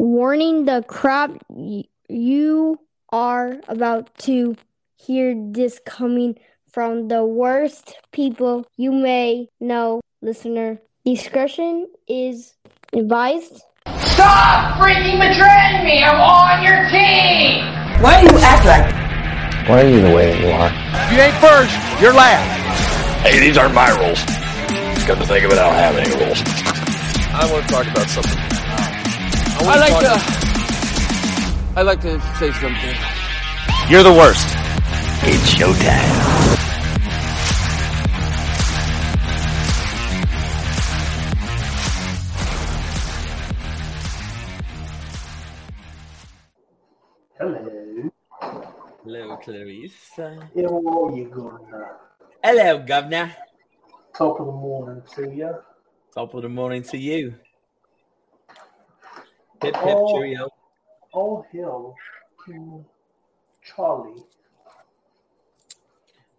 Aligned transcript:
Warning 0.00 0.64
the 0.64 0.82
crap 0.88 1.44
y- 1.50 1.84
you 2.08 2.80
are 3.12 3.60
about 3.68 4.08
to 4.20 4.56
hear 4.96 5.34
this 5.36 5.78
coming 5.84 6.38
from 6.72 7.08
the 7.08 7.22
worst 7.22 7.92
people 8.10 8.64
you 8.78 8.92
may 8.92 9.50
know, 9.60 10.00
listener. 10.22 10.80
Discretion 11.04 11.86
is 12.08 12.54
advised. 12.94 13.60
Stop 14.16 14.80
freaking 14.80 15.20
betraying 15.20 15.84
me! 15.84 16.02
I'm 16.02 16.16
on 16.16 16.64
your 16.64 16.88
team! 16.88 17.60
Why 18.00 18.24
do 18.24 18.32
you 18.32 18.40
act 18.40 18.64
like 18.64 19.68
Why 19.68 19.82
are 19.84 19.86
you 19.86 20.00
the 20.00 20.14
way 20.16 20.32
that 20.32 20.40
you 20.40 20.48
are? 20.48 20.72
If 20.72 21.12
you 21.12 21.20
ain't 21.20 21.36
first, 21.44 22.00
you're 22.00 22.14
last. 22.14 23.28
Hey, 23.28 23.38
these 23.38 23.58
aren't 23.58 23.74
my 23.74 23.90
rules. 24.00 24.24
Come 25.04 25.18
to 25.18 25.26
think 25.26 25.44
of 25.44 25.52
it, 25.52 25.58
I 25.58 25.68
don't 25.68 25.74
have 25.76 25.96
any 25.96 26.24
rules. 26.24 26.40
I 27.36 27.52
want 27.52 27.68
to 27.68 27.74
talk 27.74 27.86
about 27.86 28.08
something. 28.08 28.49
I 29.62 29.76
like 29.76 30.00
to. 30.00 30.14
I 31.76 31.82
like 31.82 32.00
to 32.00 32.18
say 32.38 32.50
something. 32.52 32.96
You're 33.90 34.02
the 34.02 34.12
worst. 34.12 34.46
It's 35.22 35.54
showtime. 35.54 36.30
Hello. 47.38 48.10
Hello, 49.04 49.36
Clarice. 49.36 50.10
How 50.16 50.24
are 50.24 51.16
you 51.16 51.28
going? 51.28 51.58
Hello, 52.42 52.78
Governor. 52.78 53.36
Top 54.16 54.40
of 54.40 54.46
the 54.46 54.52
morning 54.52 55.02
to 55.14 55.30
you. 55.30 55.54
Top 56.14 56.34
of 56.34 56.42
the 56.42 56.48
morning 56.48 56.82
to 56.84 56.96
you. 56.96 57.34
Hip 59.62 59.76
hip 59.76 59.96
Oh. 59.98 60.12
cheerio. 60.14 60.48
All 61.12 61.44
hail 61.52 61.94
to 62.46 62.84
Charlie. 63.62 64.24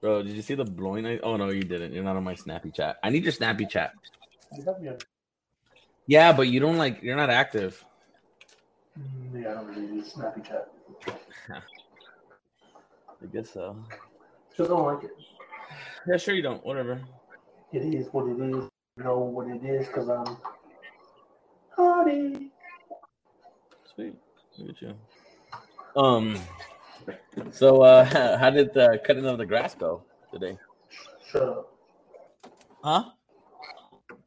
Bro, 0.02 0.24
did 0.24 0.36
you 0.36 0.42
see 0.42 0.56
the 0.56 0.64
blowing? 0.66 1.06
I- 1.06 1.20
oh 1.20 1.38
no, 1.38 1.50
you 1.50 1.64
didn't. 1.64 1.94
You're 1.94 2.04
not 2.04 2.16
on 2.16 2.24
my 2.24 2.36
snappy 2.36 2.72
chat. 2.72 2.98
I 3.04 3.10
need 3.10 3.24
your 3.24 3.32
snappy 3.32 3.66
chat. 3.68 3.94
You 4.56 4.64
have 4.64 4.82
me 4.82 4.90
on- 4.90 4.98
Yeah, 6.08 6.34
but 6.34 6.48
you 6.48 6.60
don't 6.60 6.78
like. 6.78 7.02
You're 7.04 7.16
not 7.16 7.30
active. 7.30 7.84
Mm, 9.00 9.42
Yeah, 9.44 9.52
I 9.52 9.54
don't 9.56 9.68
really 9.68 9.86
use 9.96 10.12
Snappy 10.14 10.42
Chat. 10.42 10.68
I 11.50 13.26
guess 13.32 13.52
so. 13.52 13.78
Just 14.58 14.70
don't 14.70 14.86
like 14.86 15.04
it. 15.06 15.12
Yeah, 16.08 16.18
sure 16.18 16.34
you 16.36 16.42
don't. 16.42 16.66
Whatever. 16.66 17.00
It 17.72 17.84
is 17.96 18.08
what 18.12 18.28
it 18.28 18.40
is. 18.42 18.68
You 18.98 19.04
know 19.04 19.20
what 19.20 19.48
it 19.48 19.64
is 19.64 19.88
because 19.88 20.10
I'm 20.10 20.38
Hardy. 21.76 22.52
Look 24.62 24.76
at 24.76 24.82
you. 24.82 24.94
Um. 25.96 26.38
So, 27.52 27.82
uh, 27.82 28.06
how 28.38 28.52
did 28.52 28.74
the 28.74 29.02
cutting 29.06 29.26
of 29.26 29.38
the 29.38 29.46
grass 29.46 29.74
go 29.74 30.04
today? 30.32 30.58
Shut 31.28 31.44
up. 31.44 31.74
Huh? 32.84 33.04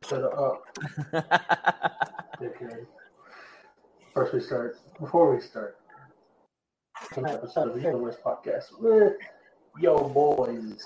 Shut 0.08 0.24
up. 0.24 0.64
Okay. 2.42 2.80
First 4.12 4.34
we 4.34 4.40
start. 4.40 4.76
Before 5.00 5.34
we 5.34 5.40
start, 5.40 5.78
episode 7.16 7.68
of 7.68 7.74
the 7.74 7.80
Universe 7.80 8.16
Podcast 8.24 8.78
with 8.80 9.14
yo 9.80 10.08
boys, 10.08 10.82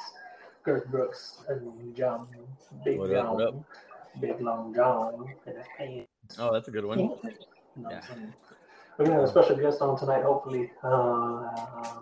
Kirk 0.63 0.91
Brooks 0.91 1.39
and 1.49 1.97
John, 1.97 2.29
Big 2.85 2.99
What 2.99 3.11
John, 3.11 3.43
up? 3.43 3.55
Big 4.21 4.41
Long 4.41 4.75
John, 4.75 5.35
and 5.47 5.57
his 5.57 5.67
pants. 5.77 6.37
Oh, 6.39 6.53
that's 6.53 6.69
a 6.69 6.71
good 6.71 6.85
one. 6.85 7.13
Yeah. 7.91 8.03
We're 8.99 9.05
gonna 9.05 9.21
have 9.21 9.29
a 9.29 9.29
special 9.29 9.55
guest 9.57 9.81
on 9.81 9.97
tonight, 9.97 10.25
hopefully. 10.25 10.73
Uh, 10.83 12.01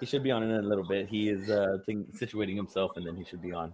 He 0.00 0.06
should 0.06 0.24
be 0.24 0.32
on 0.32 0.42
in 0.42 0.50
a 0.50 0.60
little 0.62 0.86
bit. 0.86 1.08
He 1.08 1.28
is 1.28 1.48
uh 1.50 1.78
think, 1.86 2.12
situating 2.18 2.56
himself, 2.56 2.96
and 2.96 3.06
then 3.06 3.14
he 3.14 3.24
should 3.24 3.40
be 3.40 3.52
on. 3.52 3.72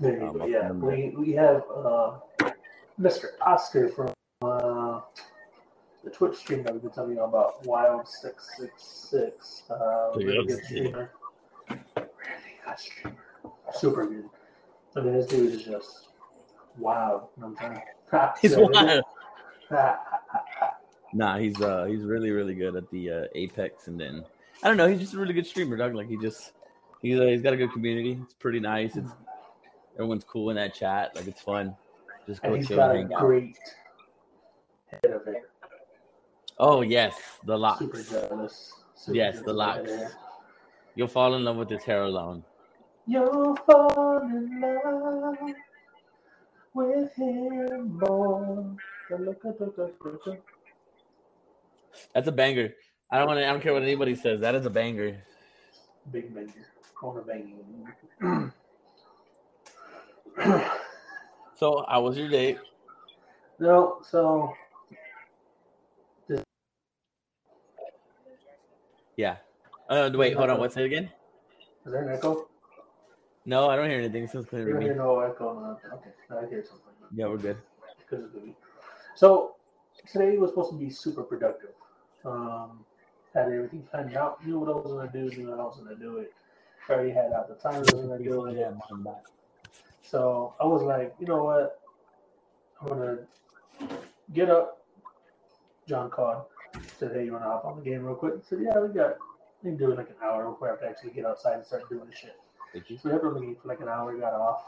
there 0.00 0.22
Um, 0.22 0.48
Yeah, 0.48 0.70
we 0.70 1.12
we 1.18 1.32
have 1.32 1.64
uh, 1.74 2.18
Mr. 3.00 3.30
Oscar 3.40 3.88
from 3.88 4.12
uh, 4.42 5.00
the 6.04 6.10
Twitch 6.10 6.36
stream 6.36 6.62
that 6.62 6.72
we've 6.72 6.82
been 6.82 6.92
telling 6.92 7.16
you 7.16 7.22
about, 7.24 7.66
Wild 7.66 8.06
Six 8.06 8.56
Six 8.56 8.72
Six. 9.10 9.64
Uh, 9.68 10.12
really 10.14 10.46
good 10.46 10.64
streamer. 10.64 11.10
Really 11.68 11.82
good 12.64 12.78
streamer. 12.78 13.16
Super 13.74 14.06
good. 14.06 14.28
I 14.94 15.00
mean, 15.00 15.14
this 15.14 15.26
dude 15.26 15.52
is 15.52 15.64
just 15.64 16.10
wow. 16.78 17.30
You 17.36 17.42
know 17.42 17.48
what 17.48 17.62
I'm 17.64 17.74
saying? 18.10 18.34
He's 18.40 18.56
wild. 18.56 19.02
wild. 19.70 19.96
Nah, 21.12 21.38
he's 21.38 21.60
uh 21.60 21.84
he's 21.84 22.02
really 22.02 22.30
really 22.30 22.54
good 22.54 22.74
at 22.76 22.90
the 22.90 23.10
uh, 23.10 23.24
Apex, 23.34 23.88
and 23.88 24.00
then 24.00 24.24
I 24.62 24.68
don't 24.68 24.76
know, 24.76 24.88
he's 24.88 25.00
just 25.00 25.14
a 25.14 25.18
really 25.18 25.34
good 25.34 25.46
streamer, 25.46 25.76
dog. 25.76 25.94
Like 25.94 26.08
he 26.08 26.16
just 26.16 26.52
he's 27.02 27.18
uh, 27.18 27.24
he's 27.24 27.42
got 27.42 27.52
a 27.52 27.56
good 27.56 27.72
community. 27.72 28.18
It's 28.22 28.34
pretty 28.34 28.60
nice. 28.60 28.96
It's 28.96 29.10
everyone's 29.94 30.24
cool 30.24 30.50
in 30.50 30.56
that 30.56 30.74
chat. 30.74 31.14
Like 31.14 31.26
it's 31.26 31.42
fun. 31.42 31.76
Just 32.26 32.42
go 32.42 32.48
and 32.48 32.56
he's 32.58 32.68
chill 32.68 32.76
got 32.76 32.96
and 32.96 32.98
a 32.98 33.02
hang 33.02 33.14
out. 33.14 33.20
great 33.20 33.58
head 34.86 35.04
of 35.12 35.24
hair. 35.24 35.42
Oh 36.58 36.80
yes, 36.82 37.14
the 37.44 37.58
locks. 37.58 37.80
Super 37.80 38.02
jealous. 38.02 38.72
Super 38.94 39.16
Yes, 39.16 39.34
jealous 39.34 39.46
the 39.46 39.52
locks. 39.52 39.90
You'll 40.94 41.08
fall 41.08 41.34
in 41.34 41.44
love 41.44 41.56
with 41.56 41.70
his 41.70 41.82
hair 41.82 42.02
alone. 42.02 42.44
You'll 43.06 43.56
fall 43.56 44.18
in 44.20 44.60
love 44.60 45.36
with 46.74 47.12
him 47.16 47.98
more. 47.98 48.76
That's 52.14 52.28
a 52.28 52.32
banger. 52.32 52.74
I 53.10 53.18
don't 53.18 53.26
want 53.26 53.40
to. 53.40 53.46
I 53.46 53.50
don't 53.52 53.62
care 53.62 53.72
what 53.72 53.82
anybody 53.82 54.14
says. 54.14 54.40
That 54.40 54.54
is 54.54 54.64
a 54.66 54.70
banger. 54.70 55.22
Big 56.10 56.34
banger. 56.34 56.52
Corner 56.94 57.22
banging. 57.22 57.58
So, 61.56 61.84
how 61.88 62.02
was 62.02 62.16
your 62.16 62.28
date? 62.28 62.58
no, 63.58 63.98
so 64.02 64.52
Yeah. 69.16 69.36
Uh, 69.88 70.10
wait, 70.14 70.34
hold 70.34 70.50
on. 70.50 70.58
What's 70.58 70.76
it 70.76 70.84
again? 70.84 71.10
is 71.84 71.92
there 71.92 72.02
an 72.02 72.14
echo? 72.16 72.48
No, 73.44 73.68
I 73.68 73.76
don't 73.76 73.88
hear 73.90 73.98
anything. 73.98 74.24
It 74.24 74.30
Sounds 74.30 74.46
clear 74.46 74.66
You 74.66 74.74
to 74.74 74.80
me. 74.80 74.88
no 74.88 75.20
echo. 75.20 75.78
Okay, 75.92 76.10
I 76.30 76.48
hear 76.48 76.64
something. 76.64 76.92
Yeah, 77.14 77.26
we're 77.26 77.36
good. 77.36 77.58
Because 77.98 78.24
of 78.24 78.32
the 78.32 78.54
So 79.14 79.56
today 80.10 80.38
was 80.38 80.50
supposed 80.50 80.70
to 80.70 80.76
be 80.76 80.90
super 80.90 81.22
productive. 81.22 81.70
Um, 82.24 82.84
had 83.34 83.46
everything 83.46 83.82
planned 83.90 84.16
out. 84.16 84.44
Knew 84.46 84.58
what 84.58 84.68
I 84.68 84.72
was 84.72 84.92
gonna 84.92 85.10
do. 85.12 85.36
Knew 85.36 85.50
how 85.50 85.60
I 85.60 85.64
was 85.64 85.78
gonna 85.78 85.96
do 85.96 86.18
it. 86.18 86.32
Already 86.88 87.10
had 87.10 87.32
out 87.32 87.48
the 87.48 87.54
time 87.54 87.76
I 87.76 87.78
was 87.78 87.90
gonna 87.90 88.18
do 88.18 88.46
it. 88.46 88.76
So 90.02 90.54
I 90.60 90.66
was 90.66 90.82
like, 90.82 91.14
you 91.18 91.26
know 91.26 91.44
what? 91.44 91.80
I'm 92.80 92.88
gonna 92.88 93.18
get 94.34 94.50
up. 94.50 94.84
John 95.88 96.10
called. 96.10 96.44
Said, 96.98 97.12
hey, 97.12 97.24
you 97.24 97.32
wanna 97.32 97.44
hop 97.44 97.64
on 97.64 97.78
the 97.78 97.82
game 97.82 98.04
real 98.04 98.14
quick? 98.14 98.34
I 98.36 98.48
said, 98.48 98.60
yeah, 98.62 98.78
we 98.78 98.88
got 98.88 99.16
we 99.62 99.70
can 99.70 99.78
do 99.78 99.92
it 99.92 99.98
like 99.98 100.10
an 100.10 100.16
hour 100.22 100.50
before 100.50 100.68
I 100.68 100.70
have 100.72 100.80
to 100.80 100.88
actually 100.88 101.10
get 101.10 101.24
outside 101.24 101.54
and 101.54 101.64
start 101.64 101.88
doing 101.88 102.06
the 102.08 102.16
shit. 102.16 102.36
Did 102.72 102.84
you? 102.88 102.98
So 102.98 103.08
we 103.08 103.12
had 103.12 103.22
on 103.22 103.34
the 103.34 103.40
game 103.40 103.56
for 103.60 103.68
like 103.68 103.80
an 103.80 103.88
hour, 103.88 104.16
got 104.16 104.34
off. 104.34 104.62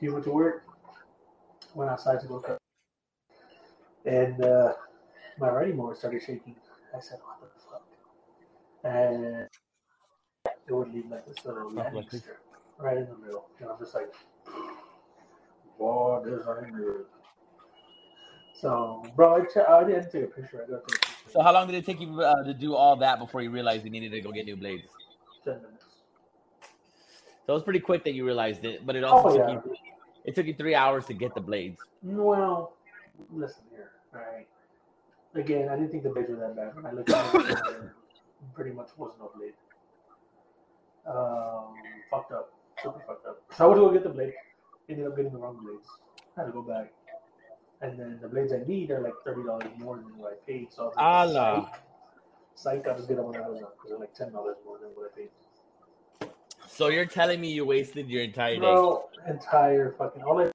He 0.00 0.08
went 0.08 0.24
to 0.24 0.30
work, 0.30 0.64
went 1.74 1.90
outside 1.90 2.20
to 2.20 2.26
go 2.26 2.40
cut. 2.40 2.58
And 4.04 4.42
uh, 4.42 4.72
my 5.38 5.50
writing 5.50 5.76
board 5.76 5.96
started 5.96 6.22
shaking. 6.22 6.56
I 6.94 7.00
said, 7.00 7.18
what 7.24 7.40
the 7.40 7.60
fuck? 7.70 7.86
And 8.84 9.48
it 10.66 10.72
would 10.72 10.92
leave 10.92 11.06
like 11.10 11.26
this 11.26 11.44
little 11.44 11.70
landing 11.70 11.94
like 11.94 12.10
this. 12.10 12.20
strip 12.20 12.38
right 12.78 12.98
in 12.98 13.06
the 13.06 13.16
middle. 13.16 13.46
And 13.60 13.70
I'm 13.70 13.78
just 13.78 13.94
like, 13.94 14.12
this 16.24 16.46
ain't 16.64 16.76
good. 16.76 17.04
So, 18.54 19.02
bro, 19.16 19.36
I, 19.36 19.44
ch- 19.44 19.68
I 19.68 19.84
didn't 19.84 20.10
take 20.10 20.24
a 20.24 20.26
picture. 20.26 20.62
I 20.64 20.70
got 20.70 20.76
a 20.76 20.90
picture. 20.90 21.12
So, 21.32 21.42
how 21.42 21.52
long 21.52 21.66
did 21.66 21.76
it 21.76 21.86
take 21.86 22.00
you 22.00 22.20
uh, 22.20 22.44
to 22.44 22.54
do 22.54 22.74
all 22.74 22.96
that 22.96 23.18
before 23.18 23.40
you 23.42 23.50
realized 23.50 23.84
you 23.84 23.90
needed 23.90 24.12
to 24.12 24.20
go 24.20 24.30
get 24.30 24.44
new 24.44 24.56
blades? 24.56 24.86
10 25.44 25.54
minutes. 25.56 25.84
So 27.46 27.52
it 27.52 27.54
was 27.54 27.62
pretty 27.64 27.80
quick 27.80 28.04
that 28.04 28.14
you 28.14 28.24
realized 28.24 28.64
it, 28.64 28.86
but 28.86 28.94
it 28.94 29.02
also 29.02 29.28
Oh, 29.30 29.34
took 29.38 29.48
yeah. 29.48 29.54
you 29.64 29.76
it 30.24 30.34
took 30.36 30.46
you 30.46 30.54
three 30.54 30.76
hours 30.76 31.06
to 31.06 31.14
get 31.14 31.34
the 31.34 31.40
blades. 31.40 31.80
Well, 32.02 32.74
listen 33.32 33.64
here, 33.70 33.90
all 34.14 34.20
right. 34.20 34.46
Again, 35.34 35.68
I 35.68 35.76
didn't 35.76 35.90
think 35.90 36.02
the 36.02 36.10
blades 36.10 36.28
were 36.28 36.36
that 36.36 36.56
bad. 36.56 36.72
I 36.84 36.92
looked 36.92 37.10
at 37.10 37.34
it, 37.34 37.90
pretty 38.54 38.72
much 38.72 38.88
was 38.98 39.12
no 39.18 39.30
blade. 39.34 39.54
Um, 41.06 41.74
fucked 42.10 42.32
up, 42.32 42.52
super 42.82 43.00
fucked 43.06 43.26
up. 43.26 43.42
So 43.56 43.64
I 43.64 43.68
went 43.68 43.78
to 43.78 43.86
go 43.86 43.92
get 43.92 44.02
the 44.02 44.10
blade. 44.10 44.34
Ended 44.88 45.06
up 45.06 45.16
getting 45.16 45.32
the 45.32 45.38
wrong 45.38 45.58
blades. 45.62 45.88
had 46.36 46.44
to 46.46 46.52
go 46.52 46.62
back, 46.62 46.92
and 47.80 47.98
then 47.98 48.18
the 48.20 48.28
blades 48.28 48.52
I 48.52 48.62
need 48.66 48.90
are 48.90 49.00
like 49.00 49.14
thirty 49.24 49.42
dollars 49.42 49.70
more 49.78 49.96
than 49.96 50.18
what 50.18 50.32
I 50.32 50.36
paid. 50.46 50.72
So 50.72 50.92
I 50.96 51.24
was 51.24 51.34
like, 51.34 51.46
Allah. 51.46 51.72
psych, 52.54 52.84
just 52.84 53.08
get 53.08 53.16
them 53.16 53.26
on 53.26 53.36
Amazon 53.36 53.68
because 53.74 53.90
they're 53.90 53.98
like 53.98 54.14
ten 54.14 54.32
dollars 54.32 54.56
more 54.66 54.78
than 54.78 54.90
what 54.90 55.10
I 55.12 55.16
paid. 55.16 55.30
So 56.68 56.88
you're 56.88 57.06
telling 57.06 57.40
me 57.40 57.52
you 57.52 57.64
wasted 57.64 58.08
your 58.08 58.22
entire 58.22 58.58
day? 58.58 58.94
Entire 59.28 59.94
fucking 59.98 60.22
all 60.22 60.40
I 60.40 60.50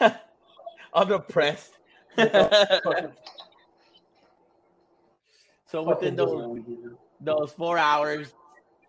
I'm 0.94 1.08
depressed. 1.08 1.78
So 5.74 5.82
within 5.82 6.14
those 6.14 6.62
those 7.20 7.50
four 7.50 7.78
hours, 7.78 8.32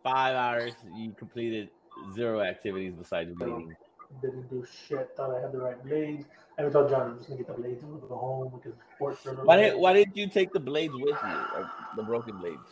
five 0.03 0.35
hours, 0.35 0.73
you 0.95 1.15
completed 1.17 1.69
zero 2.13 2.41
activities 2.41 2.93
besides 2.95 3.31
reading. 3.39 3.75
Didn't 4.21 4.47
do 4.51 4.63
shit. 4.87 5.09
Thought 5.17 5.35
I 5.35 5.41
had 5.41 5.51
the 5.51 5.57
right 5.57 5.83
blades. 5.83 6.25
I 6.59 6.61
even 6.61 6.71
told 6.71 6.91
John 6.91 7.09
I'm 7.09 7.17
just 7.17 7.27
gonna 7.27 7.39
get 7.39 7.47
the 7.47 7.53
blades 7.53 7.81
and 7.81 7.91
we'll 7.91 8.01
go 8.01 8.15
home. 8.15 8.51
We 8.53 8.61
can 8.61 8.73
sport 8.95 9.17
for 9.17 9.33
Why 9.33 9.57
did 9.57 9.77
why 9.77 9.93
did 9.93 10.11
you 10.13 10.29
take 10.29 10.53
the 10.53 10.59
blades 10.59 10.93
with 10.93 11.17
you, 11.23 11.37
like 11.55 11.65
the 11.95 12.03
broken 12.03 12.37
blades? 12.37 12.69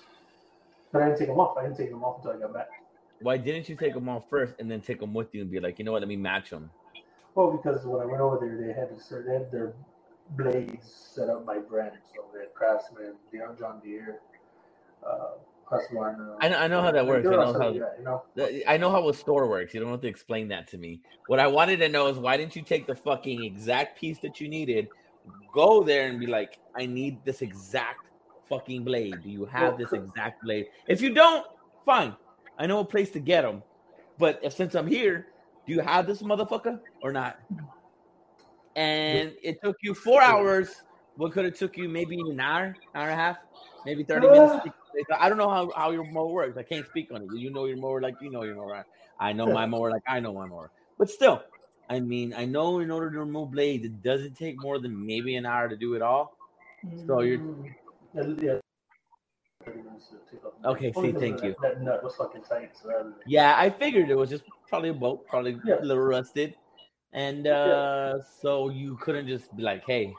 But 0.91 1.01
I 1.01 1.05
didn't 1.07 1.17
take 1.17 1.29
them 1.29 1.39
off. 1.39 1.57
I 1.57 1.63
didn't 1.63 1.77
take 1.77 1.89
them 1.89 2.03
off 2.03 2.17
until 2.17 2.37
I 2.37 2.39
got 2.39 2.53
back. 2.53 2.69
Why 3.19 3.37
didn't 3.37 3.67
you 3.67 3.75
take 3.75 3.95
them 3.95 4.07
off 4.07 4.29
first 4.29 4.53
and 4.59 4.69
then 4.69 4.81
take 4.81 4.99
them 4.99 5.15
with 5.15 5.33
you 5.33 5.41
and 5.41 5.49
be 5.49 5.59
like, 5.59 5.79
you 5.79 5.85
know 5.85 5.93
what, 5.93 6.01
let 6.01 6.07
me 6.07 6.17
match 6.17 6.51
them? 6.51 6.69
Well, 7.33 7.49
because 7.49 7.83
when 7.83 7.99
I 7.99 8.05
went 8.05 8.21
over 8.21 8.37
there, 8.37 8.55
they 8.61 8.79
had 8.79 8.95
this, 8.95 9.07
they 9.07 9.33
had 9.33 9.51
their 9.51 9.73
blades 10.31 11.11
set 11.13 11.29
up 11.29 11.45
by 11.45 11.59
brand. 11.59 11.93
So 12.13 12.25
they 12.33 12.41
had 12.41 12.53
Craftsman, 12.53 13.13
John 13.33 13.57
John 13.57 13.81
Deere, 13.83 14.19
uh, 15.05 15.31
Husqvarna. 15.71 16.35
I 16.41 16.49
know, 16.49 16.57
I 16.57 16.67
know 16.67 16.81
how 16.81 16.91
that 16.91 17.05
works. 17.05 17.27
I 17.27 17.31
know 17.31 17.53
how 17.53 17.69
yeah, 17.69 17.83
you 17.97 18.03
know. 18.03 18.23
I 18.67 18.77
know 18.77 18.91
how 18.91 19.07
a 19.09 19.13
store 19.13 19.47
works. 19.47 19.73
You 19.73 19.79
don't 19.79 19.91
have 19.91 20.01
to 20.01 20.07
explain 20.07 20.47
that 20.49 20.67
to 20.69 20.77
me. 20.77 21.01
What 21.27 21.39
I 21.39 21.47
wanted 21.47 21.77
to 21.77 21.89
know 21.89 22.07
is 22.07 22.17
why 22.17 22.37
didn't 22.37 22.55
you 22.55 22.61
take 22.61 22.87
the 22.87 22.95
fucking 22.95 23.43
exact 23.43 23.99
piece 23.99 24.19
that 24.19 24.39
you 24.39 24.47
needed, 24.47 24.87
go 25.53 25.83
there 25.83 26.07
and 26.07 26.19
be 26.19 26.27
like, 26.27 26.59
I 26.75 26.85
need 26.85 27.23
this 27.23 27.41
exact 27.41 28.07
fucking 28.49 28.83
blade. 28.83 29.15
Do 29.23 29.29
you 29.29 29.45
have 29.45 29.77
this 29.77 29.93
exact 29.93 30.43
blade? 30.43 30.67
If 30.87 31.01
you 31.01 31.13
don't, 31.13 31.45
fine. 31.85 32.15
I 32.57 32.67
know 32.67 32.79
a 32.79 32.85
place 32.85 33.09
to 33.11 33.19
get 33.19 33.41
them. 33.41 33.63
But 34.19 34.39
if 34.43 34.53
since 34.53 34.75
I'm 34.75 34.87
here, 34.87 35.27
do 35.65 35.73
you 35.73 35.79
have 35.79 36.05
this 36.05 36.21
motherfucker 36.21 36.79
or 37.01 37.11
not? 37.11 37.39
And 38.75 39.33
it 39.43 39.61
took 39.61 39.77
you 39.81 39.93
four 39.93 40.21
hours. 40.21 40.69
What 41.15 41.31
could 41.31 41.45
have 41.45 41.55
took 41.55 41.77
you 41.77 41.87
maybe 41.89 42.19
an 42.31 42.39
hour, 42.39 42.75
hour 42.95 43.03
and 43.03 43.11
a 43.11 43.15
half, 43.15 43.37
maybe 43.85 44.03
30 44.03 44.27
minutes? 44.29 44.53
I 45.19 45.29
don't 45.29 45.37
know 45.37 45.49
how, 45.49 45.71
how 45.75 45.91
your 45.91 46.05
mower 46.05 46.27
works. 46.27 46.57
I 46.57 46.63
can't 46.63 46.85
speak 46.87 47.11
on 47.13 47.21
it. 47.21 47.29
You 47.31 47.51
know 47.51 47.65
your 47.65 47.77
mower 47.77 48.01
like 48.01 48.15
you 48.19 48.31
know 48.31 48.43
your 48.43 48.55
mower. 48.55 48.85
I 49.19 49.33
know 49.33 49.47
my 49.47 49.65
mower 49.65 49.91
like 49.91 50.01
I 50.07 50.19
know 50.19 50.33
my 50.33 50.45
mower. 50.47 50.71
But 50.97 51.09
still, 51.09 51.43
I 51.89 51.99
mean, 51.99 52.33
I 52.33 52.45
know 52.45 52.79
in 52.79 52.89
order 52.89 53.11
to 53.11 53.19
remove 53.19 53.51
blades, 53.51 53.85
it 53.85 54.01
doesn't 54.01 54.35
take 54.35 54.59
more 54.59 54.79
than 54.79 55.05
maybe 55.05 55.35
an 55.35 55.45
hour 55.45 55.69
to 55.69 55.77
do 55.77 55.93
it 55.93 56.01
all. 56.01 56.37
So 57.07 57.21
you're 57.21 57.39
Mm, 57.39 57.73
yeah, 58.41 58.57
30 59.65 59.81
minutes 59.81 60.07
to 60.09 60.17
take 60.31 60.45
off. 60.45 60.53
Okay, 60.65 60.93
see, 60.93 61.11
thank 61.11 61.43
you. 61.43 61.55
That 61.61 61.81
nut 61.81 62.03
was 62.03 62.15
fucking 62.15 62.43
tight. 62.43 62.71
So 62.81 62.89
rather 62.89 63.09
than- 63.09 63.19
yeah, 63.25 63.55
I 63.57 63.69
figured 63.69 64.09
it 64.09 64.15
was 64.15 64.29
just 64.29 64.43
probably 64.67 64.89
a 64.89 64.93
boat, 64.93 65.27
probably 65.27 65.59
a 65.69 65.83
little 65.83 66.03
rusted. 66.03 66.55
And 67.13 67.47
uh 67.47 68.23
so 68.41 68.69
you 68.69 68.97
couldn't 68.97 69.27
just 69.27 69.55
be 69.55 69.63
like, 69.63 69.83
hey, 69.85 70.13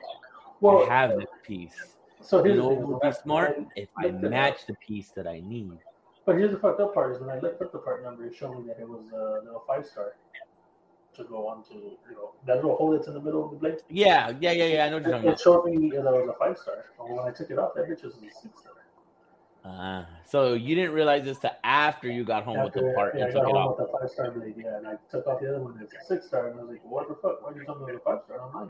well, 0.61 0.88
I 0.91 0.94
have 0.94 1.17
this 1.19 1.26
piece. 1.44 1.96
so 2.20 2.44
You 2.44 2.55
know 2.55 2.69
would 2.69 3.00
be 3.00 3.12
smart 3.12 3.56
if 3.76 3.88
I 3.99 4.06
looked 4.06 4.25
it 4.25 4.26
up- 4.26 4.31
match 4.31 4.67
the 4.67 4.75
piece 4.75 5.11
that 5.11 5.26
I 5.26 5.41
need. 5.41 5.79
But 6.26 6.37
here's 6.37 6.52
the 6.52 6.58
fucked 6.58 6.81
up 6.81 6.94
part 6.94 7.12
is 7.14 7.20
when 7.20 7.29
I 7.29 7.38
looked 7.38 7.61
up 7.61 7.70
the 7.73 7.79
part 7.79 8.02
number, 8.02 8.25
it 8.25 8.35
showed 8.35 8.58
me 8.58 8.67
that 8.69 8.81
it 8.81 8.88
was 8.88 9.05
uh, 9.12 9.41
a 9.41 9.44
little 9.44 9.64
five 9.67 9.85
star 9.85 10.14
to 11.17 11.25
go 11.25 11.46
on 11.49 11.62
to 11.64 11.75
you 11.75 12.14
know 12.17 12.31
that 12.46 12.56
little 12.56 12.76
hole 12.76 12.93
that's 12.93 13.08
in 13.08 13.14
the 13.14 13.20
middle 13.20 13.44
of 13.44 13.50
the 13.50 13.56
blade. 13.56 13.82
Yeah, 13.88 14.32
yeah, 14.41 14.52
yeah, 14.52 14.64
yeah. 14.67 14.85
I 14.87 14.88
know 14.88 14.96
what 14.96 15.05
you're 15.05 15.12
talking 15.12 15.29
It, 15.29 15.32
about. 15.32 15.41
it 15.41 15.43
showed 15.43 15.64
me 15.67 15.91
that 15.91 15.99
it 15.99 16.02
was 16.05 16.29
a 16.35 16.38
five 16.38 16.56
star. 16.58 16.87
But 16.96 17.11
when 17.11 17.19
I 17.26 17.31
took 17.31 17.50
it 17.50 17.58
off, 17.58 17.73
that 17.75 17.88
bitch 17.88 18.05
was 18.05 18.14
a 18.14 18.20
six 18.20 18.61
star. 18.61 18.73
Uh, 19.64 20.05
so 20.26 20.52
you 20.52 20.75
didn't 20.75 20.93
realize 20.93 21.25
this 21.25 21.38
till 21.38 21.50
after 21.64 22.11
you 22.11 22.22
got 22.22 22.44
home 22.44 22.62
with 22.62 22.75
the 22.75 22.81
After- 22.81 22.94
part 22.94 23.14
yeah, 23.16 23.25
and 23.25 23.32
took 23.32 23.43
it 23.43 23.46
home 23.46 23.56
off. 23.56 23.78
with 23.78 23.90
the 23.90 23.99
five 23.99 24.11
star 24.11 24.31
blade. 24.31 24.55
Yeah, 24.58 24.76
and 24.76 24.87
I 24.87 24.96
took 25.11 25.26
off 25.26 25.40
the 25.40 25.49
other 25.49 25.62
one. 25.62 25.78
It's 25.82 25.94
a 25.94 26.05
six 26.05 26.26
star, 26.26 26.49
and 26.49 26.58
I 26.61 26.62
was 26.62 26.70
like, 26.72 26.84
what 26.84 27.08
the 27.08 27.14
fuck? 27.14 27.43
Why 27.43 27.52
did 27.52 27.61
you 27.61 27.64
tell 27.64 27.76
me 27.76 27.84
it 27.88 27.94
was 27.94 27.96
a 27.96 28.05
five 28.05 28.19
star 28.26 28.40
online? 28.43 28.69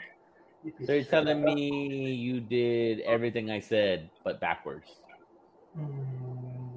You 0.65 0.73
So 0.87 0.93
you're 0.93 1.03
telling 1.05 1.43
me 1.45 2.13
you 2.15 2.41
did 2.41 3.01
everything 3.01 3.51
I 3.51 3.59
said, 3.59 4.09
but 4.23 4.41
backwards. 4.41 5.01
Mm, 5.77 5.89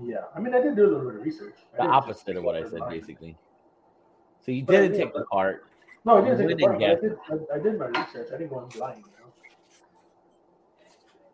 yeah, 0.03 0.17
I 0.35 0.39
mean, 0.39 0.55
I 0.55 0.61
did 0.61 0.75
do 0.75 0.85
a 0.85 0.89
little 0.89 1.05
bit 1.11 1.19
of 1.19 1.21
research. 1.21 1.55
I 1.79 1.83
The 1.85 1.89
opposite 1.89 2.35
of 2.37 2.43
what 2.43 2.55
I 2.55 2.63
said, 2.63 2.79
blind. 2.79 2.89
basically. 2.99 3.37
So 4.43 4.51
you 4.51 4.63
But 4.65 4.71
didn't 4.73 4.91
did, 4.93 4.97
take 5.03 5.13
the 5.13 5.25
part. 5.25 5.67
No, 6.05 6.17
I 6.17 6.21
didn't 6.27 6.47
take 6.47 6.57
the 6.57 6.65
part, 6.65 6.75
I 6.81 6.95
did. 6.95 7.17
I, 7.29 7.55
I 7.55 7.59
did 7.59 7.77
my 7.77 7.85
research. 7.87 8.29
I 8.33 8.37
didn't 8.37 8.49
go 8.49 8.61
in 8.61 8.67
blind. 8.69 9.03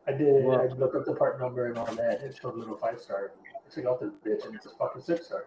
I 0.07 0.11
did. 0.11 0.43
Well- 0.45 0.61
I 0.61 0.65
looked 0.67 0.95
up 0.95 1.05
the 1.05 1.13
part 1.15 1.39
number 1.39 1.67
and 1.67 1.77
all 1.77 1.85
that. 1.95 2.21
It 2.21 2.37
showed 2.41 2.55
a 2.55 2.57
little 2.57 2.77
five 2.77 2.99
star. 2.99 3.31
I 3.55 3.69
took 3.73 3.85
out 3.85 3.99
this 4.01 4.11
bitch 4.25 4.45
and 4.45 4.55
it's 4.55 4.65
a 4.65 4.69
fucking 4.71 5.01
six 5.01 5.27
star. 5.27 5.45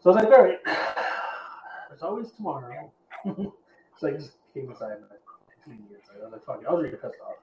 So 0.00 0.10
I 0.10 0.14
was 0.14 0.22
like, 0.24 0.32
all 0.32 0.44
right, 0.44 0.58
there's 1.88 2.02
always 2.02 2.30
tomorrow. 2.32 2.92
so 3.24 4.08
I 4.08 4.10
just 4.12 4.32
came 4.52 4.68
inside 4.70 4.92
and 4.96 5.04
I 5.10 5.64
cleaned 5.64 5.84
the 5.88 5.96
inside. 5.96 6.16
I 6.20 6.24
was 6.24 6.32
like, 6.32 6.44
fuck 6.44 6.60
it. 6.62 6.66
I 6.68 6.72
was 6.72 6.82
really 6.84 6.96
pissed 6.96 7.14
off. 7.26 7.36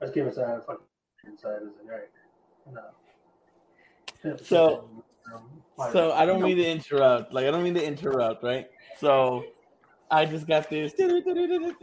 I 0.00 0.04
just 0.04 0.14
came 0.14 0.26
inside 0.26 0.54
and 0.54 0.64
fucking 0.64 0.84
inside. 1.26 1.48
I 1.48 1.64
was 1.64 1.72
like, 1.82 1.92
all 1.92 2.72
right, 2.72 2.82
no. 4.24 4.36
So- 4.44 4.88
Um, 5.34 5.62
So 5.92 6.12
I 6.12 6.24
don't 6.24 6.40
mean 6.40 6.56
to 6.58 6.64
interrupt. 6.64 7.32
Like 7.34 7.46
I 7.46 7.50
don't 7.50 7.64
mean 7.64 7.74
to 7.74 7.84
interrupt, 7.84 8.44
right? 8.44 8.70
So 8.98 9.44
I 10.10 10.24
just 10.24 10.46
got 10.46 10.70
this 10.70 10.94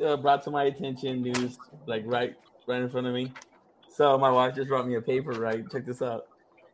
uh, 0.03 0.15
brought 0.17 0.43
to 0.45 0.49
my 0.51 0.63
attention 0.63 1.21
news, 1.21 1.57
like 1.85 2.03
right, 2.05 2.35
right 2.67 2.81
in 2.81 2.89
front 2.89 3.07
of 3.07 3.13
me. 3.13 3.33
So 3.89 4.17
my 4.17 4.31
wife 4.31 4.55
just 4.55 4.69
brought 4.69 4.87
me 4.87 4.95
a 4.95 5.01
paper. 5.01 5.31
Right, 5.31 5.69
check 5.71 5.85
this 5.85 6.01
out. 6.01 6.25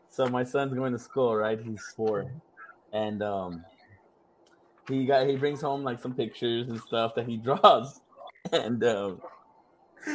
So 0.10 0.28
my 0.28 0.44
son's 0.44 0.74
going 0.74 0.94
to 0.94 1.00
school. 1.00 1.36
Right, 1.36 1.60
he's 1.62 1.84
four, 1.96 2.32
and 2.94 3.22
um, 3.22 3.64
he 4.88 5.06
got 5.06 5.28
he 5.28 5.36
brings 5.36 5.62
home 5.62 5.84
like 5.84 6.02
some 6.02 6.14
pictures 6.14 6.70
and 6.70 6.80
stuff 6.82 7.16
that 7.16 7.28
he 7.28 7.38
draws, 7.46 8.02
and 8.52 8.84
um, 8.84 9.22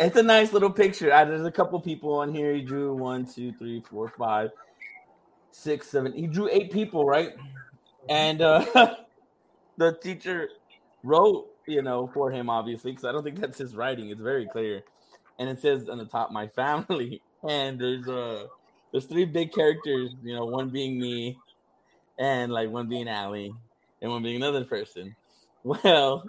it's 0.00 0.16
a 0.16 0.22
nice 0.22 0.52
little 0.52 0.70
picture. 0.70 1.12
Uh, 1.12 1.24
There's 1.24 1.46
a 1.46 1.52
couple 1.52 1.80
people 1.80 2.14
on 2.14 2.34
here. 2.34 2.54
He 2.54 2.62
drew 2.62 2.94
one, 2.94 3.26
two, 3.26 3.52
three, 3.52 3.82
four, 3.88 4.12
five 4.18 4.50
six, 5.50 5.88
seven. 5.88 6.12
He 6.12 6.26
drew 6.26 6.48
eight 6.50 6.72
people, 6.72 7.04
right? 7.04 7.34
And 8.08 8.40
uh, 8.40 8.64
the 9.76 9.92
teacher 10.02 10.48
wrote, 11.02 11.48
you 11.68 11.82
know, 11.82 12.10
for 12.14 12.30
him, 12.30 12.48
obviously, 12.50 12.92
because 12.92 13.04
I 13.04 13.12
don't 13.12 13.22
think 13.22 13.40
that's 13.40 13.58
his 13.58 13.76
writing. 13.76 14.08
It's 14.10 14.22
very 14.22 14.46
clear, 14.46 14.82
and 15.38 15.48
it 15.48 15.60
says 15.60 15.88
on 15.88 15.98
the 15.98 16.06
top, 16.06 16.32
"My 16.32 16.48
family." 16.48 17.22
And 17.48 17.80
there's 17.80 18.08
uh, 18.08 18.48
there's 18.90 19.04
three 19.04 19.24
big 19.24 19.52
characters, 19.52 20.10
you 20.24 20.34
know, 20.34 20.44
one 20.44 20.70
being 20.70 20.98
me, 20.98 21.38
and 22.18 22.50
like 22.50 22.68
one 22.68 22.88
being 22.88 23.08
Allie, 23.08 23.54
and 24.02 24.10
one 24.10 24.24
being 24.24 24.36
another 24.36 24.64
person. 24.64 25.14
Well, 25.62 26.24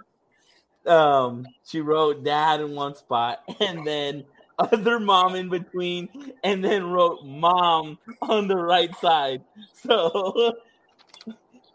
um, 0.86 1.46
she 1.64 1.80
wrote 1.80 2.22
dad 2.22 2.60
in 2.60 2.76
one 2.76 2.94
spot, 2.94 3.40
and 3.60 3.84
then 3.84 4.24
other 4.58 5.00
mom 5.00 5.34
in 5.34 5.48
between, 5.48 6.08
and 6.44 6.64
then 6.64 6.84
wrote 6.84 7.24
mom 7.24 7.98
on 8.22 8.46
the 8.46 8.56
right 8.56 8.94
side. 8.98 9.42
So 9.74 10.54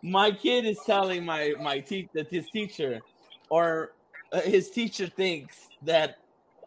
my 0.02 0.32
kid 0.32 0.66
is 0.66 0.80
telling 0.86 1.26
my 1.26 1.54
my 1.60 1.80
te- 1.80 2.10
that 2.14 2.30
his 2.30 2.50
teacher 2.52 3.02
or 3.50 3.94
uh, 4.32 4.42
his 4.42 4.70
teacher 4.70 5.08
thinks 5.08 5.70
that 5.84 6.18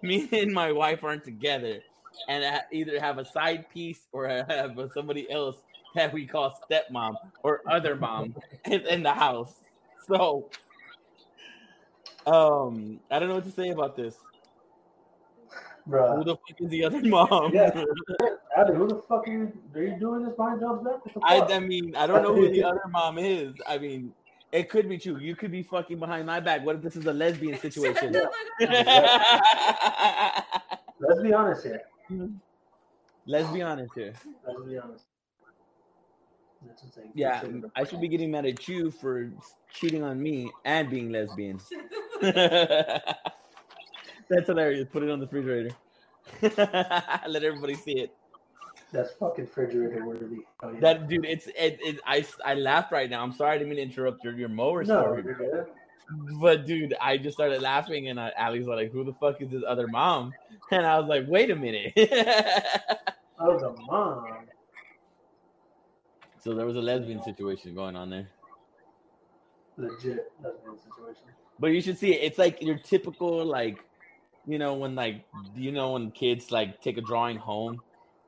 me 0.03 0.29
and 0.33 0.53
my 0.53 0.73
wife 0.73 1.05
aren't 1.05 1.25
together 1.25 1.81
and 2.29 2.45
I 2.45 2.61
either 2.73 2.99
have 3.01 3.19
a 3.19 3.25
side 3.25 3.69
piece 3.71 4.07
or 4.13 4.29
I 4.29 4.45
have 4.49 4.79
somebody 4.95 5.31
else 5.31 5.57
that 5.95 6.13
we 6.13 6.27
call 6.27 6.59
stepmom 6.71 7.15
or 7.43 7.63
other 7.69 7.97
mom 7.97 8.35
in, 8.65 9.03
the 9.03 9.13
house. 9.13 9.55
So 10.07 10.51
um 12.27 13.01
I 13.11 13.19
don't 13.19 13.29
know 13.29 13.37
what 13.37 13.45
to 13.45 13.53
say 13.53 13.71
about 13.71 13.97
this. 13.97 14.17
Who 15.91 16.25
the 16.25 16.37
fuck 16.37 16.61
is 16.61 16.69
the 16.69 16.85
other 16.85 17.01
mom? 17.01 17.53
Yeah. 17.55 17.71
Adam, 18.59 18.77
who 18.77 18.89
the 18.89 19.03
fuck 19.09 19.27
are 19.27 19.33
you, 19.33 19.53
are 19.75 19.83
you 19.83 19.97
doing 19.99 20.25
this 20.25 20.35
behind 20.35 20.61
John's 20.61 20.85
back? 20.85 21.01
I. 21.23 21.41
I 21.41 21.61
mean, 21.61 21.95
I 21.97 22.07
don't 22.07 22.23
know 22.23 22.35
who 22.35 22.51
the 22.51 22.65
other 22.65 22.83
mom 22.91 23.19
is. 23.19 23.55
I 23.67 23.79
mean, 23.79 24.13
it 24.53 24.71
could 24.71 24.89
be 24.89 24.99
true. 24.99 25.19
You 25.19 25.37
could 25.37 25.51
be 25.51 25.63
fucking 25.63 25.99
behind 25.99 26.27
my 26.27 26.41
back. 26.41 26.65
What 26.65 26.77
if 26.77 26.83
this 26.83 26.97
is 26.97 27.05
a 27.07 27.13
lesbian 27.13 27.59
situation? 27.67 28.17
Oh 28.17 28.31
Let's 31.01 31.23
be 31.23 31.33
honest 31.33 31.65
here. 31.65 31.83
Let's 33.27 33.49
be 33.51 33.63
honest 33.63 33.95
here. 33.95 34.13
Let's 34.47 34.69
be 34.69 34.79
honest. 34.79 35.05
Yeah, 37.15 37.41
I 37.77 37.85
should 37.85 38.01
be 38.01 38.09
getting 38.09 38.33
mad 38.33 38.47
at 38.47 38.67
you 38.67 38.91
for 38.91 39.31
cheating 39.73 40.03
on 40.03 40.21
me 40.21 40.51
and 40.65 40.91
being 40.91 41.11
lesbian. 41.11 41.61
That's 42.21 43.15
hilarious. 44.47 44.89
Put 44.91 45.05
it 45.05 45.11
on 45.11 45.21
the 45.21 45.27
refrigerator. 45.27 45.71
Let 46.43 47.45
everybody 47.45 47.75
see 47.75 48.01
it. 48.01 48.18
That's 48.93 49.13
fucking 49.13 49.45
refrigerator 49.45 50.07
worthy. 50.07 50.39
Oh, 50.63 50.71
yeah. 50.71 50.81
That 50.81 51.09
dude, 51.09 51.27
it's 51.27 51.47
it, 51.49 51.79
it. 51.83 52.01
I 52.07 52.25
I 52.45 52.55
laugh 52.55 52.91
right 52.91 53.11
now. 53.11 53.23
I'm 53.23 53.33
sorry, 53.33 53.57
I 53.57 53.59
didn't 53.59 53.69
mean 53.69 53.77
to 53.77 53.83
interrupt 53.83 54.25
your 54.25 54.35
your 54.35 54.49
mower 54.49 54.83
no, 54.83 55.03
story. 55.03 55.23
you're 55.25 55.35
good. 55.35 55.67
But 56.41 56.65
dude, 56.65 56.95
I 56.99 57.19
just 57.19 57.37
started 57.37 57.61
laughing, 57.61 58.09
and 58.09 58.19
uh, 58.19 58.31
Ali's 58.39 58.67
like, 58.67 58.91
"Who 58.93 59.05
the 59.05 59.13
fuck 59.13 59.43
is 59.43 59.51
this 59.51 59.63
other 59.67 59.87
mom?" 59.87 60.33
And 60.71 60.85
I 60.85 60.99
was 60.99 61.09
like, 61.09 61.25
"Wait 61.29 61.51
a 61.51 61.57
minute." 61.57 61.93
Oh, 63.41 63.57
the 63.57 63.71
mom. 63.83 64.27
so 66.41 66.55
there 66.55 66.67
was 66.67 66.75
a 66.75 66.81
lesbian 66.81 67.23
situation 67.23 67.73
going 67.73 67.95
on 67.95 68.11
there. 68.11 68.29
Legit 69.77 70.33
lesbian 70.43 70.77
situation. 70.77 71.23
But 71.61 71.69
you 71.69 71.81
should 71.81 71.97
see 71.97 72.15
it. 72.15 72.25
It's 72.25 72.37
like 72.37 72.61
your 72.61 72.79
typical 72.79 73.45
like 73.45 73.79
you 74.45 74.59
know, 74.59 74.75
when 74.75 74.97
like 74.97 75.25
you 75.55 75.71
know 75.71 75.93
when 75.93 76.11
kids 76.11 76.51
like 76.51 76.83
take 76.83 76.99
a 76.99 77.01
drawing 77.01 77.37
home 77.37 77.81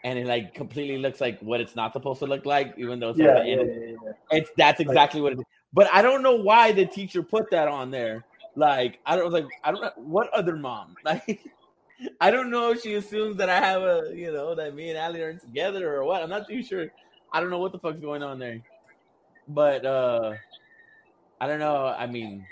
and 0.05 0.19
it 0.19 0.27
like 0.27 0.55
completely 0.55 0.99
looks 0.99 1.21
like 1.21 1.39
what 1.41 1.61
it's 1.61 1.77
not 1.77 1.93
supposed 1.93 2.21
to 2.21 2.27
look 2.27 2.47
like, 2.47 2.75
even 2.79 3.01
though 3.01 3.11
it's 3.11 3.19
Yeah, 3.19 3.35
like 3.35 3.47
yeah, 3.47 3.63
yeah, 3.63 3.97
yeah. 4.03 4.13
It's 4.31 4.51
that's 4.57 4.81
exactly 4.81 5.21
what 5.21 5.33
it 5.33 5.39
is. 5.39 5.45
But 5.73 5.89
I 5.93 6.03
don't 6.03 6.23
know 6.23 6.35
why 6.35 6.73
the 6.73 6.87
teacher 6.87 7.23
put 7.23 7.51
that 7.51 7.69
on 7.69 7.91
there. 7.91 8.25
Like 8.57 8.99
I 9.07 9.17
don't 9.17 9.33
like 9.33 9.47
I 9.63 9.71
don't 9.71 9.83
know 9.83 9.93
what 9.97 10.29
other 10.31 10.57
mom 10.57 10.95
like. 11.05 11.41
I 12.21 12.31
don't 12.31 12.51
know 12.51 12.71
if 12.71 12.81
she 12.81 12.95
assumes 12.95 13.37
that 13.37 13.51
I 13.51 13.61
have 13.61 13.83
a 13.83 14.13
you 14.15 14.33
know 14.33 14.55
that 14.55 14.75
me 14.75 14.89
and 14.89 14.99
Allie 14.99 15.21
are 15.21 15.35
together 15.35 15.95
or 15.95 16.05
what. 16.05 16.23
I'm 16.23 16.31
not 16.31 16.49
too 16.49 16.63
sure. 16.63 16.87
I 17.33 17.41
don't 17.41 17.51
know 17.51 17.59
what 17.59 17.73
the 17.73 17.79
fuck's 17.79 18.01
going 18.01 18.23
on 18.23 18.39
there. 18.39 18.61
But 19.49 19.85
uh 19.85 20.35
I 21.41 21.47
don't 21.47 21.59
know. 21.59 21.87
I 21.87 22.07
mean, 22.07 22.47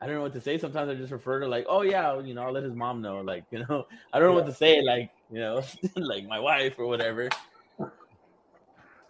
I 0.00 0.06
don't 0.06 0.16
know 0.16 0.22
what 0.22 0.32
to 0.34 0.40
say. 0.40 0.58
Sometimes 0.58 0.90
I 0.90 0.94
just 0.94 1.12
refer 1.12 1.40
to 1.40 1.48
like, 1.48 1.64
oh 1.68 1.82
yeah, 1.82 2.18
you 2.20 2.34
know, 2.34 2.42
I'll 2.42 2.52
let 2.52 2.64
his 2.64 2.74
mom 2.74 3.02
know. 3.02 3.20
Like, 3.20 3.44
you 3.50 3.60
know, 3.60 3.86
I 4.12 4.18
don't 4.18 4.30
know 4.30 4.34
what 4.34 4.46
to 4.46 4.52
say. 4.52 4.80
Like, 4.82 5.10
you 5.32 5.40
know, 5.40 5.62
like 5.96 6.26
my 6.28 6.38
wife 6.38 6.74
or 6.78 6.86
whatever. 6.86 7.28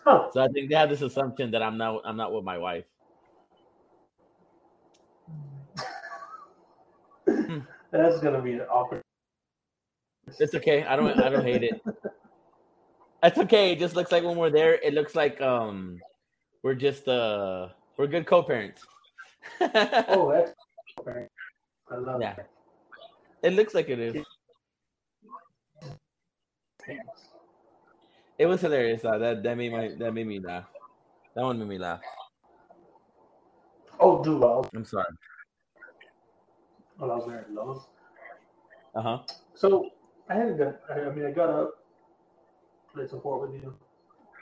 Huh. 0.04 0.28
So 0.32 0.42
I 0.42 0.48
think 0.48 0.68
they 0.70 0.74
have 0.76 0.88
this 0.88 1.02
assumption 1.02 1.50
that 1.52 1.62
I'm 1.62 1.76
not 1.76 2.02
I'm 2.04 2.16
not 2.16 2.32
with 2.32 2.44
my 2.44 2.58
wife. 2.58 2.84
That's 7.90 8.20
gonna 8.20 8.40
be 8.42 8.54
an 8.54 8.62
awkward. 8.62 9.02
It's 10.38 10.54
okay. 10.54 10.84
I 10.84 10.96
don't 10.96 11.20
I 11.20 11.28
don't 11.28 11.44
hate 11.44 11.62
it. 11.64 11.80
That's 13.22 13.38
okay. 13.38 13.72
It 13.72 13.78
just 13.78 13.94
looks 13.94 14.10
like 14.10 14.24
when 14.24 14.36
we're 14.36 14.50
there, 14.50 14.74
it 14.74 14.94
looks 14.94 15.14
like 15.14 15.40
um 15.40 16.00
we're 16.62 16.74
just 16.74 17.06
uh 17.08 17.68
we're 17.96 18.06
good 18.06 18.26
co-parents. 18.26 18.82
Oh, 19.60 20.30
that's. 20.34 20.52
okay. 21.00 21.26
I 21.90 21.96
love 21.96 22.20
Yeah. 22.20 22.34
that. 22.36 22.48
it 23.42 23.52
looks 23.52 23.74
like 23.74 23.88
it 23.88 23.98
is. 23.98 24.24
Thanks. 26.86 27.28
It 28.38 28.46
was 28.46 28.60
hilarious. 28.60 29.04
Uh, 29.04 29.18
that 29.18 29.42
that 29.42 29.56
made 29.56 29.72
my 29.72 29.92
that 29.98 30.12
made 30.12 30.26
me 30.26 30.40
laugh. 30.40 30.64
That 31.34 31.42
one 31.42 31.58
made 31.58 31.68
me 31.68 31.78
laugh. 31.78 32.00
Oh, 34.00 34.22
dude, 34.24 34.40
while 34.40 34.68
I'm 34.74 34.84
sorry. 34.84 35.06
while 36.96 37.12
I 37.12 37.16
was 37.16 37.26
there 37.26 37.38
at 37.40 37.52
Lowe's. 37.52 37.82
Uh 38.94 39.02
huh. 39.02 39.18
So 39.54 39.90
I 40.28 40.34
had 40.34 40.58
to. 40.58 40.74
I 40.90 41.10
mean, 41.10 41.26
I 41.26 41.30
got 41.30 41.50
up, 41.50 41.70
played 42.92 43.10
support 43.10 43.48
with 43.48 43.62
you. 43.62 43.74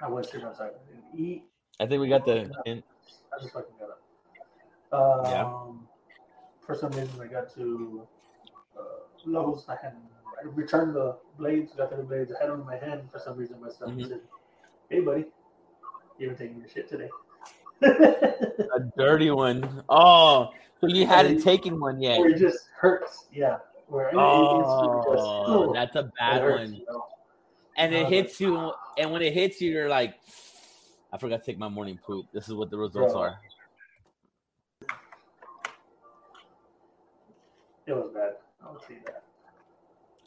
I 0.02 0.08
went 0.08 0.26
straight 0.26 0.44
outside 0.44 0.70
and 0.92 1.20
eat. 1.20 1.44
I 1.78 1.86
think 1.86 2.00
we 2.00 2.08
got 2.08 2.24
the. 2.24 2.50
In, 2.64 2.82
I 3.32 3.42
just 3.42 3.52
fucking 3.52 3.74
got 3.78 3.90
up. 3.90 5.26
Um, 5.26 5.30
Yeah. 5.30 5.50
For 6.66 6.74
some 6.74 6.92
reason, 6.92 7.20
I 7.20 7.26
got 7.26 7.52
to 7.54 8.06
uh, 8.78 8.82
Lowe's. 9.26 9.66
I 9.68 9.76
had 9.82 9.94
I 10.40 10.46
returned 10.46 10.94
the 10.94 11.16
blades. 11.38 11.72
Got 11.74 11.90
the 11.96 12.02
blades. 12.02 12.32
I 12.32 12.40
had 12.42 12.50
them 12.50 12.60
in 12.60 12.66
my 12.66 12.76
hand. 12.76 13.10
For 13.12 13.18
some 13.18 13.36
reason, 13.36 13.60
my 13.60 13.68
son 13.68 13.96
Mhm. 13.98 14.08
said, 14.08 14.20
"Hey, 14.88 15.00
buddy, 15.00 15.26
you 16.18 16.28
haven't 16.30 16.38
taken 16.38 16.58
your 16.60 16.68
shit 16.68 16.88
today." 16.88 17.10
a 17.82 18.80
dirty 18.96 19.30
one. 19.30 19.84
Oh, 19.88 20.50
so 20.80 20.86
you 20.86 21.06
hadn't 21.06 21.42
taken 21.42 21.80
one 21.80 22.00
yet. 22.00 22.18
Where 22.18 22.30
it 22.30 22.38
just 22.38 22.68
hurts. 22.76 23.26
Yeah. 23.32 23.58
Where 23.88 24.08
it- 24.08 24.12
just, 24.12 24.18
Oh, 24.18 25.72
that's 25.72 25.96
a 25.96 26.12
bad 26.18 26.42
hurts, 26.42 26.60
one. 26.70 26.74
you 26.74 26.84
know? 26.86 27.06
And 27.76 27.94
it 27.94 28.06
Uh, 28.06 28.08
hits 28.10 28.40
you, 28.40 28.72
and 28.98 29.10
when 29.10 29.22
it 29.22 29.32
hits 29.32 29.60
you, 29.60 29.70
you're 29.70 29.88
like, 29.88 30.14
I 31.12 31.18
forgot 31.18 31.40
to 31.40 31.46
take 31.46 31.58
my 31.58 31.68
morning 31.68 31.98
poop. 32.04 32.26
This 32.32 32.48
is 32.48 32.54
what 32.54 32.70
the 32.70 32.76
results 32.78 33.14
Bro. 33.14 33.22
are. 33.22 33.40
It 37.86 37.92
was 37.94 38.10
bad. 38.12 38.36
I 38.64 38.70
would 38.70 38.82
say 38.82 38.98
that. 39.06 39.24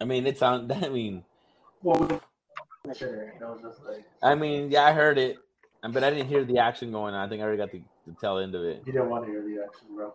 I 0.03 0.05
mean, 0.05 0.27
it 0.27 0.37
sound. 0.37 0.69
I 0.83 0.89
mean, 0.89 1.23
Well, 1.81 2.01
with 2.01 2.21
the 2.83 2.93
sugar, 2.93 3.33
it 3.39 3.41
was 3.41 3.61
just 3.61 3.85
like 3.87 4.03
I 4.21 4.35
mean, 4.35 4.69
yeah, 4.69 4.83
I 4.83 4.91
heard 4.91 5.17
it, 5.17 5.37
um, 5.81 5.93
but 5.93 6.03
I 6.03 6.09
didn't 6.09 6.27
hear 6.27 6.43
the 6.43 6.59
action 6.59 6.91
going 6.91 7.13
on. 7.13 7.25
I 7.25 7.29
think 7.29 7.41
I 7.41 7.45
already 7.45 7.57
got 7.57 7.71
the, 7.71 7.81
the 8.05 8.13
tail 8.19 8.37
end 8.39 8.53
of 8.53 8.65
it. 8.65 8.83
you 8.85 8.91
didn't 8.91 9.09
want 9.09 9.25
to 9.25 9.31
hear 9.31 9.41
the 9.41 9.63
action, 9.63 9.95
bro. 9.95 10.13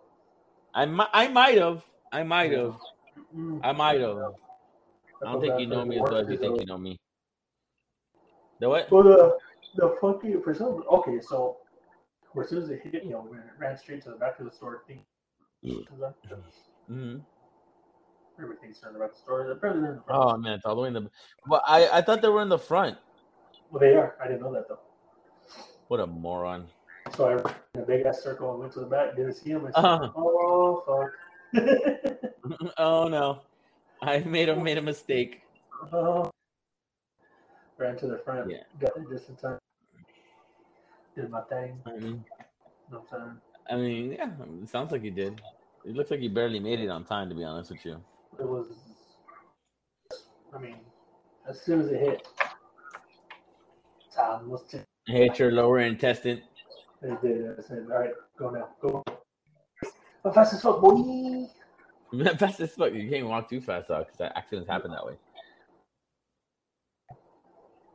I 0.75 0.85
might, 0.85 1.09
I 1.11 1.27
might 1.29 1.57
have, 1.57 1.83
I 2.11 2.21
might 2.21 2.51
have. 2.51 2.75
I 3.63 3.71
might 3.71 3.99
have. 3.99 4.17
I 5.25 5.31
don't 5.31 5.41
think 5.41 5.59
you 5.59 5.65
know 5.65 5.83
me 5.83 5.95
as 5.95 6.03
well 6.03 6.17
as 6.17 6.29
you 6.29 6.37
think 6.37 6.59
you 6.59 6.67
know 6.67 6.77
me. 6.77 6.95
The 8.59 8.69
what? 8.69 8.91
Well, 8.91 9.03
the 9.03 9.37
the 9.75 9.97
fucking 9.99 10.43
for 10.43 10.53
some 10.53 10.83
okay, 10.91 11.19
so 11.19 11.57
as 12.39 12.49
soon 12.49 12.61
as 12.61 12.69
it 12.69 12.81
hit, 12.83 13.03
you 13.03 13.09
know, 13.09 13.27
we 13.29 13.37
ran 13.57 13.75
straight 13.75 14.03
to 14.03 14.11
the 14.11 14.17
back 14.17 14.39
of 14.39 14.45
the 14.45 14.51
store. 14.51 14.83
Thing, 14.87 15.01
hmm 18.39 18.43
everything's 18.43 18.79
turned 18.79 18.95
about 18.95 19.11
the 19.13 19.17
store. 19.19 19.47
The 19.47 19.55
president 19.55 19.87
in 19.89 19.95
the 19.97 20.01
front. 20.03 20.31
Oh 20.31 20.37
man, 20.37 20.53
it's 20.53 20.65
all 20.65 20.75
the 20.75 20.81
way 20.81 20.87
in 20.87 20.93
the. 20.93 21.09
Well, 21.47 21.61
I 21.67 21.89
I 21.89 22.01
thought 22.01 22.21
they 22.21 22.29
were 22.29 22.41
in 22.41 22.49
the 22.49 22.57
front. 22.59 22.97
Well, 23.71 23.79
they 23.79 23.93
are. 23.95 24.15
I 24.23 24.27
didn't 24.27 24.41
know 24.41 24.53
that 24.53 24.67
though. 24.67 24.79
What 25.87 25.99
a 25.99 26.07
moron. 26.07 26.67
So 27.15 27.25
I 27.25 27.33
ran 27.33 27.55
a 27.75 27.81
big 27.81 28.05
ass 28.05 28.21
circle 28.23 28.51
and 28.51 28.59
went 28.59 28.73
to 28.73 28.79
the 28.81 28.85
back. 28.85 29.15
Didn't 29.15 29.33
see 29.33 29.49
him. 29.51 29.65
I 29.65 29.71
said, 29.71 29.85
Uh-huh. 29.85 30.09
Oh 30.15 30.83
fuck. 31.53 32.71
oh 32.77 33.07
no, 33.07 33.41
I 34.01 34.19
made 34.19 34.49
a 34.49 34.55
made 34.55 34.77
a 34.77 34.81
mistake. 34.81 35.41
oh. 35.93 36.29
Ran 37.77 37.95
to 37.97 38.07
the 38.07 38.17
front. 38.17 38.51
Yeah. 38.51 38.57
Got 38.79 38.95
there 38.95 39.05
just 39.17 39.29
in 39.29 39.35
time. 39.37 39.57
Did 41.15 41.29
my 41.29 41.41
thing. 41.41 41.79
I 41.85 41.91
mean, 41.91 42.03
You 42.03 42.23
know 42.91 43.03
what 43.09 43.21
I'm? 43.21 43.41
I 43.69 43.75
mean, 43.77 44.11
yeah, 44.11 44.29
it 44.61 44.67
sounds 44.69 44.91
like 44.91 45.03
you 45.03 45.11
did. 45.11 45.41
It 45.85 45.95
looks 45.95 46.11
like 46.11 46.19
you 46.21 46.29
barely 46.29 46.59
made 46.59 46.79
it 46.81 46.89
on 46.89 47.05
time, 47.05 47.29
to 47.29 47.35
be 47.35 47.43
honest 47.45 47.71
with 47.71 47.85
you. 47.85 48.01
It 48.39 48.47
was. 48.47 48.67
I 50.53 50.57
mean, 50.59 50.77
as 51.47 51.61
soon 51.61 51.81
as 51.81 51.87
it 51.87 51.99
hit, 51.99 52.27
time 54.15 54.49
was. 54.49 54.63
Hit 55.07 55.39
your 55.39 55.51
lower 55.51 55.79
intestine. 55.79 56.41
They 57.01 57.09
did. 57.21 57.59
I 57.59 57.61
said, 57.61 57.87
"All 57.91 57.99
right, 57.99 58.13
go 58.37 58.49
now, 58.49 58.69
go." 58.81 59.03
But 60.23 60.33
fast 60.33 60.53
as 60.53 60.61
fuck, 60.61 60.81
boy. 60.81 61.47
fast 62.37 62.59
as 62.61 62.71
fuck. 62.71 62.93
You 62.93 63.01
can't 63.01 63.13
even 63.15 63.29
walk 63.29 63.49
too 63.49 63.61
fast 63.61 63.89
though, 63.89 64.05
because 64.05 64.31
accidents 64.35 64.69
happen 64.69 64.91
that 64.91 65.05
way. 65.05 65.17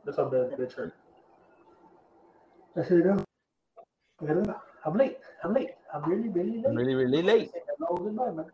That's 0.05 0.17
how 0.17 0.25
bad 0.25 0.51
the 0.51 0.63
bitch 0.63 0.73
hurt. 0.73 0.93
I 2.77 2.83
said, 2.83 3.01
oh, 3.07 3.23
"No, 4.21 4.43
"Go." 4.43 4.55
I'm 4.85 4.95
late. 4.95 5.17
I'm 5.43 5.53
late. 5.53 5.71
I'm 5.93 6.03
really, 6.03 6.29
really 6.29 6.57
late." 6.57 6.65
I'm 6.67 6.75
really, 6.75 6.93
really 6.93 7.21
late. 7.23 7.51
Hello, 7.79 7.87
oh, 7.91 7.97
goodbye, 7.97 8.31
man. 8.31 8.45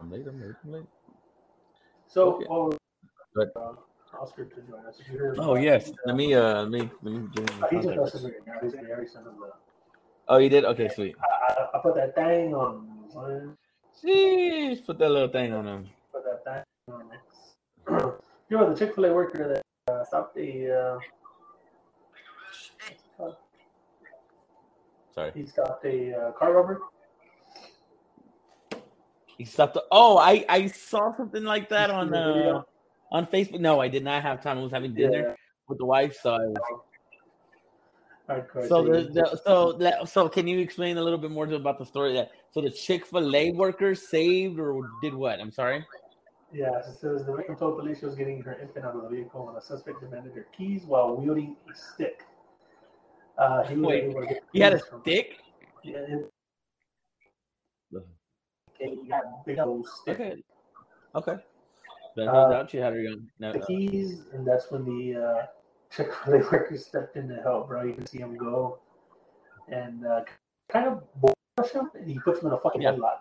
I'm 0.00 0.10
late, 0.10 0.26
I'm 0.26 0.40
late, 0.40 0.54
I'm 0.64 0.72
late. 0.72 0.86
So, 2.08 2.34
Okay. 2.34 2.46
oh, 2.50 2.72
Good. 3.34 3.48
uh, 3.56 3.72
Oscar 4.20 4.44
to 4.44 4.60
join 4.62 4.86
us. 4.86 5.00
Oh 5.38 5.56
yes. 5.56 5.90
Let 6.06 6.16
me 6.16 6.34
uh 6.34 6.62
let 6.62 6.70
me 6.70 6.90
let 7.02 7.14
me 7.14 7.28
get 7.34 7.50
in 7.50 7.62
Uh, 7.62 7.66
he 7.68 7.76
just 7.76 7.88
messaged 7.88 8.24
me 8.24 8.30
now. 8.46 8.54
He's 8.62 8.72
gonna 8.74 8.88
already 8.88 9.08
send 9.08 9.26
him 9.26 9.34
the. 9.40 9.50
Oh, 10.28 10.38
you 10.38 10.48
did? 10.48 10.64
Okay, 10.64 10.88
sweet. 10.88 11.16
I, 11.20 11.52
I, 11.52 11.78
I 11.78 11.82
put 11.82 11.94
that 11.96 12.14
thing 12.14 12.54
on. 12.54 12.86
son. 13.12 13.56
Jeez, 14.02 14.84
put 14.84 14.98
that 14.98 15.10
little 15.10 15.28
thing 15.28 15.52
on 15.52 15.66
him. 15.66 15.84
Put 16.12 16.24
that 16.24 16.44
thing 16.44 16.94
on. 17.88 18.12
you 18.48 18.56
know 18.56 18.72
the 18.72 18.78
Chick 18.78 18.94
Fil 18.94 19.06
A 19.06 19.14
worker 19.14 19.62
that 19.86 19.92
uh, 19.92 20.04
stopped 20.04 20.34
the. 20.34 21.00
Uh, 23.20 23.24
Sorry. 25.14 25.30
he 25.34 25.46
stopped 25.46 25.84
a 25.84 26.12
uh, 26.12 26.32
car 26.32 26.52
robber. 26.52 26.80
He 29.38 29.44
stopped. 29.44 29.74
The, 29.74 29.84
oh, 29.90 30.18
I 30.18 30.44
I 30.48 30.66
saw 30.68 31.14
something 31.16 31.44
like 31.44 31.68
that 31.70 31.90
You 31.90 31.96
on 31.96 32.14
uh 32.14 32.62
on 33.10 33.26
Facebook. 33.26 33.60
No, 33.60 33.80
I 33.80 33.88
did 33.88 34.04
not 34.04 34.22
have 34.22 34.42
time. 34.42 34.58
I 34.58 34.62
was 34.62 34.72
having 34.72 34.94
dinner 34.94 35.28
Yeah. 35.28 35.34
with 35.68 35.78
the 35.78 35.86
wife, 35.86 36.16
so 36.22 36.34
I 36.34 36.46
was 36.46 36.56
Hardcore 38.28 38.68
So 38.68 38.84
the, 38.84 39.02
the 39.12 39.40
so 39.44 40.04
so 40.06 40.28
can 40.28 40.46
you 40.46 40.58
explain 40.60 40.96
a 40.96 41.02
little 41.02 41.18
bit 41.18 41.30
more 41.30 41.46
about 41.46 41.78
the 41.78 41.84
story 41.84 42.14
that 42.14 42.30
so 42.52 42.60
the 42.60 42.70
Chick 42.70 43.06
Fil 43.06 43.34
A 43.36 43.50
worker 43.52 43.94
saved 43.94 44.58
or 44.58 44.88
did 45.02 45.14
what? 45.14 45.40
I'm 45.40 45.52
sorry. 45.52 45.84
Yeah, 46.52 46.78
it 46.78 46.84
says 46.84 47.26
the 47.26 47.34
victim 47.34 47.56
told 47.56 47.78
police 47.78 47.98
she 47.98 48.06
was 48.06 48.14
getting 48.14 48.40
her 48.42 48.56
infant 48.62 48.84
out 48.86 48.94
of 48.94 49.02
the 49.02 49.08
vehicle 49.08 49.46
when 49.46 49.56
a 49.56 49.60
suspect 49.60 50.00
demanded 50.00 50.34
her 50.34 50.46
keys 50.56 50.84
while 50.84 51.16
wielding 51.16 51.56
a 51.70 51.74
stick. 51.74 52.22
Uh, 53.36 53.64
he 53.64 53.74
Wait, 53.74 54.04
able 54.04 54.20
to 54.20 54.26
get 54.28 54.42
He 54.52 54.60
had 54.60 54.74
a 54.74 54.78
stick. 54.78 55.40
Yeah, 55.82 55.98
it, 55.98 56.32
he 58.78 59.08
got 59.08 59.44
big 59.46 59.58
old 59.58 59.86
stick. 59.88 60.20
Okay. 60.20 60.42
Okay. 61.14 61.36
That 62.16 62.28
Uh, 62.28 62.32
turns 62.32 62.54
out 62.54 62.70
she 62.70 62.76
had 62.78 62.92
her 62.92 63.02
gun. 63.02 63.28
No, 63.38 63.52
The 63.52 63.60
keys, 63.60 64.22
and 64.32 64.46
that's 64.46 64.70
when 64.70 64.84
the 64.84 65.20
uh, 65.20 65.46
Chick 65.90 66.12
Fil 66.24 66.34
A 66.34 66.38
worker 66.38 66.76
stepped 66.76 67.16
in 67.16 67.28
to 67.28 67.36
help, 67.42 67.68
bro. 67.68 67.82
You 67.84 67.94
can 67.94 68.06
see 68.06 68.18
him 68.18 68.36
go 68.36 68.78
and 69.68 70.06
uh, 70.06 70.22
kind 70.68 70.86
of 70.88 71.02
push 71.56 71.70
him, 71.72 71.90
and 71.94 72.08
he 72.08 72.18
puts 72.20 72.40
him 72.40 72.48
in 72.48 72.52
a 72.54 72.58
fucking 72.58 72.82
Yeah. 72.82 72.92
headlock. 72.92 73.18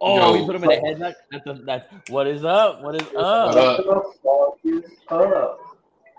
oh, 0.00 0.16
Yo. 0.16 0.40
we 0.40 0.46
put 0.46 0.56
him 0.56 0.64
in 0.64 0.72
a 0.72 0.82
headlock. 0.82 1.14
That's 1.30 1.46
a, 1.46 1.54
that's 1.64 2.10
what 2.10 2.26
is 2.26 2.44
up. 2.44 2.82
What 2.82 2.94
is 2.96 3.02
up? 3.16 3.56
up? 3.56 3.86
What 3.86 4.62
the 4.62 4.82
fuck 5.08 5.34
up? 5.34 5.60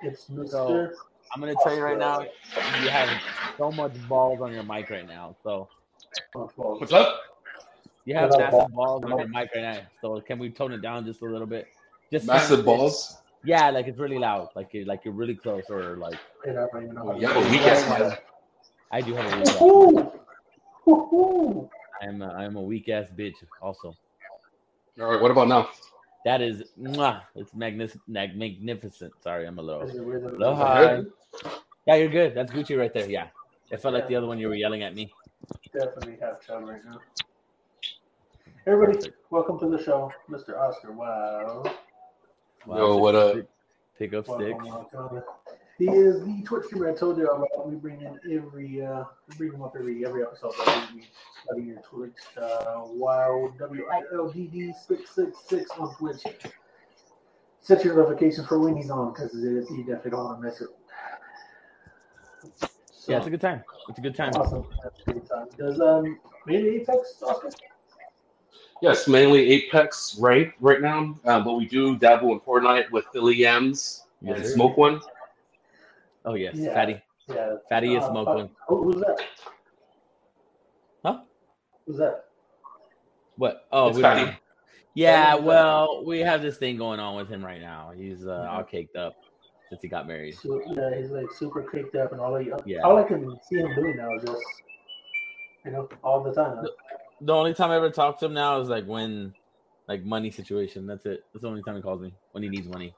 It's 0.02 0.26
Mr. 0.30 0.50
So- 0.50 0.90
I'm 1.34 1.42
gonna 1.42 1.56
tell 1.64 1.76
you 1.76 1.82
right 1.84 1.98
now, 1.98 2.22
you 2.22 2.90
have 2.90 3.10
so 3.58 3.72
much 3.72 3.92
balls 4.08 4.40
on 4.42 4.54
your 4.54 4.64
mic 4.64 4.90
right 4.90 5.08
now. 5.08 5.36
So 5.44 5.68
What's 6.34 6.94
up? 6.94 7.20
You 8.06 8.16
have 8.16 8.30
massive 8.38 8.72
ball. 8.72 9.00
balls 9.02 9.04
on 9.04 9.18
your 9.20 9.28
mic 9.28 9.50
right 9.56 9.62
now. 9.64 9.80
So 10.02 10.22
can 10.22 10.38
we 10.40 10.50
tone 10.52 10.72
it 10.74 10.82
down 10.82 11.06
just 11.06 11.22
a 11.22 11.26
little 11.26 11.48
bit? 11.48 11.68
Just 12.12 12.28
Massive 12.28 12.64
balls. 12.64 13.18
Yeah, 13.44 13.70
like 13.72 13.88
it's 13.88 14.00
really 14.00 14.20
loud. 14.20 14.50
Like 14.56 14.74
you're 14.74 14.86
like 14.86 15.06
you're 15.06 15.14
really 15.14 15.36
close 15.36 15.64
or 15.70 15.98
like 15.98 16.18
And 16.46 16.58
I 16.58 16.68
don't 16.72 16.84
even 16.84 16.96
know 16.96 17.08
how 17.08 17.14
to 17.14 17.20
You 17.20 17.28
have 17.28 17.38
a 17.46 17.50
weak 17.50 17.62
ass 17.62 18.00
mic. 18.00 18.26
I 18.92 19.02
do 19.02 19.14
have 19.16 19.26
a 19.34 19.38
weak 19.38 19.48
ass. 19.48 19.56
Woohoo! 19.58 20.12
Woohoo! 20.88 21.70
I'm 22.02 22.22
a, 22.22 22.28
I'm 22.30 22.56
a 22.56 22.62
weak 22.62 22.90
ass 22.90 23.08
bitch 23.16 23.36
also. 23.62 23.96
All 25.00 25.08
right, 25.12 25.22
what 25.22 25.32
about 25.32 25.48
now? 25.48 25.70
That 26.26 26.42
is 26.42 26.64
mwah, 26.80 27.22
it's 27.36 27.54
magnificent 27.54 28.02
magnificent. 28.08 29.14
Sorry, 29.22 29.46
I'm 29.48 29.60
a 29.60 29.62
little 29.62 29.84
Is 29.84 29.96
it 29.96 30.04
weird 30.06 30.24
that- 30.24 30.40
little 30.40 30.56
high. 30.56 31.02
Yeah, 31.88 31.96
you're 31.96 32.10
good. 32.10 32.34
That's 32.34 32.52
Gucci 32.52 32.78
right 32.78 32.92
there. 32.94 33.08
Yeah. 33.10 33.28
It 33.72 33.80
felt 33.82 33.94
like 33.94 34.08
the 34.08 34.16
other 34.16 34.26
one 34.26 34.40
you 34.40 34.48
were 34.48 34.56
yelling 34.56 34.82
at 34.84 34.96
me. 34.96 35.12
Definitely 35.72 36.18
have 36.22 36.42
chug 36.46 36.68
right 36.68 36.84
now. 36.84 37.00
Everybody, 38.68 38.98
Perfect. 38.98 39.18
welcome 39.30 39.60
to 39.60 39.70
the 39.70 39.82
show, 39.82 40.12
Mr. 40.30 40.58
Oscar. 40.60 40.92
Wow. 40.92 41.64
Wow, 42.66 42.78
Yo, 42.78 42.98
what 42.98 43.14
up? 43.16 43.38
Pick 44.00 44.14
up 44.14 44.26
sticks. 44.26 44.64
Welcome, 44.64 44.88
welcome. 44.94 45.24
He 45.78 45.86
is 45.90 46.24
the 46.26 46.42
Twitch 46.44 46.66
streamer 46.66 46.90
I 46.90 46.96
told 46.96 47.18
you 47.18 47.28
about. 47.28 47.68
We 47.70 47.76
bring 47.76 48.02
in 48.02 48.18
every, 48.32 48.84
uh, 48.84 49.04
we 49.30 49.36
bring 49.36 49.54
him 49.54 49.62
up 49.62 49.76
every 49.78 50.06
every 50.06 50.24
episode. 50.24 50.54
That 50.66 50.90
we 50.96 51.04
study 51.44 51.64
your 51.64 51.82
Twitch. 51.82 52.14
Uh, 52.42 52.84
wow, 52.86 53.54
W 53.60 53.86
I 53.92 54.02
L 54.16 54.30
D 54.30 54.48
D 54.48 54.74
six 54.88 55.12
six 55.12 55.38
six 55.48 55.70
on 55.78 55.94
Twitch. 55.98 56.24
Set 57.62 57.84
your 57.84 57.96
notifications 57.96 58.48
for 58.48 58.60
when 58.60 58.76
he's 58.76 58.90
on 58.90 59.14
because 59.14 59.34
you 59.36 59.62
definitely 59.80 60.12
don't 60.12 60.24
want 60.26 60.42
to 60.42 60.48
miss 60.48 60.62
it. 60.62 60.70
So, 62.56 63.12
Yeah, 63.12 63.18
it's 63.18 63.28
a 63.28 63.30
good 63.30 63.42
time. 63.42 63.64
It's 63.90 64.00
a 64.00 64.02
good 64.02 64.16
time. 64.16 64.32
awesome. 64.36 64.66
That's 64.82 65.02
a 65.08 65.12
good 65.14 65.30
time. 65.30 65.48
Does 65.58 65.80
um 65.82 66.20
maybe 66.48 66.68
Apex 66.78 67.22
Oscar? 67.22 67.50
Yes, 68.82 69.08
mainly 69.08 69.50
Apex 69.52 70.18
right 70.20 70.52
right 70.60 70.82
now, 70.82 71.16
uh, 71.26 71.40
but 71.42 71.54
we 71.54 71.66
do 71.66 71.98
dabble 71.98 72.32
in 72.34 72.40
Fortnite 72.42 72.92
with 72.92 73.06
Philly 73.14 73.46
M's 73.46 74.04
Yes, 74.22 74.40
and. 74.40 74.48
Smoke 74.48 74.78
One. 74.78 75.02
Oh 76.26 76.34
yes, 76.34 76.56
Yeah. 76.56 76.74
fatty. 76.74 77.02
Yeah. 77.28 77.56
Fatty 77.70 77.96
is 77.96 78.04
Uh, 78.04 78.12
smoke 78.12 78.28
fuck. 78.28 78.36
one. 78.36 78.50
Who, 78.68 78.84
who's 78.84 79.02
that? 79.02 79.22
Huh? 81.04 81.22
Who's 81.86 81.98
that? 81.98 82.26
What? 83.38 83.68
Oh, 83.72 83.88
It's 83.88 83.98
we 83.98 84.02
don't 84.04 84.18
fatty. 84.18 84.38
Yeah, 84.94 85.32
Fatty 85.32 85.40
is 85.40 85.46
well, 85.46 86.06
we 86.06 86.20
have 86.20 86.42
this 86.42 86.58
thing 86.58 86.78
going 86.78 87.00
on 87.00 87.16
with 87.16 87.28
him 87.30 87.44
right 87.44 87.62
now. 87.62 87.92
He's 87.96 88.26
uh, 88.26 88.48
all 88.50 88.64
caked 88.64 88.96
up 88.96 89.16
since 89.70 89.82
he 89.82 89.88
got 89.88 90.08
married. 90.08 90.36
So, 90.36 90.62
yeah, 90.68 90.96
he's 90.96 91.12
like 91.12 91.32
super 91.32 91.64
caked 91.64 91.96
up 91.96 92.12
and 92.12 92.22
all 92.22 92.34
that. 92.34 92.64
Yeah. 92.66 92.82
All 92.82 92.98
I 92.98 93.04
can 93.04 93.38
see 93.44 93.58
him 93.58 93.74
doing 93.76 93.98
now 93.98 94.16
is 94.16 94.24
just, 94.24 94.44
you 95.66 95.72
know, 95.72 95.90
all 96.04 96.24
the 96.24 96.34
time. 96.34 96.66
The 97.22 97.34
only 97.34 97.54
time 97.54 97.72
I 97.72 97.78
ever 97.78 97.90
talk 97.90 98.20
to 98.20 98.26
him 98.26 98.34
now 98.34 98.60
is 98.60 98.70
like 98.70 98.86
when, 98.86 99.34
like 99.88 100.04
money 100.04 100.32
situation. 100.32 100.86
That's 100.86 101.06
it. 101.06 101.24
That's 101.34 101.44
the 101.44 101.48
only 101.48 101.64
time 101.64 101.76
he 101.76 101.82
calls 101.82 102.02
me 102.02 102.14
when 102.32 102.44
he 102.44 102.50
needs 102.50 102.68
money. 102.68 102.94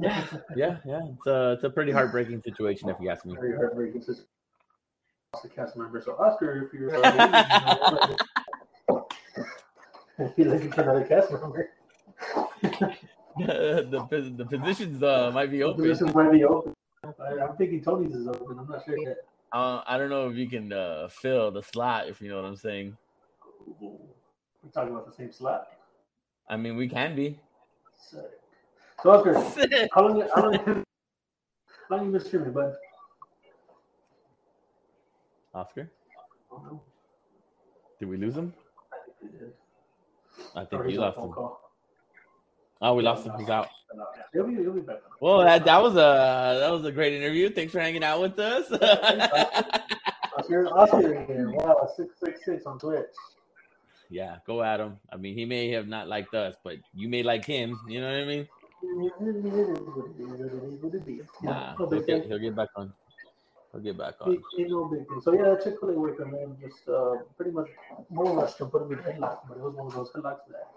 Yeah, 0.00 0.26
yeah, 0.56 0.76
yeah. 0.84 1.00
It's 1.16 1.26
a 1.26 1.52
it's 1.52 1.64
a 1.64 1.70
pretty 1.70 1.92
heartbreaking 1.92 2.42
situation 2.42 2.88
if 2.88 2.96
you 3.00 3.10
ask 3.10 3.24
me. 3.24 3.34
Very 3.34 3.56
heartbreaking. 3.56 4.02
Lost 4.06 5.44
a 5.44 5.48
cast 5.48 5.76
member. 5.76 6.00
So 6.00 6.12
Oscar, 6.16 6.66
if 6.66 6.72
you're, 6.72 6.94
uh, 7.04 8.16
you 10.18 10.28
feel 10.36 10.48
like 10.48 10.62
you 10.64 10.72
another 10.76 11.04
cast 11.04 11.32
member. 11.32 11.70
the 13.38 14.34
the 14.36 14.44
positions 14.44 15.02
uh, 15.02 15.30
might 15.32 15.50
be 15.50 15.62
open. 15.62 15.86
This 15.86 16.00
might 16.00 16.32
be 16.32 16.44
open. 16.44 16.72
I, 17.04 17.44
I'm 17.44 17.56
thinking 17.56 17.82
Tony's 17.82 18.14
is 18.14 18.26
open. 18.26 18.58
I'm 18.58 18.68
not 18.68 18.84
sure 18.84 18.98
yet. 18.98 19.18
Uh, 19.54 19.82
I 19.86 19.98
don't 19.98 20.10
know 20.10 20.28
if 20.28 20.36
you 20.36 20.48
can 20.48 20.72
uh, 20.72 21.06
fill 21.08 21.52
the 21.52 21.62
slot 21.62 22.08
if 22.08 22.20
you 22.20 22.28
know 22.28 22.36
what 22.42 22.44
I'm 22.44 22.56
saying. 22.56 22.96
We're 23.80 24.70
talking 24.74 24.92
about 24.92 25.06
the 25.06 25.12
same 25.12 25.30
slot. 25.30 25.68
I 26.48 26.56
mean, 26.56 26.76
we 26.76 26.88
can 26.88 27.14
be. 27.14 27.38
Sick. 27.96 28.20
So 29.00 29.10
Oscar, 29.12 29.34
how 29.94 30.08
long? 30.08 30.28
How 30.34 30.50
long? 30.50 30.84
How 31.88 31.96
long 31.96 32.06
you 32.06 32.12
been 32.12 32.20
streaming, 32.20 32.52
bud? 32.52 32.74
Oscar, 35.54 35.88
I 36.50 36.56
don't 36.56 36.64
know. 36.64 36.82
did 38.00 38.08
we 38.08 38.16
lose 38.16 38.36
him? 38.36 38.52
I 38.92 38.96
think 39.06 39.32
we 39.32 39.38
did. 39.38 39.52
I 40.56 40.64
think 40.64 40.80
Or 40.80 40.84
we 40.84 40.90
he's 40.90 40.98
on 40.98 41.04
lost 41.04 41.16
phone 41.16 41.28
him. 41.28 41.32
call. 41.34 41.60
Oh, 42.82 42.94
we 42.94 43.02
lost 43.02 43.24
him. 43.26 43.32
He's 43.38 43.48
out. 43.48 43.68
He'll 44.32 44.46
be, 44.46 44.54
he'll 44.56 44.72
be 44.72 44.80
back. 44.80 44.98
Well, 45.20 45.38
that, 45.44 45.64
that 45.64 45.80
was 45.82 45.92
a 45.94 46.58
that 46.60 46.70
was 46.70 46.84
a 46.84 46.92
great 46.92 47.12
interview. 47.12 47.48
Thanks 47.50 47.72
for 47.72 47.80
hanging 47.80 48.02
out 48.04 48.20
with 48.20 48.38
us. 48.38 48.70
Oscar, 50.36 50.66
Oscar 50.68 51.24
here. 51.26 51.50
Wow, 51.52 51.88
six 51.96 52.14
six 52.22 52.44
six 52.44 52.66
on 52.66 52.78
Twitch. 52.78 53.06
yeah, 54.10 54.38
go 54.46 54.62
at 54.62 54.80
him. 54.80 54.98
I 55.12 55.16
mean, 55.16 55.34
he 55.36 55.44
may 55.44 55.70
have 55.70 55.86
not 55.86 56.08
liked 56.08 56.34
us, 56.34 56.56
but 56.64 56.76
you 56.94 57.08
may 57.08 57.22
like 57.22 57.44
him. 57.44 57.78
You 57.88 58.00
know 58.00 58.08
what 58.10 58.18
I 58.20 58.24
mean? 58.24 58.48
Nah, 61.42 61.74
he'll 61.76 61.88
get, 62.02 62.26
he'll 62.26 62.38
get 62.38 62.54
back 62.56 62.68
on. 62.76 62.92
He'll 63.72 63.80
get 63.80 63.96
back 63.98 64.14
on. 64.20 64.32
Ain't- 64.32 64.70
no 64.70 64.84
big 64.86 65.06
thing. 65.08 65.20
So 65.22 65.32
yeah, 65.32 65.54
Chick 65.62 65.74
Fil 65.80 65.90
A 65.90 65.92
worker 65.98 66.26
man 66.26 66.56
just 66.60 66.88
uh, 66.88 67.16
pretty 67.36 67.50
much 67.52 67.68
more 68.10 68.26
or 68.26 68.34
less 68.42 68.54
to 68.56 68.66
put 68.66 68.82
him 68.82 68.92
in 68.92 68.98
headlock, 68.98 69.38
but 69.48 69.56
it 69.56 69.62
was 69.62 69.74
one 69.74 69.86
of 69.86 69.94
those 69.94 70.10
headlocks 70.10 70.46
that 70.50 70.68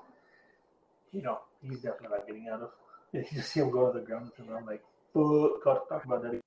you 1.12 1.22
know 1.22 1.40
he's 1.62 1.82
definitely 1.82 2.17
not 2.17 2.28
getting 2.28 2.48
out 2.50 2.62
of. 2.62 2.70
You 3.13 3.24
just 3.34 3.54
see 3.54 3.62
him 3.62 3.72
go 3.72 3.89
to 3.89 4.00
the 4.00 4.06
ground, 4.06 4.32
and 4.38 4.50
I'm 4.52 4.65
like, 4.65 4.84
"Fuck, 5.13 5.63
talk, 5.63 5.88
talk 5.88 6.04
about 6.04 6.24
that." 6.24 6.41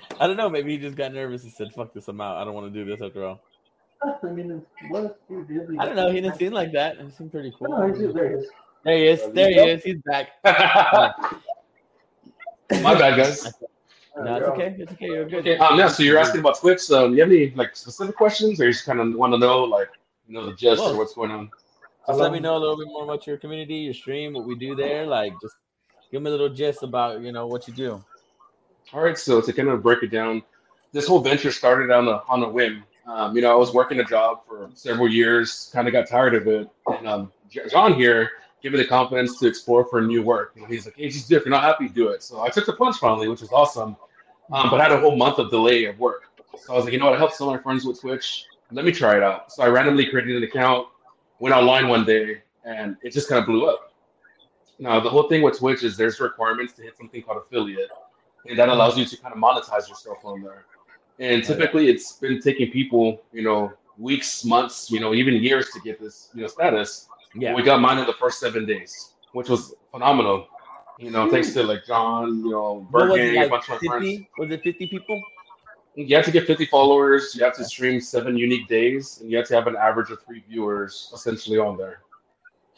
I 0.20 0.26
don't 0.26 0.36
know. 0.36 0.50
Maybe 0.50 0.72
he 0.72 0.78
just 0.78 0.96
got 0.96 1.14
nervous 1.14 1.44
and 1.44 1.52
said, 1.52 1.72
"Fuck 1.72 1.94
this, 1.94 2.08
I'm 2.08 2.20
out. 2.20 2.36
I 2.36 2.44
don't 2.44 2.52
want 2.52 2.72
to 2.72 2.84
do 2.84 2.84
this 2.84 3.00
after 3.00 3.24
all." 3.24 3.40
I 4.02 4.26
mean, 4.26 4.62
what? 4.88 5.20
He 5.28 5.34
did, 5.34 5.78
I 5.78 5.86
don't 5.86 5.96
know. 5.96 6.10
He 6.10 6.20
didn't 6.20 6.36
seem 6.36 6.52
like 6.52 6.72
that. 6.72 7.00
He 7.00 7.10
seemed 7.10 7.30
pretty 7.30 7.52
cool. 7.58 7.68
No, 7.68 7.86
he's, 7.92 8.12
there 8.12 8.28
he 8.28 8.34
is. 8.34 8.48
There 8.84 8.96
he 8.96 9.06
is. 9.06 9.32
There 9.32 9.50
he 9.50 9.58
is. 9.70 9.82
He's 9.82 10.02
back. 10.04 10.30
My 12.82 12.94
bad, 12.94 13.16
guys. 13.16 13.52
No, 14.16 14.36
it's 14.36 14.46
okay. 14.46 14.76
It's 14.78 14.92
okay. 14.92 15.06
You're 15.06 15.24
good. 15.26 15.40
Okay, 15.40 15.58
um, 15.58 15.78
yeah. 15.78 15.88
So 15.88 16.02
you're 16.02 16.18
asking 16.18 16.40
about 16.40 16.58
Twitch. 16.58 16.90
Um, 16.90 17.14
you 17.14 17.20
have 17.20 17.30
any 17.30 17.50
like 17.50 17.76
specific 17.76 18.16
questions, 18.16 18.60
or 18.60 18.66
you 18.66 18.72
just 18.72 18.84
kind 18.84 19.00
of 19.00 19.14
want 19.14 19.32
to 19.34 19.38
know, 19.38 19.64
like, 19.64 19.88
you 20.26 20.34
know, 20.34 20.46
the 20.46 20.54
gist 20.54 20.80
Well, 20.80 20.94
or 20.94 20.98
what's 20.98 21.14
going 21.14 21.30
on? 21.30 21.50
Just 22.06 22.20
let 22.20 22.32
me 22.32 22.38
know 22.38 22.56
a 22.56 22.58
little 22.58 22.76
bit 22.76 22.86
more 22.86 23.04
about 23.04 23.26
your 23.26 23.36
community, 23.36 23.76
your 23.76 23.94
stream, 23.94 24.32
what 24.32 24.44
we 24.44 24.54
do 24.54 24.74
there. 24.76 25.06
Like, 25.06 25.32
just 25.42 25.56
give 26.12 26.22
me 26.22 26.28
a 26.28 26.32
little 26.32 26.48
gist 26.48 26.82
about 26.82 27.20
you 27.20 27.32
know 27.32 27.46
what 27.46 27.66
you 27.66 27.74
do. 27.74 28.02
All 28.92 29.02
right, 29.02 29.18
so 29.18 29.40
to 29.40 29.52
kind 29.52 29.68
of 29.68 29.82
break 29.82 30.02
it 30.02 30.12
down, 30.12 30.42
this 30.92 31.08
whole 31.08 31.20
venture 31.20 31.50
started 31.50 31.90
on 31.90 32.06
a 32.06 32.22
on 32.28 32.42
a 32.42 32.48
whim. 32.48 32.84
Um, 33.06 33.34
you 33.34 33.42
know, 33.42 33.50
I 33.50 33.54
was 33.54 33.72
working 33.72 34.00
a 34.00 34.04
job 34.04 34.40
for 34.46 34.70
several 34.74 35.08
years, 35.08 35.70
kind 35.72 35.88
of 35.88 35.92
got 35.92 36.08
tired 36.08 36.34
of 36.34 36.46
it, 36.46 36.68
and 36.86 37.08
um, 37.08 37.32
John 37.70 37.94
here 37.94 38.30
gave 38.62 38.72
me 38.72 38.78
the 38.78 38.86
confidence 38.86 39.38
to 39.38 39.46
explore 39.46 39.84
for 39.84 40.00
new 40.00 40.22
work. 40.22 40.54
And 40.56 40.66
he's 40.66 40.86
like, 40.86 40.96
"Hey, 40.96 41.08
just 41.08 41.28
do 41.28 41.36
it. 41.36 41.38
If 41.38 41.44
you're 41.44 41.50
not 41.50 41.64
happy, 41.64 41.88
do 41.88 42.08
it." 42.08 42.22
So 42.22 42.40
I 42.40 42.48
took 42.48 42.66
the 42.66 42.72
plunge 42.72 42.96
finally, 42.96 43.28
which 43.28 43.40
was 43.40 43.52
awesome, 43.52 43.96
um, 44.52 44.70
but 44.70 44.80
I 44.80 44.84
had 44.84 44.92
a 44.92 45.00
whole 45.00 45.16
month 45.16 45.38
of 45.38 45.50
delay 45.50 45.84
of 45.86 45.98
work. 45.98 46.24
So 46.58 46.72
I 46.72 46.76
was 46.76 46.84
like, 46.84 46.92
you 46.92 46.98
know 46.98 47.06
what? 47.06 47.14
I 47.14 47.18
helped 47.18 47.34
some 47.34 47.48
of 47.48 47.54
my 47.54 47.62
friends 47.62 47.84
with 47.84 48.00
Twitch. 48.00 48.46
Let 48.72 48.84
me 48.84 48.92
try 48.92 49.16
it 49.16 49.22
out. 49.22 49.52
So 49.52 49.62
I 49.62 49.68
randomly 49.68 50.06
created 50.06 50.36
an 50.36 50.42
account, 50.42 50.88
went 51.38 51.54
online 51.54 51.88
one 51.88 52.04
day, 52.04 52.42
and 52.64 52.96
it 53.02 53.12
just 53.12 53.28
kind 53.28 53.40
of 53.40 53.46
blew 53.46 53.66
up. 53.66 53.92
Now 54.78 55.00
the 55.00 55.10
whole 55.10 55.28
thing 55.28 55.42
with 55.42 55.58
Twitch 55.58 55.82
is 55.82 55.96
there's 55.96 56.20
requirements 56.20 56.74
to 56.74 56.82
hit 56.82 56.96
something 56.96 57.22
called 57.22 57.38
affiliate 57.38 57.90
and 58.48 58.58
that 58.58 58.68
allows 58.68 58.96
you 58.96 59.04
to 59.04 59.16
kind 59.16 59.34
of 59.34 59.40
monetize 59.40 59.88
yourself 59.88 60.18
on 60.24 60.42
there. 60.42 60.64
And 61.18 61.42
typically, 61.42 61.88
it's 61.88 62.12
been 62.12 62.40
taking 62.40 62.70
people, 62.70 63.22
you 63.32 63.42
know, 63.42 63.72
weeks, 63.98 64.44
months, 64.44 64.90
you 64.90 65.00
know, 65.00 65.14
even 65.14 65.34
years 65.34 65.70
to 65.70 65.80
get 65.80 65.98
this, 65.98 66.30
you 66.34 66.42
know, 66.42 66.46
status. 66.46 67.08
Yeah. 67.34 67.54
We 67.54 67.62
got 67.62 67.80
mine 67.80 67.98
in 67.98 68.06
the 68.06 68.12
first 68.14 68.38
seven 68.38 68.66
days, 68.66 69.12
which 69.32 69.48
was 69.48 69.74
phenomenal. 69.90 70.46
You 70.98 71.10
know, 71.10 71.30
thanks 71.30 71.48
hmm. 71.48 71.60
to 71.60 71.62
like 71.64 71.86
John, 71.86 72.38
you 72.44 72.50
know, 72.50 72.86
What 72.90 73.08
was 73.08 73.18
it, 73.18 73.22
Bergen, 73.22 73.36
a 73.36 73.40
like 73.40 73.50
bunch 73.50 73.64
of 73.64 73.82
my 73.82 73.88
friends. 73.88 74.06
50? 74.06 74.30
Was 74.38 74.50
it 74.50 74.62
50 74.62 74.86
people? 74.88 75.22
You 75.96 76.14
have 76.16 76.26
to 76.26 76.30
get 76.30 76.46
50 76.46 76.66
followers. 76.66 77.34
You 77.34 77.42
have 77.44 77.54
to 77.56 77.64
stream 77.64 78.00
seven 78.00 78.36
unique 78.36 78.68
days, 78.68 79.18
and 79.20 79.30
you 79.30 79.36
have 79.38 79.48
to 79.48 79.54
have 79.54 79.66
an 79.66 79.76
average 79.76 80.10
of 80.10 80.22
three 80.22 80.44
viewers 80.48 81.10
essentially 81.14 81.58
on 81.58 81.78
there. 81.78 82.00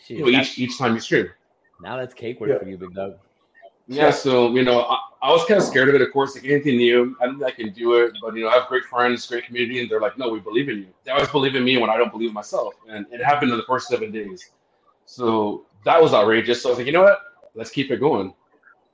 Shit, 0.05 0.19
You 0.19 0.31
know, 0.33 0.39
each 0.41 0.57
each 0.59 0.79
time 0.79 0.95
you 0.95 1.01
stream. 1.01 1.29
now 1.81 1.97
that's 1.97 2.15
cake 2.15 2.41
work 2.41 2.51
Yeah. 2.51 2.59
for 2.59 2.69
you, 2.69 2.77
big 2.79 2.95
dog. 2.95 3.19
Yeah, 3.89 4.11
so 4.11 4.51
you 4.55 4.63
know, 4.63 4.83
I, 4.83 4.99
I 5.23 5.31
was 5.33 5.45
kind 5.47 5.59
of 5.59 5.67
scared 5.67 5.89
of 5.89 5.95
it. 5.97 6.03
Of 6.03 6.13
course, 6.13 6.37
like 6.37 6.45
anything 6.45 6.77
new, 6.77 7.17
I 7.21 7.27
don't 7.27 7.39
think 7.41 7.51
I 7.53 7.55
can 7.55 7.73
do 7.73 7.95
it. 7.95 8.13
But 8.23 8.37
you 8.37 8.43
know, 8.45 8.51
I 8.51 8.55
have 8.55 8.69
great 8.69 8.85
friends, 8.85 9.27
great 9.27 9.47
community, 9.47 9.81
and 9.81 9.91
they're 9.91 10.01
like, 10.01 10.17
"No, 10.17 10.29
we 10.29 10.39
believe 10.39 10.69
in 10.69 10.79
you." 10.79 10.87
They 11.05 11.11
always 11.11 11.29
believe 11.29 11.57
in 11.57 11.65
me 11.65 11.77
when 11.79 11.91
I 11.91 11.97
don't 11.97 12.13
believe 12.13 12.29
in 12.29 12.35
myself, 12.35 12.75
and 12.89 13.05
it 13.11 13.21
happened 13.25 13.51
in 13.51 13.57
the 13.57 13.65
first 13.65 13.89
seven 13.89 14.13
days. 14.13 14.51
So 15.07 15.65
that 15.85 16.01
was 16.01 16.13
outrageous. 16.15 16.63
So 16.63 16.69
I 16.69 16.71
was 16.73 16.79
like, 16.79 16.87
you 16.87 16.93
know 16.93 17.03
what? 17.03 17.19
Let's 17.55 17.71
keep 17.71 17.91
it 17.91 17.99
going. 17.99 18.35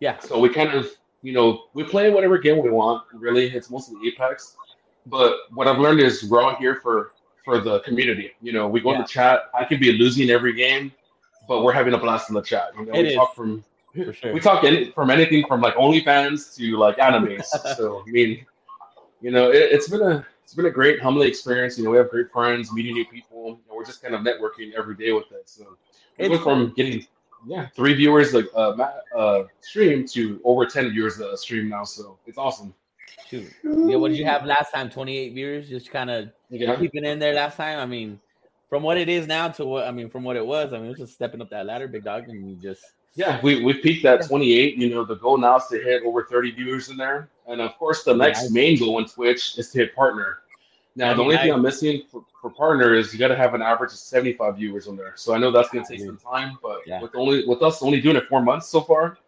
Yeah. 0.00 0.18
So 0.20 0.38
we 0.38 0.48
kind 0.48 0.70
of, 0.70 0.86
you 1.24 1.32
know, 1.32 1.64
we 1.72 1.82
play 1.82 2.10
whatever 2.10 2.36
game 2.36 2.62
we 2.62 2.70
want. 2.70 3.02
Really, 3.12 3.46
it's 3.48 3.70
mostly 3.70 3.96
Apex. 4.06 4.56
But 5.06 5.32
what 5.52 5.66
I've 5.66 5.78
learned 5.78 6.00
is 6.00 6.24
we're 6.24 6.42
all 6.42 6.54
here 6.56 6.76
for 6.76 7.12
for 7.44 7.60
the 7.60 7.80
community. 7.80 8.32
You 8.42 8.52
know, 8.52 8.68
we 8.68 8.80
go 8.80 8.92
in 8.92 9.00
the 9.00 9.06
chat. 9.06 9.50
I 9.58 9.64
could 9.64 9.80
be 9.80 9.92
losing 9.92 10.28
every 10.30 10.52
game, 10.52 10.92
but 11.48 11.62
we're 11.62 11.72
having 11.72 11.94
a 11.94 11.98
blast 11.98 12.28
in 12.28 12.34
the 12.34 12.42
chat. 12.42 12.72
You 12.78 12.86
know, 12.86 12.92
It 12.92 13.02
we 13.02 13.08
is. 13.08 13.14
talk 13.14 13.34
from 13.34 13.64
For 13.94 14.12
sure. 14.12 14.32
we 14.32 14.40
talk 14.40 14.64
any, 14.64 14.90
from 14.90 15.10
anything 15.10 15.46
from 15.46 15.60
like 15.60 15.74
OnlyFans 15.76 16.54
to 16.56 16.76
like 16.76 16.98
animes. 16.98 17.44
so 17.76 18.02
I 18.06 18.10
mean, 18.10 18.44
you 19.22 19.30
know, 19.30 19.50
it, 19.50 19.72
it's 19.72 19.88
been 19.88 20.02
a 20.02 20.26
it's 20.42 20.54
been 20.54 20.66
a 20.66 20.70
great 20.70 21.00
humbling 21.00 21.28
experience. 21.28 21.78
You 21.78 21.84
know, 21.84 21.90
we 21.90 21.96
have 21.96 22.10
great 22.10 22.30
friends, 22.30 22.70
meeting 22.72 22.94
new 22.94 23.06
people. 23.06 23.60
Know, 23.68 23.76
we're 23.76 23.86
just 23.86 24.02
kind 24.02 24.14
of 24.14 24.20
networking 24.20 24.72
every 24.76 24.94
day 24.94 25.12
with 25.12 25.32
it. 25.32 25.48
So 25.48 25.78
we 26.18 26.28
went 26.28 26.42
from 26.42 26.74
getting 26.76 27.06
yeah 27.46 27.66
three 27.74 27.94
viewers 27.94 28.32
like 28.34 28.46
uh, 28.54 28.72
ma- 28.76 28.92
uh 29.16 29.44
stream 29.60 30.06
to 30.08 30.40
over 30.44 30.66
ten 30.66 30.90
viewers 30.90 31.20
a 31.20 31.36
stream 31.36 31.68
now. 31.68 31.84
So 31.84 32.18
it's 32.26 32.38
awesome. 32.38 32.74
Shoot. 33.28 33.50
Yeah, 33.62 33.96
what 33.96 34.08
did 34.08 34.18
you 34.18 34.24
have 34.26 34.44
last 34.44 34.70
time? 34.72 34.90
28 34.90 35.32
viewers, 35.32 35.68
just 35.68 35.90
kind 35.90 36.10
of 36.10 36.28
Yeah. 36.50 36.76
keeping 36.76 37.04
in 37.04 37.18
there 37.18 37.32
last 37.34 37.56
time. 37.56 37.78
I 37.78 37.86
mean, 37.86 38.20
from 38.68 38.82
what 38.82 38.98
it 38.98 39.08
is 39.08 39.26
now 39.26 39.48
to 39.48 39.64
what 39.64 39.86
I 39.86 39.90
mean, 39.92 40.10
from 40.10 40.24
what 40.24 40.36
it 40.36 40.44
was, 40.44 40.72
I 40.72 40.76
mean, 40.76 40.86
it 40.86 40.90
was 40.90 40.98
just 40.98 41.14
stepping 41.14 41.40
up 41.40 41.48
that 41.50 41.64
ladder, 41.66 41.88
big 41.88 42.04
dog, 42.04 42.28
and 42.28 42.48
you 42.50 42.56
just 42.56 42.82
Yeah, 43.16 43.40
we 43.42 43.62
we 43.64 43.72
peaked 43.74 44.04
at 44.04 44.26
28. 44.26 44.76
You 44.76 44.90
know, 44.90 45.04
the 45.04 45.14
goal 45.16 45.38
now 45.38 45.56
is 45.56 45.66
to 45.68 45.78
hit 45.78 46.02
over 46.04 46.24
30 46.24 46.50
viewers 46.52 46.88
in 46.90 46.96
there, 46.96 47.28
and 47.46 47.60
of 47.60 47.76
course, 47.78 48.04
the 48.04 48.14
next 48.14 48.42
Nice. 48.42 48.50
main 48.50 48.78
goal 48.78 48.96
on 48.96 49.06
Twitch 49.06 49.56
is 49.58 49.70
to 49.70 49.78
hit 49.78 49.94
partner. 49.94 50.40
Now, 50.96 51.06
That'd 51.06 51.18
the 51.18 51.22
be 51.22 51.24
only 51.24 51.36
thing. 51.38 51.52
I'm 51.52 51.62
missing 51.62 52.02
for, 52.10 52.24
for 52.40 52.50
partner 52.50 52.94
is 52.94 53.12
you 53.12 53.18
got 53.18 53.28
to 53.28 53.36
have 53.36 53.54
an 53.54 53.62
average 53.62 53.90
of 53.92 53.98
75 53.98 54.56
viewers 54.56 54.86
on 54.86 54.96
there. 54.96 55.14
So 55.16 55.34
I 55.34 55.38
know 55.38 55.50
that's 55.50 55.68
going 55.70 55.84
to 55.84 55.90
take 55.90 56.06
some 56.06 56.16
time, 56.18 56.56
but 56.62 56.80
Yeah. 56.86 57.02
with 57.02 57.14
only 57.16 57.44
with 57.46 57.62
us 57.62 57.82
only 57.82 58.00
doing 58.00 58.16
it 58.16 58.28
four 58.28 58.42
months 58.42 58.68
so 58.68 58.80
far, 58.80 59.18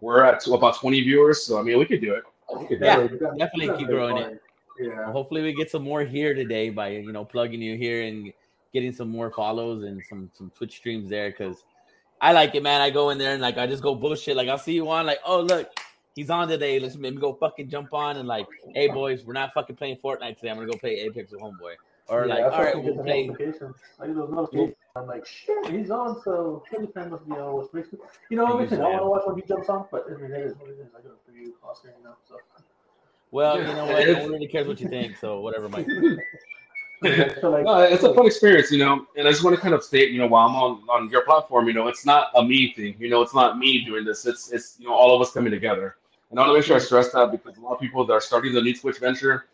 we're 0.00 0.24
at 0.24 0.46
about 0.46 0.76
20 0.76 1.00
viewers. 1.02 1.42
So 1.42 1.58
I 1.58 1.62
mean, 1.62 1.78
we 1.78 1.84
could 1.84 2.00
do 2.00 2.14
it. 2.14 2.24
We 2.58 2.66
could 2.66 2.80
do 2.80 2.86
Yeah, 2.86 3.00
it. 3.00 3.10
we 3.12 3.18
definitely 3.38 3.68
keep 3.76 3.88
big 3.88 3.96
growing 3.96 4.16
it. 4.16 4.42
Yeah. 4.78 4.88
Well, 5.04 5.12
hopefully 5.12 5.42
we 5.42 5.52
get 5.52 5.70
some 5.70 5.82
more 5.82 6.04
here 6.04 6.32
today 6.32 6.70
by 6.70 6.88
you 6.88 7.12
know 7.12 7.24
plugging 7.24 7.60
you 7.60 7.76
here 7.76 8.02
and 8.04 8.32
getting 8.72 8.92
some 8.92 9.08
more 9.10 9.30
follows 9.30 9.82
and 9.84 10.02
some 10.08 10.30
some 10.32 10.50
Twitch 10.56 10.76
streams 10.76 11.10
there 11.10 11.30
because 11.30 11.64
I 12.22 12.32
like 12.32 12.54
it, 12.54 12.62
man. 12.62 12.80
I 12.80 12.88
go 12.88 13.10
in 13.10 13.18
there 13.18 13.32
and 13.32 13.42
like 13.42 13.58
I 13.58 13.66
just 13.66 13.82
go 13.82 13.94
bullshit. 13.94 14.36
Like 14.38 14.48
I'll 14.48 14.56
see 14.56 14.72
you 14.72 14.88
on, 14.88 15.04
like 15.04 15.18
oh 15.26 15.40
look, 15.42 15.68
he's 16.14 16.30
on 16.30 16.48
today. 16.48 16.78
Let's 16.80 16.96
maybe 16.96 17.16
go 17.16 17.32
fucking 17.34 17.68
jump 17.68 17.92
on 17.94 18.16
and 18.16 18.28
like, 18.28 18.46
hey 18.74 18.88
boys, 18.88 19.24
we're 19.24 19.32
not 19.32 19.52
fucking 19.52 19.76
playing 19.76 19.96
Fortnite 19.96 20.36
today. 20.36 20.50
I'm 20.50 20.56
gonna 20.56 20.70
go 20.70 20.78
play 20.78 21.00
Apex 21.00 21.30
with 21.30 21.40
homeboy. 21.40 21.74
Or 22.08 22.26
Yeah, 22.26 22.34
like, 22.34 22.44
that's 22.44 22.54
all 22.54 22.58
why 22.58 22.64
right, 22.64 22.74
I 22.74 22.78
we'll 22.78 22.86
get 22.86 22.96
the 22.96 23.02
play. 23.02 23.26
notifications. 23.26 23.76
I 24.00 24.06
get 24.06 24.16
those 24.16 24.30
notifications. 24.30 24.76
I'm 24.96 25.06
like, 25.06 25.24
shit, 25.24 25.66
he's 25.70 25.90
on, 25.90 26.20
so 26.24 26.64
Kelly 26.68 26.88
fan 26.92 27.10
must 27.10 27.24
be 27.26 27.32
on. 27.32 27.58
Which 27.62 27.72
makes 27.72 27.92
me, 27.92 28.00
you 28.28 28.36
know, 28.36 28.46
Thank 28.46 28.60
makes 28.60 28.72
you, 28.72 28.78
me, 28.78 28.84
I 28.84 28.88
want 28.88 29.02
to 29.02 29.08
watch 29.08 29.22
when 29.26 29.36
he 29.36 29.42
jumps 29.42 29.68
on, 29.68 29.86
but 29.92 30.06
I 30.10 30.20
mean, 30.20 30.32
it 30.32 30.40
is 30.40 30.56
what 30.58 30.68
it 30.70 30.78
is. 30.80 30.88
I 30.98 31.00
do 31.00 31.08
it 31.10 31.18
for 31.24 31.32
you, 31.32 31.54
Oscar, 31.64 31.94
you 31.96 32.04
know. 32.04 32.14
So 32.28 32.36
Well, 33.30 33.56
Yeah, 33.58 33.68
you 33.68 33.74
know 33.76 33.86
what? 33.86 34.06
No 34.08 34.22
one 34.22 34.32
really 34.32 34.48
cares 34.48 34.66
what 34.66 34.80
you 34.80 34.88
think, 34.88 35.16
so 35.16 35.40
whatever, 35.40 35.68
Mike. 35.68 35.86
I 37.02 37.28
feel 37.40 37.50
like, 37.52 37.64
No, 37.64 37.78
it's 37.78 38.02
a 38.02 38.12
fun 38.12 38.26
experience, 38.26 38.72
you 38.72 38.78
know. 38.78 39.06
And 39.16 39.28
I 39.28 39.30
just 39.30 39.44
want 39.44 39.54
to 39.54 39.62
kind 39.62 39.72
of 39.74 39.84
state, 39.84 40.10
you 40.10 40.18
know, 40.18 40.26
while 40.26 40.48
I'm 40.48 40.56
on, 40.56 40.82
on 40.90 41.08
your 41.10 41.22
platform, 41.22 41.68
you 41.68 41.72
know, 41.72 41.86
it's 41.86 42.04
not 42.04 42.30
a 42.34 42.42
me 42.42 42.72
thing. 42.74 42.96
You 42.98 43.08
know, 43.08 43.22
it's 43.22 43.34
not 43.34 43.56
me 43.56 43.84
doing 43.84 44.04
this. 44.04 44.26
It's 44.26 44.50
it's 44.50 44.76
you 44.80 44.88
know 44.88 44.94
all 44.94 45.14
of 45.14 45.22
us 45.22 45.32
coming 45.32 45.52
together. 45.52 45.96
And 46.30 46.38
I 46.38 46.42
want 46.42 46.50
to 46.50 46.58
make 46.58 46.64
sure 46.64 46.76
I 46.76 46.78
stress 46.78 47.10
that 47.12 47.32
because 47.32 47.56
a 47.56 47.60
lot 47.60 47.74
of 47.74 47.80
people 47.80 48.06
that 48.06 48.12
are 48.12 48.20
starting 48.20 48.52
the 48.54 48.62
new 48.62 48.74
Twitch 48.74 48.98
venture, 48.98 49.46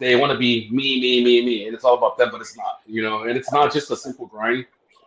they 0.00 0.16
want 0.16 0.32
to 0.32 0.38
be 0.38 0.68
me, 0.70 1.00
me, 1.00 1.22
me, 1.22 1.44
me, 1.44 1.66
and 1.66 1.74
it's 1.74 1.84
all 1.84 1.96
about 1.96 2.18
them, 2.18 2.30
but 2.32 2.40
it's 2.40 2.56
not. 2.56 2.80
You 2.86 3.02
know, 3.02 3.22
and 3.24 3.36
it's 3.36 3.52
not 3.52 3.72
just 3.72 3.90
a 3.90 3.96
simple 3.96 4.26
grind. 4.26 4.66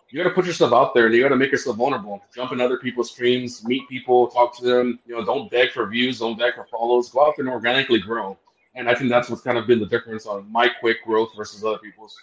You 0.09 0.23
got 0.23 0.29
to 0.29 0.33
put 0.33 0.45
yourself 0.45 0.71
out 0.71 0.93
there, 0.93 1.07
and 1.07 1.13
you 1.13 1.21
got 1.21 1.29
to 1.29 1.35
make 1.35 1.51
yourself 1.51 1.75
vulnerable. 1.75 2.23
Jump 2.33 2.53
in 2.53 2.61
other 2.61 2.77
people's 2.77 3.11
streams, 3.11 3.65
meet 3.65 3.89
people, 3.89 4.27
talk 4.29 4.57
to 4.57 4.63
them. 4.63 4.99
You 5.05 5.17
know, 5.17 5.25
don't 5.25 5.51
beg 5.51 5.71
for 5.71 5.85
views, 5.85 6.19
don't 6.19 6.39
beg 6.39 6.55
for 6.55 6.65
follows. 6.71 7.09
Go 7.09 7.27
out 7.27 7.33
there 7.35 7.45
and 7.45 7.53
organically 7.53 7.99
grow. 7.99 8.37
And 8.75 8.89
I 8.89 8.95
think 8.95 9.09
that's 9.09 9.29
what's 9.29 9.41
kind 9.41 9.57
of 9.57 9.67
been 9.67 9.79
the 9.79 9.85
difference 9.85 10.25
on 10.25 10.49
my 10.49 10.69
quick 10.79 11.03
growth 11.03 11.31
versus 11.35 11.65
other 11.65 11.79
people's. 11.79 12.15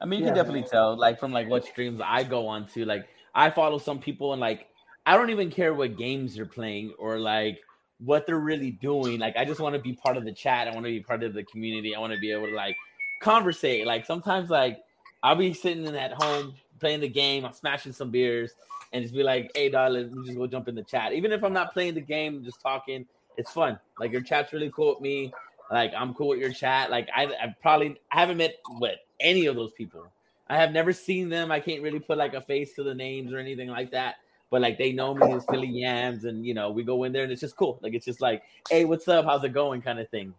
I 0.00 0.06
mean, 0.06 0.20
you 0.20 0.26
Yeah. 0.26 0.30
can 0.32 0.36
definitely 0.36 0.68
tell, 0.70 0.96
like 0.96 1.18
from 1.18 1.32
like 1.32 1.48
what 1.48 1.64
streams 1.64 2.00
I 2.04 2.22
go 2.22 2.46
on 2.46 2.68
to. 2.68 2.84
Like, 2.84 3.08
I 3.34 3.50
follow 3.50 3.78
some 3.78 3.98
people, 3.98 4.32
and 4.32 4.40
like, 4.40 4.68
I 5.06 5.16
don't 5.16 5.30
even 5.30 5.50
care 5.50 5.74
what 5.74 5.96
games 5.96 6.34
they're 6.34 6.46
playing 6.46 6.94
or 6.98 7.18
like 7.18 7.60
what 7.98 8.26
they're 8.26 8.38
really 8.38 8.70
doing. 8.70 9.18
Like, 9.18 9.36
I 9.36 9.44
just 9.44 9.60
want 9.60 9.74
to 9.74 9.80
be 9.80 9.92
part 9.92 10.16
of 10.16 10.24
the 10.24 10.32
chat. 10.32 10.68
I 10.68 10.72
want 10.72 10.84
to 10.86 10.90
be 10.90 11.00
part 11.00 11.22
of 11.22 11.34
the 11.34 11.44
community. 11.44 11.94
I 11.94 12.00
want 12.00 12.12
to 12.12 12.18
be 12.18 12.30
able 12.30 12.46
to 12.46 12.54
like 12.54 12.76
conversate. 13.20 13.86
Like 13.86 14.06
sometimes, 14.06 14.50
like 14.50 14.82
I'll 15.22 15.36
be 15.36 15.52
sitting 15.54 15.84
in 15.86 15.94
at 15.94 16.12
home 16.12 16.54
playing 16.80 17.00
the 17.00 17.08
game. 17.08 17.44
I'm 17.44 17.52
smashing 17.52 17.92
some 17.92 18.10
beers, 18.10 18.52
and 18.92 19.02
just 19.02 19.14
be 19.14 19.22
like, 19.22 19.50
"Hey, 19.54 19.68
dog, 19.68 19.92
let 19.92 20.12
me 20.12 20.26
just 20.26 20.38
go 20.38 20.46
jump 20.46 20.68
in 20.68 20.74
the 20.74 20.82
chat." 20.82 21.12
Even 21.12 21.32
if 21.32 21.42
I'm 21.42 21.52
not 21.52 21.72
playing 21.72 21.94
the 21.94 22.00
game, 22.00 22.44
just 22.44 22.60
talking. 22.60 23.06
It's 23.36 23.50
fun. 23.50 23.78
Like 23.98 24.12
your 24.12 24.20
chat's 24.20 24.52
really 24.52 24.70
cool 24.70 24.90
with 24.90 25.00
me. 25.00 25.32
Like 25.70 25.92
I'm 25.96 26.14
cool 26.14 26.28
with 26.28 26.38
your 26.38 26.52
chat. 26.52 26.90
Like 26.90 27.08
I, 27.14 27.24
I 27.24 27.54
probably 27.60 28.00
I 28.12 28.20
haven't 28.20 28.36
met 28.36 28.60
with 28.78 28.98
any 29.18 29.46
of 29.46 29.56
those 29.56 29.72
people. 29.72 30.06
I 30.48 30.56
have 30.56 30.72
never 30.72 30.92
seen 30.92 31.28
them. 31.30 31.50
I 31.50 31.58
can't 31.58 31.82
really 31.82 31.98
put 31.98 32.18
like 32.18 32.34
a 32.34 32.40
face 32.40 32.74
to 32.74 32.82
the 32.82 32.94
names 32.94 33.32
or 33.32 33.38
anything 33.38 33.68
like 33.68 33.90
that. 33.92 34.16
But 34.54 34.62
like 34.62 34.78
they 34.78 34.92
know 34.92 35.16
me 35.16 35.32
as 35.32 35.44
Philly 35.46 35.66
Yams, 35.66 36.26
and 36.26 36.46
you 36.46 36.54
know 36.54 36.70
we 36.70 36.84
go 36.84 37.02
in 37.02 37.12
there 37.12 37.24
and 37.24 37.32
it's 37.32 37.40
just 37.40 37.56
cool. 37.56 37.80
Like 37.82 37.92
it's 37.92 38.04
just 38.04 38.20
like, 38.20 38.44
hey, 38.70 38.84
what's 38.84 39.08
up? 39.08 39.24
How's 39.24 39.42
it 39.42 39.48
going? 39.48 39.82
Kind 39.82 39.98
of 39.98 40.08
thing. 40.10 40.32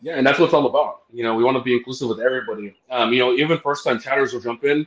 Yeah, 0.00 0.14
and 0.18 0.24
that's 0.24 0.38
what 0.38 0.44
it's 0.44 0.54
all 0.54 0.66
about. 0.66 1.00
You 1.12 1.24
know, 1.24 1.34
we 1.34 1.42
want 1.42 1.56
to 1.56 1.64
be 1.64 1.74
inclusive 1.74 2.08
with 2.08 2.20
everybody. 2.20 2.76
Um, 2.90 3.12
you 3.12 3.18
know, 3.18 3.32
even 3.32 3.58
first 3.58 3.82
time 3.82 3.98
chatters 3.98 4.32
will 4.32 4.40
jump 4.40 4.62
in. 4.62 4.86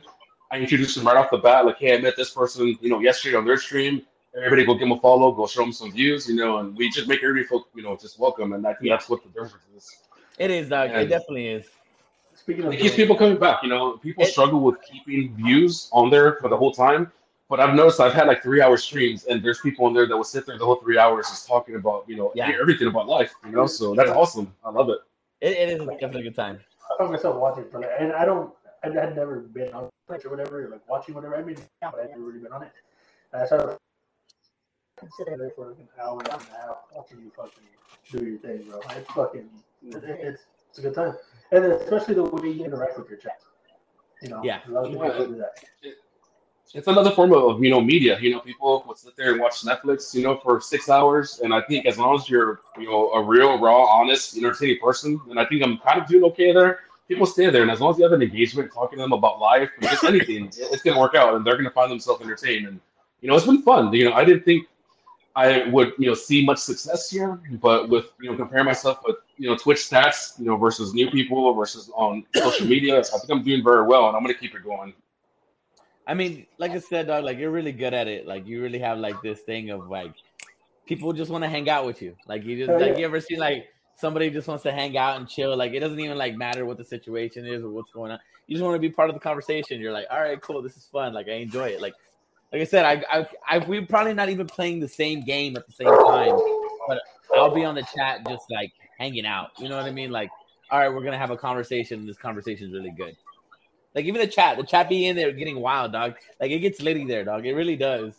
I 0.50 0.56
introduce 0.60 0.94
them 0.94 1.06
right 1.06 1.18
off 1.18 1.28
the 1.30 1.36
bat, 1.36 1.66
like, 1.66 1.76
hey, 1.76 1.94
I 1.94 2.00
met 2.00 2.16
this 2.16 2.30
person, 2.30 2.74
you 2.80 2.88
know, 2.88 3.00
yesterday 3.00 3.36
on 3.36 3.44
their 3.44 3.58
stream. 3.58 4.00
Everybody 4.34 4.64
go 4.64 4.72
give 4.72 4.88
them 4.88 4.92
a 4.92 5.00
follow, 5.02 5.30
go 5.32 5.46
show 5.46 5.60
them 5.60 5.72
some 5.74 5.92
views, 5.92 6.26
you 6.26 6.36
know, 6.36 6.60
and 6.60 6.74
we 6.74 6.88
just 6.88 7.06
make 7.06 7.22
everybody 7.22 7.46
feel, 7.46 7.66
you 7.74 7.82
know, 7.82 7.98
just 7.98 8.18
welcome. 8.18 8.54
And 8.54 8.66
I 8.66 8.72
think 8.72 8.84
Yeah. 8.88 8.94
that's 8.94 9.10
what 9.10 9.22
the 9.22 9.28
difference 9.28 9.66
is. 9.76 9.94
It 10.38 10.50
is, 10.50 10.70
dog. 10.70 10.88
Yeah. 10.88 11.00
It 11.00 11.08
definitely 11.08 11.48
is. 11.48 11.66
speaking 12.34 12.64
of 12.64 12.72
It 12.72 12.80
keeps 12.80 12.94
people 12.96 13.14
coming 13.14 13.36
back. 13.36 13.62
You 13.62 13.68
know, 13.68 13.98
people 13.98 14.22
It- 14.22 14.28
struggle 14.28 14.60
with 14.60 14.76
keeping 14.80 15.36
views 15.36 15.90
on 15.92 16.08
there 16.08 16.38
for 16.40 16.48
the 16.48 16.56
whole 16.56 16.72
time. 16.72 17.12
But 17.48 17.60
I've 17.60 17.74
noticed 17.74 17.98
I've 17.98 18.12
had 18.12 18.26
like 18.26 18.42
three 18.42 18.60
hour 18.60 18.76
streams, 18.76 19.24
and 19.24 19.42
there's 19.42 19.60
people 19.60 19.86
in 19.88 19.94
there 19.94 20.06
that 20.06 20.14
will 20.16 20.24
sit 20.24 20.44
there 20.44 20.58
the 20.58 20.64
whole 20.66 20.76
three 20.76 20.98
hours 20.98 21.28
just 21.28 21.46
talking 21.46 21.76
about, 21.76 22.04
you 22.06 22.16
know, 22.16 22.30
Yeah. 22.34 22.52
everything 22.60 22.88
about 22.88 23.06
life, 23.08 23.34
you 23.44 23.52
know, 23.52 23.66
so 23.66 23.94
that's 23.94 24.10
awesome. 24.10 24.54
I 24.64 24.70
love 24.70 24.90
it. 24.90 24.98
It, 25.40 25.52
it 25.56 25.68
is 25.70 25.86
definitely 25.86 26.20
a 26.20 26.24
good 26.24 26.36
time. 26.36 26.60
I 26.90 26.98
found 26.98 27.12
myself 27.12 27.36
watching 27.36 27.64
for 27.70 27.80
like, 27.80 27.90
and 27.98 28.12
I 28.12 28.24
don't, 28.26 28.52
I 28.84 28.88
had 28.88 29.16
never 29.16 29.40
been 29.40 29.72
on 29.72 29.88
Twitch 30.06 30.24
or 30.26 30.30
whatever, 30.30 30.68
like 30.68 30.86
watching 30.88 31.14
whatever. 31.14 31.36
I 31.36 31.42
mean, 31.42 31.56
yeah, 31.80 31.90
but 31.90 32.00
I 32.00 32.06
never 32.06 32.20
really 32.20 32.40
been 32.40 32.52
on 32.52 32.64
it. 32.64 32.72
And 33.32 33.42
I 33.42 33.46
started 33.46 33.78
sitting 35.16 35.38
there 35.38 35.50
for 35.56 35.70
an 35.70 35.88
hour 36.02 36.18
and 36.18 36.28
a 36.28 36.32
half 36.32 36.76
watching 36.94 37.18
you 37.20 37.30
fucking 37.34 37.62
do 38.10 38.26
your 38.26 38.38
thing, 38.38 38.68
bro. 38.68 38.80
It's 38.90 39.10
fucking, 39.12 39.48
it, 39.86 40.04
it's 40.04 40.42
it's 40.70 40.78
a 40.78 40.82
good 40.82 40.94
time, 40.94 41.14
and 41.52 41.64
especially 41.64 42.14
the 42.14 42.24
way 42.24 42.50
you 42.50 42.64
interact 42.64 42.98
with 42.98 43.08
your 43.08 43.18
chat. 43.18 43.40
You 44.22 44.28
know, 44.30 44.42
Yeah. 44.44 44.60
It's 46.74 46.86
another 46.86 47.10
form 47.10 47.32
of 47.32 47.62
you 47.62 47.70
know 47.70 47.80
media. 47.80 48.18
You 48.20 48.32
know, 48.32 48.40
people 48.40 48.84
will 48.86 48.94
sit 48.94 49.16
there 49.16 49.32
and 49.32 49.40
watch 49.40 49.62
Netflix, 49.62 50.14
you 50.14 50.22
know, 50.22 50.36
for 50.36 50.60
six 50.60 50.88
hours, 50.88 51.40
and 51.42 51.54
I 51.54 51.62
think 51.62 51.86
as 51.86 51.98
long 51.98 52.16
as 52.16 52.28
you're 52.28 52.60
you 52.78 52.86
know 52.86 53.10
a 53.12 53.22
real, 53.22 53.58
raw, 53.58 53.84
honest, 53.84 54.36
entertaining 54.36 54.78
person, 54.78 55.20
and 55.30 55.40
I 55.40 55.46
think 55.46 55.64
I'm 55.64 55.78
kind 55.78 56.00
of 56.00 56.06
doing 56.06 56.24
okay 56.24 56.52
there. 56.52 56.80
People 57.08 57.24
stay 57.24 57.48
there, 57.48 57.62
and 57.62 57.70
as 57.70 57.80
long 57.80 57.92
as 57.92 57.98
you 57.98 58.04
have 58.04 58.12
an 58.12 58.20
engagement, 58.20 58.70
talking 58.72 58.98
to 58.98 59.02
them 59.02 59.12
about 59.12 59.40
life 59.40 59.70
or 59.78 59.88
just 59.88 60.04
anything, 60.04 60.50
it's 60.56 60.82
gonna 60.82 61.00
work 61.00 61.14
out, 61.14 61.34
and 61.34 61.46
they're 61.46 61.56
gonna 61.56 61.70
find 61.70 61.90
themselves 61.90 62.22
entertained. 62.22 62.66
And 62.66 62.80
you 63.22 63.28
know, 63.28 63.36
it's 63.36 63.46
been 63.46 63.62
fun. 63.62 63.92
You 63.92 64.10
know, 64.10 64.12
I 64.12 64.24
didn't 64.24 64.44
think 64.44 64.66
I 65.34 65.68
would 65.68 65.92
you 65.98 66.08
know 66.08 66.14
see 66.14 66.44
much 66.44 66.58
success 66.58 67.08
here, 67.08 67.40
but 67.62 67.88
with 67.88 68.12
you 68.20 68.30
know 68.30 68.36
comparing 68.36 68.66
myself 68.66 68.98
with 69.06 69.16
you 69.38 69.48
know 69.48 69.56
Twitch 69.56 69.78
stats, 69.78 70.38
you 70.38 70.44
know 70.44 70.56
versus 70.56 70.92
new 70.92 71.10
people 71.10 71.54
versus 71.54 71.90
on 71.94 72.24
social 72.34 72.66
media, 72.66 72.98
I 72.98 73.02
think 73.02 73.30
I'm 73.30 73.42
doing 73.42 73.64
very 73.64 73.86
well, 73.86 74.08
and 74.08 74.16
I'm 74.16 74.22
gonna 74.22 74.34
keep 74.34 74.54
it 74.54 74.64
going. 74.64 74.92
I 76.08 76.14
mean, 76.14 76.46
like 76.56 76.70
I 76.70 76.78
said, 76.78 77.06
dog, 77.08 77.24
like 77.24 77.36
you're 77.36 77.50
really 77.50 77.70
good 77.70 77.92
at 77.92 78.08
it. 78.08 78.26
Like 78.26 78.46
you 78.46 78.62
really 78.62 78.78
have 78.78 78.98
like 78.98 79.20
this 79.22 79.40
thing 79.40 79.68
of 79.70 79.88
like 79.88 80.12
people 80.86 81.12
just 81.12 81.30
want 81.30 81.44
to 81.44 81.48
hang 81.50 81.68
out 81.68 81.84
with 81.84 82.00
you. 82.00 82.16
Like 82.26 82.44
you 82.44 82.56
just 82.56 82.70
Oh, 82.70 82.78
like 82.78 82.92
yeah. 82.92 82.98
you 83.00 83.04
ever 83.04 83.20
see 83.20 83.36
like 83.36 83.68
somebody 83.94 84.30
just 84.30 84.48
wants 84.48 84.62
to 84.62 84.72
hang 84.72 84.96
out 84.96 85.18
and 85.18 85.28
chill. 85.28 85.54
Like 85.54 85.74
it 85.74 85.80
doesn't 85.80 86.00
even 86.00 86.16
like 86.16 86.34
matter 86.34 86.64
what 86.64 86.78
the 86.78 86.84
situation 86.84 87.44
is 87.46 87.62
or 87.62 87.68
what's 87.68 87.90
going 87.90 88.10
on. 88.10 88.18
You 88.46 88.56
just 88.56 88.64
want 88.64 88.74
to 88.74 88.80
be 88.80 88.88
part 88.88 89.10
of 89.10 89.14
the 89.14 89.20
conversation. 89.20 89.80
You're 89.80 89.92
like, 89.92 90.06
all 90.10 90.20
right, 90.20 90.40
cool, 90.40 90.62
this 90.62 90.78
is 90.78 90.86
fun. 90.86 91.12
Like 91.12 91.28
I 91.28 91.32
enjoy 91.32 91.68
it. 91.68 91.82
Like 91.82 91.92
like 92.52 92.62
I 92.62 92.64
said, 92.64 92.86
I 92.86 93.04
I, 93.20 93.28
I 93.46 93.58
we're 93.58 93.84
probably 93.84 94.14
not 94.14 94.30
even 94.30 94.46
playing 94.46 94.80
the 94.80 94.88
same 94.88 95.20
game 95.20 95.56
at 95.58 95.66
the 95.66 95.72
same 95.72 95.88
time, 95.88 96.38
but 96.88 97.02
I'll 97.36 97.54
be 97.54 97.66
on 97.66 97.74
the 97.74 97.86
chat 97.94 98.26
just 98.26 98.46
like 98.50 98.72
hanging 98.98 99.26
out. 99.26 99.50
You 99.58 99.68
know 99.68 99.76
what 99.76 99.84
I 99.84 99.90
mean? 99.90 100.10
Like, 100.10 100.30
all 100.70 100.78
right, 100.78 100.88
we're 100.88 101.04
gonna 101.04 101.18
have 101.18 101.30
a 101.30 101.36
conversation. 101.36 102.06
This 102.06 102.16
conversation 102.16 102.68
is 102.68 102.72
really 102.72 102.94
good. 102.96 103.14
Like 103.98 104.04
even 104.04 104.20
the 104.20 104.28
chat, 104.28 104.56
the 104.56 104.62
chat 104.62 104.88
be 104.88 105.06
in 105.06 105.16
there 105.16 105.32
getting 105.32 105.58
wild, 105.58 105.90
dog. 105.90 106.14
Like 106.40 106.52
it 106.52 106.60
gets 106.60 106.80
litty 106.80 107.04
there, 107.04 107.24
dog. 107.24 107.44
It 107.44 107.54
really 107.54 107.74
does. 107.74 108.14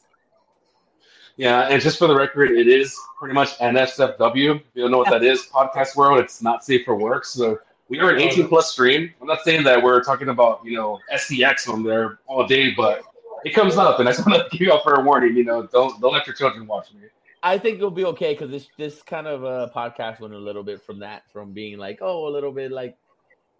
Yeah, 1.37 1.69
and 1.69 1.81
just 1.81 1.97
for 1.97 2.07
the 2.07 2.15
record, 2.15 2.51
it 2.51 2.67
is 2.67 2.99
pretty 3.17 3.33
much 3.33 3.57
NSFW. 3.59 4.57
If 4.57 4.61
you 4.73 4.81
don't 4.81 4.91
know 4.91 4.97
what 4.97 5.09
that 5.09 5.23
is, 5.23 5.47
podcast 5.47 5.95
world, 5.95 6.19
it's 6.19 6.41
not 6.41 6.65
safe 6.65 6.83
for 6.83 6.97
work. 6.97 7.23
So 7.23 7.59
we 7.87 7.97
are 8.01 8.09
an 8.09 8.19
18 8.19 8.49
plus 8.49 8.73
stream. 8.73 9.09
I'm 9.21 9.27
not 9.27 9.39
saying 9.45 9.63
that 9.63 9.81
we're 9.81 10.03
talking 10.03 10.27
about, 10.27 10.59
you 10.65 10.75
know, 10.75 10.99
SCX 11.13 11.69
on 11.69 11.81
there 11.81 12.19
all 12.27 12.45
day, 12.45 12.73
but 12.75 13.03
it 13.45 13.53
comes 13.53 13.77
up, 13.77 14.01
and 14.01 14.09
I 14.09 14.11
just 14.11 14.27
want 14.27 14.51
to 14.51 14.57
give 14.57 14.67
you 14.67 14.73
all 14.73 14.81
a 14.81 14.83
fair 14.83 15.01
warning. 15.01 15.37
You 15.37 15.45
know, 15.45 15.65
don't 15.65 16.01
don't 16.01 16.11
let 16.11 16.27
your 16.27 16.35
children 16.35 16.67
watch 16.67 16.93
me. 16.93 17.07
I 17.41 17.57
think 17.57 17.77
it'll 17.77 17.89
be 17.89 18.03
okay 18.03 18.33
because 18.33 18.51
this 18.51 18.67
this 18.77 19.01
kind 19.01 19.25
of 19.25 19.45
uh, 19.45 19.69
podcast 19.73 20.19
went 20.19 20.33
a 20.33 20.37
little 20.37 20.63
bit 20.63 20.81
from 20.81 20.99
that, 20.99 21.23
from 21.31 21.53
being 21.53 21.77
like, 21.77 21.99
oh, 22.01 22.27
a 22.27 22.31
little 22.31 22.51
bit 22.51 22.69
like, 22.73 22.97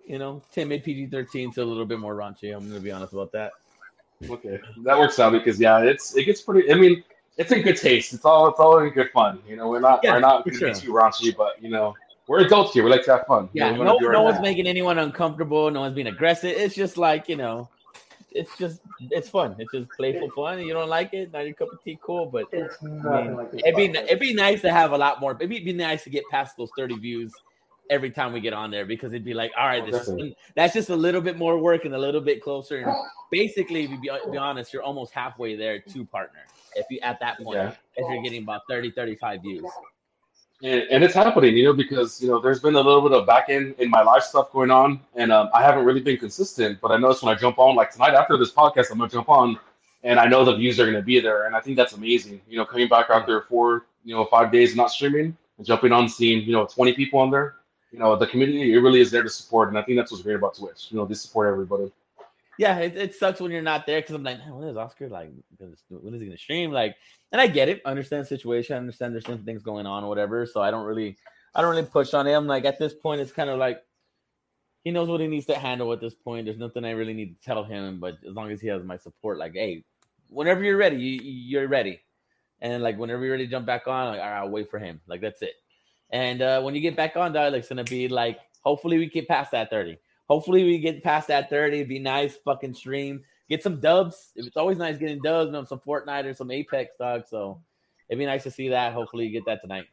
you 0.10 0.17
know, 0.17 0.41
timid 0.52 0.84
PG 0.84 1.08
thirteen 1.08 1.54
to 1.54 1.63
a 1.63 1.63
little 1.63 1.86
bit 1.86 2.00
more 2.00 2.15
raunchy. 2.15 2.54
I'm 2.54 2.67
gonna 2.67 2.80
be 2.82 2.91
honest 2.91 3.13
about 3.13 3.32
that. 3.34 3.52
Okay, 4.30 4.60
that 4.84 4.98
works 4.98 5.19
out 5.19 5.32
because 5.32 5.60
yeah, 5.60 5.80
it's 5.82 6.17
it 6.17 6.26
gets 6.26 6.41
pretty. 6.41 6.69
I 6.72 6.76
mean, 6.76 7.04
it's 7.38 7.52
in 7.52 7.62
good 7.62 7.78
taste. 7.78 8.13
It's 8.13 8.26
all 8.26 8.48
it's 8.50 8.60
all 8.60 8.80
in 8.80 8.89
good 8.89 9.12
fun. 9.12 9.39
You 9.48 9.56
know, 9.56 9.69
we're 9.69 9.80
not 9.80 10.02
Yeah, 10.04 10.13
we're 10.13 10.19
not 10.19 10.43
going 10.43 10.56
to 10.56 10.60
sure. 10.60 10.74
be 10.74 10.80
too 10.80 10.91
raunchy, 10.91 11.34
but 11.38 11.62
you 11.62 11.69
know, 11.69 11.95
we're 12.28 12.41
adults 12.41 12.74
here. 12.74 12.84
We 12.84 12.89
like 12.89 13.06
to 13.06 13.17
have 13.17 13.28
fun. 13.28 13.50
You 13.54 13.63
Yeah, 13.63 13.72
know, 13.72 13.84
no, 13.84 13.98
no 13.98 14.24
one's 14.24 14.38
thing. 14.38 14.43
making 14.43 14.67
anyone 14.67 14.98
uncomfortable. 14.98 15.69
No 15.72 15.82
one's 15.82 15.93
being 15.95 16.08
aggressive. 16.08 16.50
It's 16.58 16.76
just 16.76 16.98
like 16.98 17.30
you 17.30 17.38
know, 17.38 17.69
it's 18.32 18.58
just 18.58 18.82
it's 19.12 19.30
fun. 19.30 19.56
It's 19.60 19.72
just 19.72 19.89
playful 19.91 20.30
fun. 20.32 20.60
You 20.60 20.74
don't 20.74 20.89
like 20.89 21.13
it, 21.13 21.32
not 21.32 21.45
your 21.45 21.54
cup 21.54 21.72
of 21.72 21.82
tea, 21.84 21.98
cool. 22.02 22.26
But 22.26 22.48
It's 22.52 22.76
I 22.84 22.88
mean, 22.88 23.36
like 23.36 23.54
it'd 23.54 23.76
be 23.76 23.86
it'd 23.86 24.19
be 24.19 24.34
nice 24.34 24.62
to 24.63 24.72
have 24.72 24.91
a 24.91 24.98
lot 24.98 25.22
more. 25.22 25.32
It'd 25.34 25.50
be, 25.50 25.58
it'd 25.58 25.65
be 25.65 25.74
nice 25.74 26.04
to 26.04 26.10
get 26.10 26.24
past 26.30 26.58
those 26.58 26.72
thirty 26.76 26.98
views 26.98 27.34
every 27.89 28.12
time 28.12 28.32
we 28.34 28.39
get 28.39 28.54
on 28.54 28.69
there 28.71 28.86
because 28.86 29.13
it'd 29.13 29.25
be 29.25 29.34
like, 29.34 29.52
all 29.58 29.65
right, 29.67 29.84
Oh, 29.84 29.91
this 29.91 30.08
is, 30.08 30.34
that's 30.56 30.73
just 30.73 30.89
a 30.89 30.95
little 30.95 31.21
bit 31.21 31.38
more 31.38 31.58
work 31.58 31.86
and 31.86 31.95
a 31.95 31.97
little 31.97 32.21
bit 32.21 32.41
closer. 32.41 32.78
And 32.80 32.95
basically, 33.32 33.88
to 33.88 33.97
be, 33.99 34.10
be 34.32 34.38
honest, 34.38 34.73
you're 34.73 34.84
almost 34.84 35.13
halfway 35.13 35.56
there 35.56 35.80
to 35.80 36.06
partner. 36.06 36.39
If 36.75 36.86
you 36.89 36.99
at 37.02 37.19
that 37.19 37.39
point, 37.39 37.58
Yeah. 37.58 37.71
if 37.95 38.06
you're 38.13 38.21
getting 38.21 38.43
about 38.43 38.62
30, 38.69 38.91
35 38.91 39.41
views. 39.41 39.65
and, 40.62 40.84
and 40.91 41.04
it's 41.04 41.13
happening, 41.13 41.56
you 41.58 41.63
know, 41.65 41.73
because 41.73 42.21
you 42.21 42.28
know 42.28 42.39
there's 42.39 42.60
been 42.60 42.75
a 42.75 42.82
little 42.82 43.02
bit 43.02 43.13
of 43.17 43.25
back 43.25 43.45
end 43.49 43.75
in 43.80 43.89
my 43.89 44.02
life 44.02 44.23
stuff 44.23 44.52
going 44.52 44.69
on, 44.71 44.99
and 45.15 45.32
um, 45.32 45.49
I 45.54 45.63
haven't 45.63 45.86
really 45.86 46.02
been 46.02 46.17
consistent. 46.17 46.80
But 46.82 46.91
I 46.91 46.97
notice 46.97 47.23
when 47.23 47.34
I 47.34 47.39
jump 47.39 47.58
on, 47.60 47.75
like 47.75 47.91
tonight 47.91 48.13
after 48.13 48.38
this 48.38 48.52
podcast, 48.52 48.91
I'm 48.91 48.97
gonna 48.99 49.10
jump 49.10 49.30
on, 49.30 49.58
and 50.04 50.19
I 50.19 50.25
know 50.28 50.43
the 50.45 50.56
views 50.56 50.80
are 50.80 50.86
gonna 50.86 51.02
be 51.02 51.19
there, 51.21 51.45
and 51.47 51.56
I 51.56 51.62
think 51.62 51.78
that's 51.78 51.93
amazing. 51.93 52.41
You 52.49 52.58
know, 52.58 52.65
coming 52.65 52.88
back 52.89 53.10
after 53.10 53.41
four, 53.43 53.86
you 54.04 54.13
know, 54.13 54.25
five 54.25 54.52
days 54.52 54.75
not 54.75 54.91
streaming 54.91 55.36
and 55.58 55.65
jumping 55.65 55.91
on, 55.93 56.10
seeing 56.10 56.43
you 56.43 56.52
know 56.52 56.65
20 56.65 56.93
people 56.93 57.19
on 57.21 57.32
there, 57.32 57.56
you 57.91 57.99
know, 57.99 58.15
the 58.15 58.28
community 58.28 58.73
it 58.73 58.78
really 58.78 59.02
is 59.02 59.12
there 59.12 59.23
to 59.23 59.30
support, 59.30 59.69
and 59.69 59.78
I 59.78 59.84
think 59.84 59.97
that's 59.97 60.12
what's 60.12 60.23
great 60.23 60.36
about 60.36 60.56
Twitch. 60.56 60.88
You 60.89 60.97
know, 60.97 61.06
they 61.06 61.15
support 61.15 61.52
everybody. 61.52 61.91
yeah, 62.58 62.78
it, 62.80 62.95
it 62.95 63.15
sucks 63.15 63.39
when 63.39 63.52
you're 63.52 63.62
not 63.62 63.86
there 63.86 64.02
because 64.02 64.15
I'm 64.15 64.23
like, 64.23 64.39
"Man, 64.39 64.56
when 64.56 64.67
is 64.67 64.78
Oscar 64.78 65.10
like? 65.10 65.32
When 65.58 66.13
is 66.13 66.21
he 66.21 66.28
gonna 66.28 66.38
stream? 66.38 66.71
Like, 66.71 66.95
and 67.32 67.41
I 67.41 67.47
get 67.47 67.69
it, 67.69 67.82
I 67.86 67.91
understand 67.91 68.23
the 68.23 68.28
situation, 68.28 68.75
I 68.75 68.80
understand 68.80 69.13
there's 69.13 69.25
some 69.25 69.43
things 69.43 69.62
going 69.63 69.86
on 69.86 70.04
or 70.04 70.10
whatever. 70.10 70.45
So 70.45 70.62
I 70.62 70.71
don't 70.71 70.86
really, 70.86 71.17
I 71.54 71.62
don't 71.62 71.71
really 71.71 71.88
push 71.88 72.13
on 72.13 72.28
him. 72.28 72.47
Like 72.47 72.65
at 72.65 72.80
this 72.80 72.93
point, 72.93 73.21
it's 73.21 73.32
kind 73.32 73.49
of 73.49 73.60
like 73.60 73.84
he 74.84 74.91
knows 74.91 75.10
what 75.10 75.21
he 75.21 75.28
needs 75.28 75.45
to 75.47 75.56
handle 75.56 75.91
at 75.93 76.02
this 76.02 76.15
point. 76.15 76.45
There's 76.45 76.58
nothing 76.58 76.86
I 76.86 76.91
really 76.91 77.13
need 77.13 77.39
to 77.39 77.45
tell 77.45 77.63
him, 77.63 77.99
but 77.99 78.17
as 78.28 78.34
long 78.34 78.52
as 78.52 78.62
he 78.62 78.67
has 78.69 78.84
my 78.84 78.97
support, 78.97 79.38
like, 79.38 79.54
hey, 79.54 79.84
whenever 80.30 80.63
you're 80.63 80.78
ready, 80.78 80.97
you, 80.97 81.19
you're 81.21 81.67
ready, 81.67 81.99
and 82.62 82.82
like 82.82 82.97
whenever 82.97 83.23
you're 83.23 83.32
ready 83.34 83.45
to 83.45 83.52
jump 83.52 83.65
back 83.65 83.88
on, 83.88 84.08
like, 84.08 84.21
all 84.21 84.30
right, 84.30 84.39
I'll 84.39 84.49
wait 84.49 84.69
for 84.69 84.80
him. 84.80 85.02
Like 85.08 85.21
that's 85.21 85.41
it. 85.41 85.54
And 86.12 86.41
uh, 86.41 86.62
when 86.62 86.76
you 86.76 86.82
get 86.82 86.95
back 86.95 87.15
on, 87.15 87.34
dog, 87.34 87.54
it's 87.54 87.69
gonna 87.69 87.84
be 87.84 88.08
like, 88.08 88.39
hopefully 88.62 88.98
we 88.98 89.08
get 89.08 89.28
past 89.28 89.52
that 89.52 89.69
thirty. 89.69 89.98
Hopefully 90.30 90.63
we 90.63 90.78
get 90.78 91.04
past 91.04 91.28
that 91.28 91.50
30. 91.50 91.78
It'd 91.78 91.89
be 91.89 91.98
nice 91.98 92.36
fucking 92.45 92.76
stream. 92.76 93.24
Get 93.50 93.63
some 93.63 93.80
dubs. 93.80 94.32
It's 94.36 94.56
always 94.56 94.78
nice 94.78 94.98
getting 94.98 95.22
dubs, 95.24 95.52
know, 95.52 95.63
some 95.63 95.80
Fortnite 95.80 96.26
or 96.26 96.36
some 96.36 96.52
Apex 96.52 96.93
dog. 97.00 97.24
So 97.28 97.60
it'd 98.08 98.19
be 98.19 98.28
nice 98.28 98.43
to 98.43 98.52
see 98.52 98.69
that. 98.69 98.93
Hopefully 98.93 99.26
you 99.26 99.32
get 99.32 99.45
that 99.45 99.60
tonight. 99.60 99.86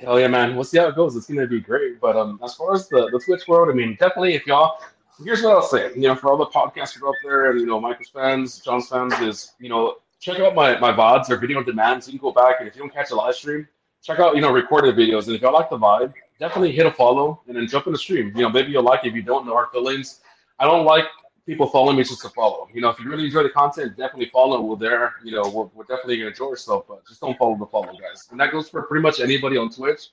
Hell 0.00 0.18
yeah, 0.18 0.26
man. 0.26 0.56
We'll 0.56 0.64
see 0.64 0.78
how 0.78 0.88
it 0.88 0.96
goes. 0.96 1.14
It's 1.14 1.28
gonna 1.28 1.46
be 1.46 1.60
great. 1.60 2.00
But 2.00 2.16
um, 2.16 2.40
as 2.42 2.56
far 2.56 2.74
as 2.74 2.88
the, 2.88 3.08
the 3.12 3.20
Twitch 3.24 3.46
world, 3.46 3.68
I 3.68 3.74
mean, 3.74 3.96
definitely 4.00 4.34
if 4.34 4.44
y'all 4.44 4.80
here's 5.24 5.42
what 5.42 5.54
I'll 5.54 5.62
say, 5.62 5.92
you 5.94 6.02
know, 6.08 6.16
for 6.16 6.30
all 6.30 6.36
the 6.36 6.46
podcasters 6.46 7.06
out 7.06 7.14
there 7.22 7.50
and 7.50 7.60
you 7.60 7.66
know, 7.66 7.80
Michael's 7.80 8.08
fans, 8.08 8.58
John's 8.58 8.88
fans, 8.88 9.14
is 9.20 9.54
you 9.60 9.68
know, 9.68 9.96
check 10.18 10.40
out 10.40 10.56
my, 10.56 10.78
my 10.80 10.92
VODs 10.92 11.30
or 11.30 11.36
video 11.36 11.58
on 11.58 11.64
demand. 11.64 12.02
So 12.02 12.10
you 12.10 12.18
can 12.18 12.28
go 12.28 12.32
back 12.32 12.56
and 12.58 12.68
if 12.68 12.74
you 12.74 12.82
don't 12.82 12.92
catch 12.92 13.12
a 13.12 13.14
live 13.14 13.36
stream, 13.36 13.68
check 14.02 14.18
out, 14.18 14.34
you 14.34 14.42
know, 14.42 14.52
recorded 14.52 14.96
videos. 14.96 15.26
And 15.26 15.36
if 15.36 15.42
y'all 15.42 15.52
like 15.52 15.70
the 15.70 15.78
vibe, 15.78 16.12
definitely 16.38 16.72
hit 16.72 16.86
a 16.86 16.92
follow 16.92 17.42
and 17.46 17.56
then 17.56 17.66
jump 17.66 17.86
in 17.86 17.92
the 17.92 17.98
stream. 17.98 18.32
You 18.34 18.42
know, 18.42 18.50
maybe 18.50 18.72
you'll 18.72 18.82
like 18.82 19.04
it 19.04 19.08
if 19.08 19.14
you 19.14 19.22
don't 19.22 19.46
know 19.46 19.54
our 19.54 19.68
feelings. 19.72 20.20
I 20.58 20.64
don't 20.64 20.84
like 20.84 21.04
people 21.46 21.66
following 21.66 21.96
me 21.96 22.04
just 22.04 22.20
to 22.22 22.28
follow. 22.28 22.68
You 22.74 22.80
know, 22.80 22.90
if 22.90 23.00
you 23.00 23.08
really 23.08 23.24
enjoy 23.24 23.42
the 23.42 23.50
content, 23.50 23.96
definitely 23.96 24.30
follow. 24.30 24.60
We're 24.60 24.76
there. 24.76 25.14
You 25.24 25.32
know, 25.32 25.48
we're, 25.48 25.64
we're 25.74 25.84
definitely 25.84 26.18
gonna 26.18 26.30
enjoy 26.30 26.50
yourself, 26.50 26.84
but 26.86 27.06
just 27.06 27.20
don't 27.20 27.38
follow 27.38 27.56
the 27.56 27.66
follow, 27.66 27.92
guys. 27.92 28.28
And 28.30 28.38
that 28.38 28.52
goes 28.52 28.68
for 28.68 28.82
pretty 28.82 29.02
much 29.02 29.20
anybody 29.20 29.56
on 29.56 29.70
Twitch. 29.70 30.10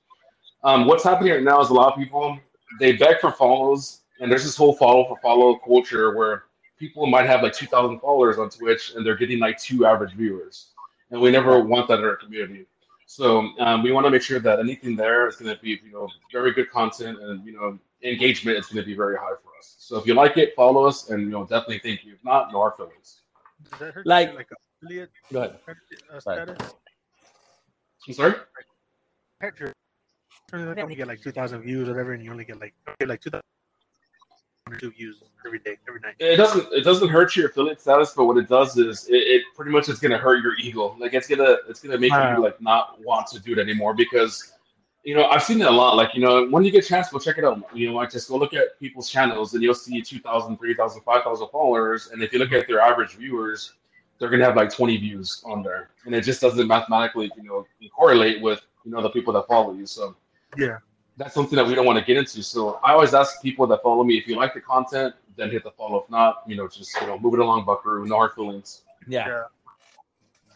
Um, 0.64 0.88
what's 0.88 1.04
happening 1.04 1.34
right 1.34 1.44
now 1.44 1.60
is 1.62 1.70
a 1.70 1.74
lot 1.74 1.92
of 1.92 2.00
people 2.00 2.40
they 2.80 2.94
beg 2.94 3.20
for 3.20 3.32
follows, 3.32 4.02
and 4.20 4.32
there's 4.32 4.44
this 4.44 4.56
whole 4.56 4.74
follow 4.74 5.06
for 5.08 5.18
follow 5.22 5.58
culture 5.58 6.16
where 6.16 6.46
people 6.80 7.06
might 7.06 7.26
have 7.26 7.44
like 7.44 7.54
2,000 7.54 8.00
followers 8.00 8.38
on 8.38 8.50
Twitch 8.50 8.94
and 8.96 9.06
they're 9.06 9.16
getting 9.16 9.40
like 9.40 9.60
two 9.60 9.86
average 9.86 10.14
viewers, 10.14 10.72
and 11.12 11.20
we 11.20 11.32
never 11.32 11.60
want 11.60 11.88
that 11.90 12.00
in 12.00 12.06
our 12.06 12.16
community. 12.16 12.66
So 13.16 13.50
um, 13.60 13.82
we 13.82 13.94
want 13.94 14.06
to 14.06 14.12
make 14.12 14.22
sure 14.22 14.40
that 14.42 14.60
anything 14.60 14.94
there 14.98 15.26
is 15.30 15.38
going 15.38 15.56
to 15.56 15.62
be, 15.62 15.80
you 15.86 15.94
know, 15.94 16.10
very 16.34 16.52
good 16.52 16.70
content 16.70 17.18
and 17.22 17.46
you 17.46 17.54
know 17.54 17.80
engagement 18.04 18.58
is 18.58 18.66
going 18.66 18.84
to 18.84 18.86
be 18.86 18.94
very 18.94 19.16
high 19.16 19.36
for 19.42 19.52
us. 19.58 19.76
So 19.80 19.96
if 19.98 20.06
you 20.06 20.14
like 20.14 20.36
it, 20.36 20.54
follow 20.54 20.84
us, 20.84 21.10
and 21.10 21.22
you 21.22 21.30
know 21.30 21.44
definitely 21.46 21.80
thank 21.80 22.04
you. 22.04 22.12
If 22.16 22.26
not, 22.26 22.52
no 22.52 22.60
hard 22.60 22.74
feelings. 22.76 23.22
Does 23.70 23.80
that 23.80 23.94
hurt 23.94 24.06
Like- 24.06 24.32
you, 24.32 24.36
like 24.36 24.50
affiliate 24.84 25.12
Go 25.32 25.40
ahead. 25.44 25.60
uh, 26.14 26.20
Sorry. 26.20 26.44
status? 26.44 26.74
I'm 28.08 28.14
sorry. 28.14 28.34
Hurt 29.40 29.60
your- 29.62 29.74
Like 30.52 30.76
when 30.76 30.90
you 30.90 30.98
get 30.98 31.08
like 31.08 31.22
two 31.22 31.32
thousand 31.32 31.62
views, 31.62 31.88
or 31.88 31.94
whatever, 31.94 32.12
and 32.12 32.22
you 32.22 32.32
only 32.32 32.44
get 32.44 32.60
like 32.60 32.74
okay, 32.90 33.06
like 33.06 33.22
two 33.22 33.30
thousand 33.30 33.48
two 34.74 34.92
views 34.92 35.24
every 35.46 35.60
day, 35.60 35.78
every 35.88 36.00
night. 36.00 36.16
It 36.20 36.38
doesn't. 36.38 36.72
It 36.74 36.84
doesn't 36.84 37.10
hurt 37.10 37.36
your 37.36 37.48
affiliate 37.48 37.80
status, 37.80 38.14
but 38.16 38.26
what 38.26 38.38
it 38.38 38.50
does 38.50 38.78
is 38.78 39.08
it, 39.08 39.16
it 39.16 39.44
pretty 39.56 39.72
much 39.72 39.90
is 39.90 40.00
going 40.00 40.12
to 40.12 40.18
hurt 40.18 40.42
your 40.44 40.56
ego. 40.56 40.96
Like 41.00 41.14
it's 41.14 41.28
gonna 41.28 41.58
it's 41.70 41.82
gonna 41.82 41.98
make 41.98 42.12
Wow. 42.12 42.36
you 42.38 42.44
like 42.44 42.60
not 42.62 43.00
want 43.02 43.28
to 43.28 43.40
do 43.40 43.54
it 43.54 43.60
anymore 43.60 43.94
because 43.94 44.54
you 45.04 45.16
know 45.16 45.26
I've 45.26 45.44
seen 45.44 45.62
it 45.62 45.68
a 45.68 45.72
lot. 45.72 45.96
Like 45.96 46.16
you 46.16 46.22
know 46.22 46.48
when 46.50 46.64
you 46.64 46.72
get 46.72 46.84
a 46.84 46.88
chance, 46.88 47.10
go 47.10 47.20
check 47.20 47.38
it 47.38 47.46
out. 47.46 47.64
You 47.74 47.90
know, 47.90 47.96
like 47.96 48.12
just 48.12 48.28
go 48.30 48.38
look 48.38 48.54
at 48.54 48.80
people's 48.80 49.10
channels 49.10 49.54
and 49.54 49.62
you'll 49.62 49.76
see 49.76 50.02
2,000, 50.02 50.58
3,000, 50.58 51.02
5,000 51.02 51.48
followers, 51.50 52.10
and 52.12 52.24
if 52.24 52.34
you 52.34 52.40
look 52.40 52.52
at 52.52 52.68
their 52.68 52.82
average 52.82 53.16
viewers, 53.16 53.74
they're 54.18 54.30
gonna 54.30 54.46
have 54.46 54.56
like 54.56 54.74
20 54.74 54.98
views 54.98 55.44
on 55.46 55.62
there, 55.62 55.90
and 56.06 56.16
it 56.16 56.22
just 56.22 56.42
doesn't 56.42 56.68
mathematically 56.68 57.32
you 57.38 57.44
know 57.44 57.68
correlate 57.96 58.42
with 58.42 58.66
you 58.84 58.92
know 58.92 59.02
the 59.02 59.10
people 59.12 59.32
that 59.34 59.48
follow 59.48 59.74
you. 59.74 59.86
So 59.86 60.16
Yeah. 60.58 60.78
That's 61.18 61.34
something 61.34 61.56
that 61.56 61.66
we 61.66 61.76
don't 61.76 61.86
want 61.86 61.98
to 62.00 62.06
get 62.06 62.18
into. 62.18 62.44
So 62.44 62.80
I 62.84 62.92
always 62.94 63.14
ask 63.14 63.42
people 63.42 63.66
that 63.68 63.82
follow 63.82 64.04
me 64.04 64.18
if 64.18 64.28
you 64.28 64.36
like 64.36 64.54
the 64.54 64.62
content, 64.62 65.16
then 65.38 65.50
hit 65.50 65.64
the 65.64 65.72
follow. 65.72 66.00
If 66.04 66.10
not, 66.10 66.44
you 66.48 66.56
know, 66.56 66.68
just 66.68 67.00
you 67.02 67.08
know, 67.08 67.18
move 67.20 67.34
it 67.36 67.40
along, 67.40 67.66
Buckaroo. 67.66 68.06
No 68.06 68.16
hard 68.16 68.34
feelings. 68.34 68.82
Yeah. 69.08 69.28
Yeah. 69.28 69.44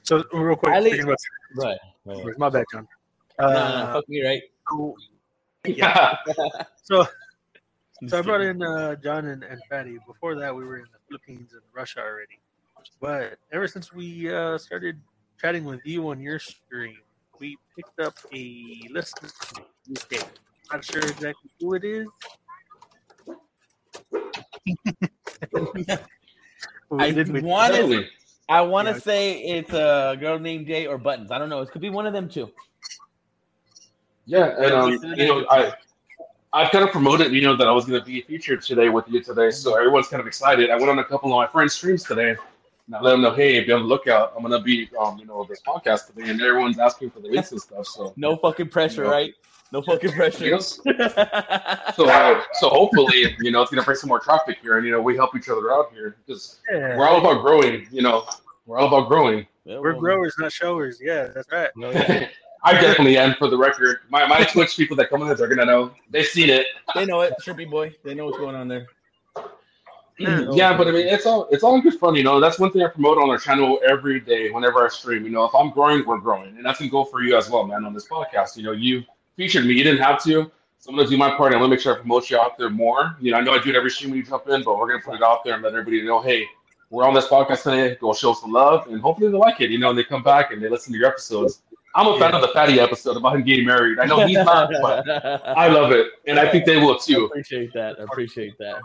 So 0.03 0.23
real 0.33 0.55
quick, 0.55 0.73
At 0.73 0.83
least- 0.83 0.95
speaking 0.95 1.07
about 1.09 1.17
Go 1.55 1.63
ahead. 1.63 1.79
Go 2.25 2.33
my 2.37 2.49
bad, 2.49 2.65
John. 2.71 2.87
No, 3.39 3.47
no, 3.47 3.53
Uh, 3.55 3.85
no, 3.85 3.93
fuck 3.93 4.09
me, 4.09 4.25
right? 4.25 4.41
so, 4.69 4.95
Yeah. 5.65 6.15
so, 6.83 7.05
so 8.07 8.19
I 8.19 8.21
brought 8.21 8.41
in 8.41 8.61
uh, 8.61 8.95
John 8.95 9.25
and, 9.27 9.43
and 9.43 9.61
Fatty. 9.69 9.97
Before 10.07 10.35
that, 10.35 10.55
we 10.55 10.65
were 10.65 10.77
in 10.77 10.85
the 10.91 10.99
Philippines 11.07 11.53
and 11.53 11.61
Russia 11.73 12.01
already. 12.01 12.39
But 13.01 13.37
ever 13.51 13.67
since 13.67 13.93
we 13.93 14.33
uh, 14.33 14.57
started 14.57 14.99
chatting 15.39 15.63
with 15.63 15.81
you 15.85 16.09
on 16.09 16.19
your 16.19 16.39
stream, 16.39 16.97
we 17.39 17.57
picked 17.75 17.99
up 17.99 18.13
a 18.33 18.81
listener. 18.89 19.29
From 20.69 20.81
the 20.81 20.85
UK. 20.85 20.85
Not 20.85 20.85
sure 20.85 21.01
exactly 21.01 21.51
who 21.59 21.73
it 21.75 21.83
is. 21.83 22.07
I 26.99 27.11
did 27.11 27.29
make- 27.29 27.43
wanted- 27.43 28.07
I 28.51 28.61
want 28.61 28.87
to 28.87 28.95
Yeah. 28.95 28.99
say 28.99 29.33
it's 29.43 29.71
a 29.73 30.17
girl 30.19 30.39
named 30.39 30.65
Jay 30.65 30.87
or 30.87 30.97
Buttons. 30.97 31.29
I 31.31 31.37
don't 31.37 31.49
know. 31.49 31.61
It 31.61 31.69
could 31.69 31.81
be 31.81 31.91
one 31.91 32.07
of 32.07 32.13
them 32.13 32.27
too. 32.27 32.51
Yeah, 34.25 34.55
and 34.59 34.73
um, 34.73 34.91
you 35.15 35.27
know, 35.27 35.45
I 35.49 35.73
I've 36.51 36.71
kind 36.71 36.83
of 36.83 36.89
promoted, 36.91 37.31
you 37.31 37.41
know, 37.41 37.55
that 37.55 37.67
I 37.67 37.71
was 37.71 37.85
going 37.85 37.99
to 37.99 38.05
be 38.05 38.21
featured 38.21 38.63
today 38.63 38.89
with 38.89 39.07
you 39.07 39.21
today, 39.21 39.51
so 39.51 39.75
everyone's 39.77 40.07
kind 40.07 40.19
of 40.19 40.25
excited. 40.25 40.71
I 40.71 40.77
went 40.77 40.89
on 40.89 40.97
a 40.97 41.03
couple 41.03 41.31
of 41.31 41.35
my 41.35 41.45
friends' 41.45 41.73
streams 41.75 42.03
today, 42.03 42.31
and 42.31 42.95
I 42.95 43.01
let 43.01 43.11
them 43.11 43.21
know, 43.21 43.31
hey, 43.31 43.63
be 43.63 43.71
on 43.71 43.81
the 43.81 43.87
lookout. 43.87 44.33
I'm 44.35 44.41
going 44.43 44.57
to 44.59 44.63
be, 44.63 44.89
um, 44.99 45.19
you 45.19 45.25
know, 45.27 45.43
this 45.47 45.61
podcast 45.61 46.07
today, 46.07 46.27
and 46.31 46.41
everyone's 46.41 46.79
asking 46.79 47.11
for 47.11 47.19
the 47.19 47.27
links 47.27 47.51
and 47.51 47.61
stuff. 47.61 47.85
So, 47.85 48.13
No 48.17 48.35
fucking 48.35 48.69
pressure, 48.69 49.03
No. 49.03 49.11
right? 49.11 49.33
No 49.71 49.81
fucking 49.83 50.11
pressure. 50.13 50.45
you 50.45 50.51
know, 50.53 50.59
so 50.59 52.09
uh, 52.09 52.41
so 52.53 52.69
hopefully, 52.69 53.35
you 53.39 53.51
know, 53.51 53.61
it's 53.61 53.69
going 53.71 53.81
to 53.81 53.85
bring 53.85 53.97
some 53.97 54.07
more 54.07 54.19
traffic 54.19 54.57
here, 54.61 54.77
and 54.77 54.85
you 54.85 54.91
know, 54.91 55.01
we 55.01 55.15
help 55.15 55.35
each 55.35 55.47
other 55.49 55.71
out 55.71 55.91
here 55.93 56.15
because 56.25 56.59
Yeah. 56.71 56.97
we're 56.97 57.07
all 57.07 57.19
about 57.19 57.41
growing. 57.43 57.87
You 57.91 58.01
know, 58.01 58.27
we're 58.65 58.79
all 58.79 58.87
about 58.87 59.07
growing. 59.09 59.45
Yeah, 59.65 59.77
We're 59.79 59.91
well, 59.91 59.99
growers, 60.01 60.35
not 60.39 60.51
showers. 60.51 60.99
Yeah, 60.99 61.27
that's 61.27 61.51
right. 61.51 61.69
no, 61.75 61.91
yeah. 61.91 62.27
I 62.63 62.73
definitely 62.73 63.17
am 63.17 63.35
for 63.35 63.47
the 63.47 63.57
record. 63.57 63.99
My 64.09 64.25
my 64.25 64.43
Twitch 64.43 64.75
people 64.75 64.97
that 64.97 65.09
come 65.09 65.21
in, 65.21 65.37
they're 65.37 65.47
gonna 65.47 65.65
know. 65.65 65.91
They've 66.09 66.25
seen 66.25 66.49
it. 66.49 66.65
They 66.95 67.05
know 67.05 67.21
it, 67.21 67.33
Trippy 67.45 67.69
boy. 67.69 67.93
They 68.03 68.15
know 68.15 68.25
what's 68.25 68.37
going 68.39 68.55
on 68.55 68.67
there. 68.67 68.87
Yeah, 70.19 70.75
but 70.75 70.85
I 70.87 70.91
mean, 70.91 71.07
it's 71.07 71.25
all 71.25 71.47
it's 71.49 71.63
all 71.63 71.79
good 71.79 71.93
fun, 71.93 72.13
you 72.15 72.23
know. 72.23 72.41
That's 72.41 72.59
one 72.59 72.71
thing 72.73 72.83
I 72.83 72.89
promote 72.89 73.17
on 73.17 73.29
our 73.29 73.37
channel 73.37 73.79
every 73.87 74.19
day, 74.19 74.49
whenever 74.51 74.83
I 74.85 74.89
stream. 74.89 75.23
You 75.23 75.29
know, 75.29 75.45
if 75.45 75.55
I'm 75.55 75.69
growing, 75.69 76.05
we're 76.05 76.17
growing, 76.19 76.57
and 76.57 76.65
that's 76.65 76.79
gonna 76.79 76.91
go 76.91 77.05
for 77.05 77.21
you 77.21 77.37
as 77.37 77.49
well, 77.49 77.65
man. 77.65 77.85
On 77.85 77.93
this 77.93 78.05
podcast, 78.09 78.57
you 78.57 78.63
know, 78.63 78.73
you 78.73 79.03
featured 79.39 79.65
me. 79.65 79.73
You 79.73 79.85
didn't 79.85 80.01
have 80.01 80.21
to. 80.23 80.51
So 80.79 80.89
I'm 80.91 80.97
gonna 80.97 81.07
do 81.07 81.17
my 81.17 81.29
part, 81.35 81.47
and 81.47 81.55
I'm 81.55 81.61
gonna 81.61 81.71
make 81.71 81.79
sure 81.79 81.95
I 81.95 81.97
promote 81.97 82.29
you 82.29 82.37
out 82.37 82.57
there 82.57 82.69
more. 82.69 83.15
You 83.21 83.31
know, 83.31 83.37
I 83.37 83.41
know 83.41 83.53
I 83.53 83.59
do 83.59 83.69
it 83.69 83.75
every 83.75 83.89
stream 83.89 84.11
when 84.11 84.17
you 84.19 84.25
jump 84.25 84.47
in, 84.49 84.63
but 84.63 84.77
we're 84.77 84.89
gonna 84.89 85.01
put 85.01 85.15
it 85.15 85.23
out 85.23 85.43
there 85.45 85.53
and 85.53 85.63
let 85.63 85.73
everybody 85.73 86.03
know, 86.05 86.21
hey, 86.21 86.45
we're 86.89 87.05
on 87.07 87.13
this 87.13 87.27
podcast 87.27 87.63
today. 87.63 87.95
Go 88.01 88.13
show 88.13 88.33
some 88.33 88.51
love, 88.51 88.87
and 88.87 89.01
hopefully 89.01 89.31
they 89.31 89.37
like 89.37 89.61
it. 89.61 89.71
You 89.71 89.77
know, 89.77 89.89
and 89.91 89.97
they 89.97 90.03
come 90.03 90.23
back 90.23 90.51
and 90.51 90.61
they 90.61 90.67
listen 90.69 90.91
to 90.93 90.99
your 90.99 91.07
episodes. 91.07 91.61
I'm 91.95 92.07
a 92.07 92.19
fan 92.19 92.35
of 92.35 92.41
the 92.41 92.49
fatty 92.49 92.79
episode 92.81 93.17
about 93.17 93.35
him 93.35 93.43
getting 93.43 93.65
married. 93.65 93.99
I 93.99 94.05
know 94.05 94.25
he's 94.25 94.37
not, 94.53 94.69
but 94.81 95.09
I 95.09 95.67
love 95.69 95.91
it, 95.91 96.07
and 96.27 96.37
I 96.37 96.49
think 96.49 96.65
they 96.65 96.77
will 96.77 96.95
I 96.95 96.99
too. 97.01 97.25
appreciate 97.25 97.71
that. 97.73 97.99
I 97.99 98.03
appreciate 98.03 98.57
that. 98.59 98.81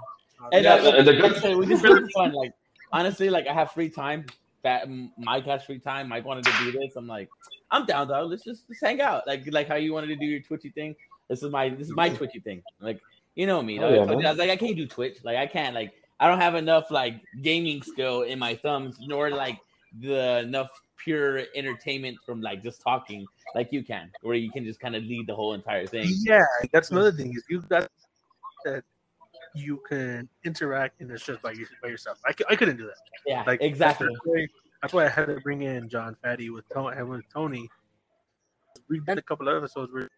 And, 0.52 0.64
Yeah, 0.64 0.74
uh, 0.74 0.92
and 0.98 1.06
the 1.06 1.14
good 1.14 1.44
I 1.44 1.54
we 1.56 1.66
just 1.66 1.84
have 1.84 1.98
fun. 2.12 2.32
Like 2.32 2.52
honestly, 2.92 3.28
like 3.28 3.46
I 3.48 3.52
have 3.52 3.72
free 3.72 3.90
time. 3.90 4.26
That 4.62 4.88
Mike 5.18 5.44
has 5.44 5.64
free 5.64 5.78
time. 5.78 6.08
Mike 6.08 6.24
wanted 6.24 6.44
to 6.46 6.52
do 6.58 6.72
this. 6.72 6.96
I'm 6.96 7.06
like, 7.06 7.28
I'm 7.74 7.87
down, 7.87 8.08
though. 8.08 8.24
Let's 8.24 8.44
just 8.44 8.64
let's 8.68 8.80
hang 8.80 9.00
out. 9.00 9.26
Like 9.26 9.42
like 9.50 9.68
how 9.68 9.74
you 9.74 9.92
wanted 9.92 10.08
to 10.08 10.16
do 10.16 10.26
your 10.26 10.40
Twitchy 10.40 10.70
thing. 10.70 10.94
This 11.28 11.42
is 11.42 11.50
my 11.50 11.68
this 11.70 11.88
is 11.88 11.94
my 11.94 12.08
Twitchy 12.08 12.40
thing. 12.40 12.62
Like 12.80 13.00
you 13.34 13.46
know 13.46 13.62
me. 13.62 13.80
Oh, 13.80 13.88
yeah, 13.88 14.02
I, 14.02 14.06
told 14.06 14.20
you. 14.20 14.26
I 14.26 14.30
was 14.30 14.38
like 14.38 14.50
I 14.50 14.56
can't 14.56 14.76
do 14.76 14.87
Twitch. 14.87 15.18
Like 15.24 15.37
I 15.37 15.46
can't 15.46 15.74
like 15.74 15.92
I 16.20 16.28
don't 16.28 16.40
have 16.40 16.54
enough 16.54 16.90
like 16.90 17.20
gaming 17.42 17.82
skill 17.82 18.22
in 18.22 18.38
my 18.38 18.54
thumbs, 18.54 18.98
nor 19.00 19.30
like 19.30 19.58
the 20.00 20.40
enough 20.40 20.70
pure 20.96 21.42
entertainment 21.56 22.16
from 22.24 22.40
like 22.40 22.62
just 22.62 22.80
talking 22.80 23.26
like 23.54 23.72
you 23.72 23.82
can, 23.82 24.10
where 24.22 24.37
you 24.37 24.50
can 24.52 24.64
just 24.64 24.78
kind 24.78 24.94
of 24.94 25.02
lead 25.02 25.26
the 25.26 25.34
whole 25.34 25.54
entire 25.54 25.87
thing. 25.87 26.06
Yeah, 26.20 26.44
that's 26.72 26.92
another 26.92 27.12
thing 27.12 27.34
is 27.34 27.44
you 27.48 27.60
got 27.62 27.88
that 28.64 28.84
you 29.54 29.80
can 29.88 30.28
interact 30.44 31.00
in 31.00 31.08
the 31.08 31.18
show 31.18 31.37
by, 31.42 31.52
your, 31.52 31.68
by 31.82 31.88
yourself. 31.88 32.18
I, 32.26 32.32
c- 32.32 32.44
I 32.50 32.56
couldn't 32.56 32.76
do 32.76 32.87
that. 32.87 32.96
Yeah, 33.26 33.44
Like 33.46 33.62
exactly. 33.62 34.08
That's 34.08 34.20
why, 34.24 34.46
that's 34.85 34.92
why 34.92 35.07
I 35.07 35.09
had 35.09 35.29
to 35.29 35.40
bring 35.40 35.62
in 35.62 35.88
John 35.88 36.14
Fatty 36.23 36.51
with 36.51 36.68
Tony. 36.68 37.03
With 37.03 37.23
Tony. 37.33 37.70
We 38.90 39.01
did 39.01 39.16
a 39.16 39.23
couple 39.23 39.49
of 39.49 39.57
episodes 39.57 39.90
where, 39.90 40.11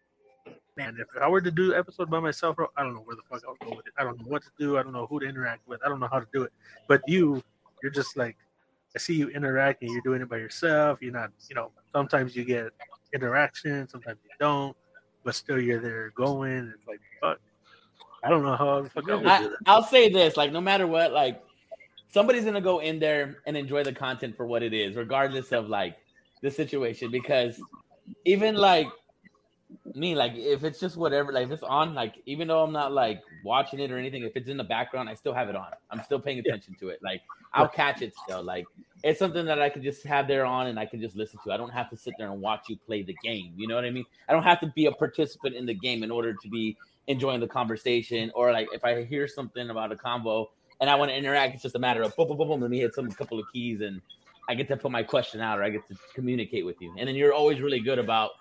man, 0.75 0.97
if 0.99 1.07
I 1.21 1.29
were 1.29 1.39
to 1.39 1.49
do 1.49 1.73
episode 1.73 2.09
by 2.09 2.19
myself, 2.19 2.57
bro, 2.57 2.67
I 2.75 2.83
don't 2.83 2.93
know 2.93 2.99
where 2.99 3.15
the 3.15 3.21
fuck 3.29 3.43
I 3.47 3.51
would 3.51 3.59
go 3.61 3.77
with 3.77 3.87
it. 3.87 3.93
I 3.97 4.03
don't 4.03 4.19
know 4.19 4.27
what 4.27 4.43
to 4.43 4.49
do. 4.59 4.77
I 4.77 4.83
don't 4.83 4.91
know 4.91 5.05
who 5.05 5.21
to 5.21 5.25
interact 5.25 5.65
with. 5.69 5.79
I 5.85 5.87
don't 5.87 6.01
know 6.01 6.09
how 6.11 6.19
to 6.19 6.27
do 6.33 6.43
it. 6.43 6.51
But 6.89 7.01
you, 7.07 7.41
you're 7.81 7.93
just 7.93 8.17
like, 8.17 8.35
I 8.93 8.99
see 8.99 9.13
you 9.13 9.29
interacting. 9.29 9.89
You're 9.89 10.01
doing 10.01 10.21
it 10.21 10.27
by 10.27 10.35
yourself. 10.35 11.01
You're 11.01 11.13
not, 11.13 11.31
you 11.47 11.55
know. 11.55 11.71
Sometimes 11.93 12.35
you 12.35 12.43
get 12.43 12.73
interaction. 13.13 13.87
Sometimes 13.87 14.17
you 14.25 14.31
don't. 14.37 14.75
But 15.23 15.35
still, 15.35 15.61
you're 15.61 15.79
there 15.79 16.09
going. 16.09 16.73
It's 16.75 16.85
like, 16.85 16.99
fuck. 17.21 17.39
I 18.21 18.29
don't 18.29 18.43
know 18.43 18.57
how 18.57 18.81
the 18.81 18.89
fuck 18.89 19.09
I 19.09 19.15
would 19.15 19.21
do 19.21 19.27
that. 19.27 19.51
I'll 19.65 19.81
say 19.81 20.09
this: 20.09 20.35
like, 20.35 20.51
no 20.51 20.59
matter 20.59 20.87
what, 20.87 21.13
like, 21.13 21.41
somebody's 22.09 22.45
gonna 22.45 22.61
go 22.61 22.79
in 22.79 22.99
there 22.99 23.37
and 23.45 23.57
enjoy 23.57 23.83
the 23.83 23.93
content 23.93 24.35
for 24.35 24.45
what 24.45 24.63
it 24.63 24.73
is, 24.73 24.95
regardless 24.95 25.51
of 25.51 25.69
like 25.69 25.97
the 26.41 26.51
situation. 26.51 27.11
Because 27.11 27.61
even 28.25 28.55
like 28.55 28.87
me, 29.95 30.15
like, 30.15 30.33
if 30.35 30.63
it's 30.63 30.79
just 30.79 30.97
whatever, 30.97 31.31
like, 31.31 31.45
if 31.45 31.51
it's 31.51 31.63
on, 31.63 31.93
like, 31.93 32.15
even 32.25 32.47
though 32.47 32.63
I'm 32.63 32.71
not 32.71 32.93
like 32.93 33.21
watching 33.43 33.79
it 33.79 33.91
or 33.91 33.97
anything, 33.97 34.23
if 34.23 34.35
it's 34.35 34.47
in 34.47 34.57
the 34.57 34.63
background, 34.63 35.09
I 35.09 35.13
still 35.13 35.33
have 35.33 35.49
it 35.49 35.55
on. 35.55 35.67
I'm 35.91 36.01
still 36.03 36.19
paying 36.19 36.39
attention 36.39 36.75
to 36.79 36.89
it. 36.89 36.99
Like, 37.03 37.21
I'll 37.53 37.67
catch 37.67 38.01
it 38.01 38.13
still. 38.23 38.43
Like, 38.43 38.65
it's 39.03 39.19
something 39.19 39.45
that 39.45 39.61
I 39.61 39.69
can 39.69 39.83
just 39.83 40.03
have 40.05 40.27
there 40.27 40.45
on 40.45 40.67
and 40.67 40.79
I 40.79 40.85
can 40.85 41.01
just 41.01 41.15
listen 41.15 41.39
to. 41.43 41.51
I 41.51 41.57
don't 41.57 41.71
have 41.71 41.89
to 41.89 41.97
sit 41.97 42.13
there 42.17 42.31
and 42.31 42.41
watch 42.41 42.69
you 42.69 42.77
play 42.77 43.03
the 43.03 43.15
game. 43.23 43.53
You 43.57 43.67
know 43.67 43.75
what 43.75 43.85
I 43.85 43.91
mean? 43.91 44.05
I 44.27 44.33
don't 44.33 44.43
have 44.43 44.59
to 44.61 44.67
be 44.67 44.85
a 44.85 44.91
participant 44.91 45.55
in 45.55 45.65
the 45.65 45.73
game 45.73 46.03
in 46.03 46.11
order 46.11 46.33
to 46.33 46.49
be 46.49 46.77
enjoying 47.07 47.39
the 47.39 47.47
conversation. 47.47 48.31
Or 48.35 48.51
like 48.51 48.67
if 48.73 48.83
I 48.83 49.03
hear 49.03 49.27
something 49.27 49.69
about 49.69 49.91
a 49.91 49.95
combo 49.95 50.49
and 50.79 50.89
I 50.89 50.95
want 50.95 51.11
to 51.11 51.17
interact, 51.17 51.53
it's 51.55 51.63
just 51.63 51.75
a 51.75 51.79
matter 51.79 52.03
of 52.03 52.15
boom, 52.15 52.27
boom, 52.27 52.37
boom, 52.37 52.47
boom. 52.47 52.61
Let 52.61 52.69
me 52.69 52.79
hit 52.79 52.93
some 52.93 53.09
couple 53.11 53.39
of 53.39 53.47
keys 53.51 53.81
and 53.81 54.01
I 54.47 54.55
get 54.55 54.67
to 54.69 54.77
put 54.77 54.91
my 54.91 55.03
question 55.03 55.41
out 55.41 55.59
or 55.59 55.63
I 55.63 55.69
get 55.69 55.87
to 55.87 55.97
communicate 56.13 56.65
with 56.65 56.81
you. 56.81 56.93
And 56.97 57.07
then 57.07 57.15
you're 57.15 57.33
always 57.33 57.59
really 57.59 57.79
good 57.79 57.99
about 57.99 58.31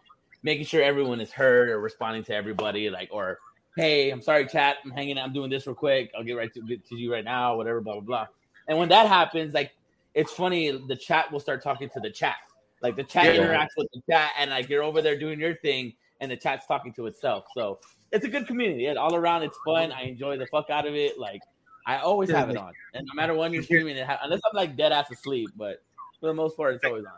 making 0.42 0.66
sure 0.66 0.82
everyone 0.82 1.20
is 1.20 1.32
heard 1.32 1.68
or 1.68 1.80
responding 1.80 2.22
to 2.24 2.34
everybody. 2.34 2.90
Like, 2.90 3.08
or 3.10 3.38
hey, 3.76 4.10
I'm 4.10 4.22
sorry, 4.22 4.46
chat. 4.46 4.76
I'm 4.84 4.90
hanging 4.92 5.18
out. 5.18 5.26
I'm 5.26 5.32
doing 5.32 5.50
this 5.50 5.66
real 5.66 5.74
quick. 5.74 6.10
I'll 6.16 6.24
get 6.24 6.34
right 6.34 6.52
to, 6.54 6.62
get 6.62 6.86
to 6.86 6.94
you 6.94 7.12
right 7.12 7.24
now, 7.24 7.56
whatever, 7.56 7.80
blah, 7.80 7.94
blah, 7.94 8.02
blah. 8.02 8.26
And 8.68 8.78
when 8.78 8.88
that 8.90 9.06
happens, 9.06 9.54
like 9.54 9.72
it's 10.14 10.32
funny, 10.32 10.70
the 10.86 10.96
chat 10.96 11.30
will 11.32 11.40
start 11.40 11.62
talking 11.62 11.90
to 11.90 12.00
the 12.00 12.10
chat. 12.10 12.36
Like 12.82 12.96
the 12.96 13.04
chat 13.04 13.34
Yeah. 13.34 13.42
interacts 13.42 13.76
with 13.76 13.88
the 13.92 14.02
chat, 14.10 14.32
and 14.38 14.50
like 14.50 14.68
you're 14.68 14.82
over 14.82 15.02
there 15.02 15.18
doing 15.18 15.40
your 15.40 15.56
thing, 15.56 15.94
and 16.20 16.30
the 16.30 16.36
chat's 16.36 16.66
talking 16.66 16.92
to 16.94 17.06
itself. 17.06 17.44
So 17.54 17.78
it's 18.12 18.24
a 18.24 18.28
good 18.28 18.46
community. 18.46 18.86
And 18.86 18.98
all 18.98 19.14
around, 19.14 19.42
it's 19.42 19.58
fun. 19.64 19.92
I 19.92 20.02
enjoy 20.02 20.36
the 20.36 20.46
fuck 20.46 20.70
out 20.70 20.86
of 20.86 20.94
it. 20.94 21.18
Like 21.18 21.42
I 21.86 21.98
always 21.98 22.30
have 22.30 22.50
it 22.50 22.56
on, 22.56 22.72
and 22.94 23.06
no 23.06 23.14
matter 23.14 23.34
when 23.34 23.52
you're 23.52 23.62
streaming 23.62 23.96
it, 23.96 24.06
ha- 24.06 24.18
unless 24.22 24.40
I'm 24.44 24.56
like 24.56 24.76
dead 24.76 24.92
ass 24.92 25.10
asleep, 25.10 25.50
but 25.56 25.82
for 26.20 26.26
the 26.26 26.34
most 26.34 26.56
part, 26.56 26.74
it's 26.74 26.84
always 26.84 27.04
on. 27.04 27.12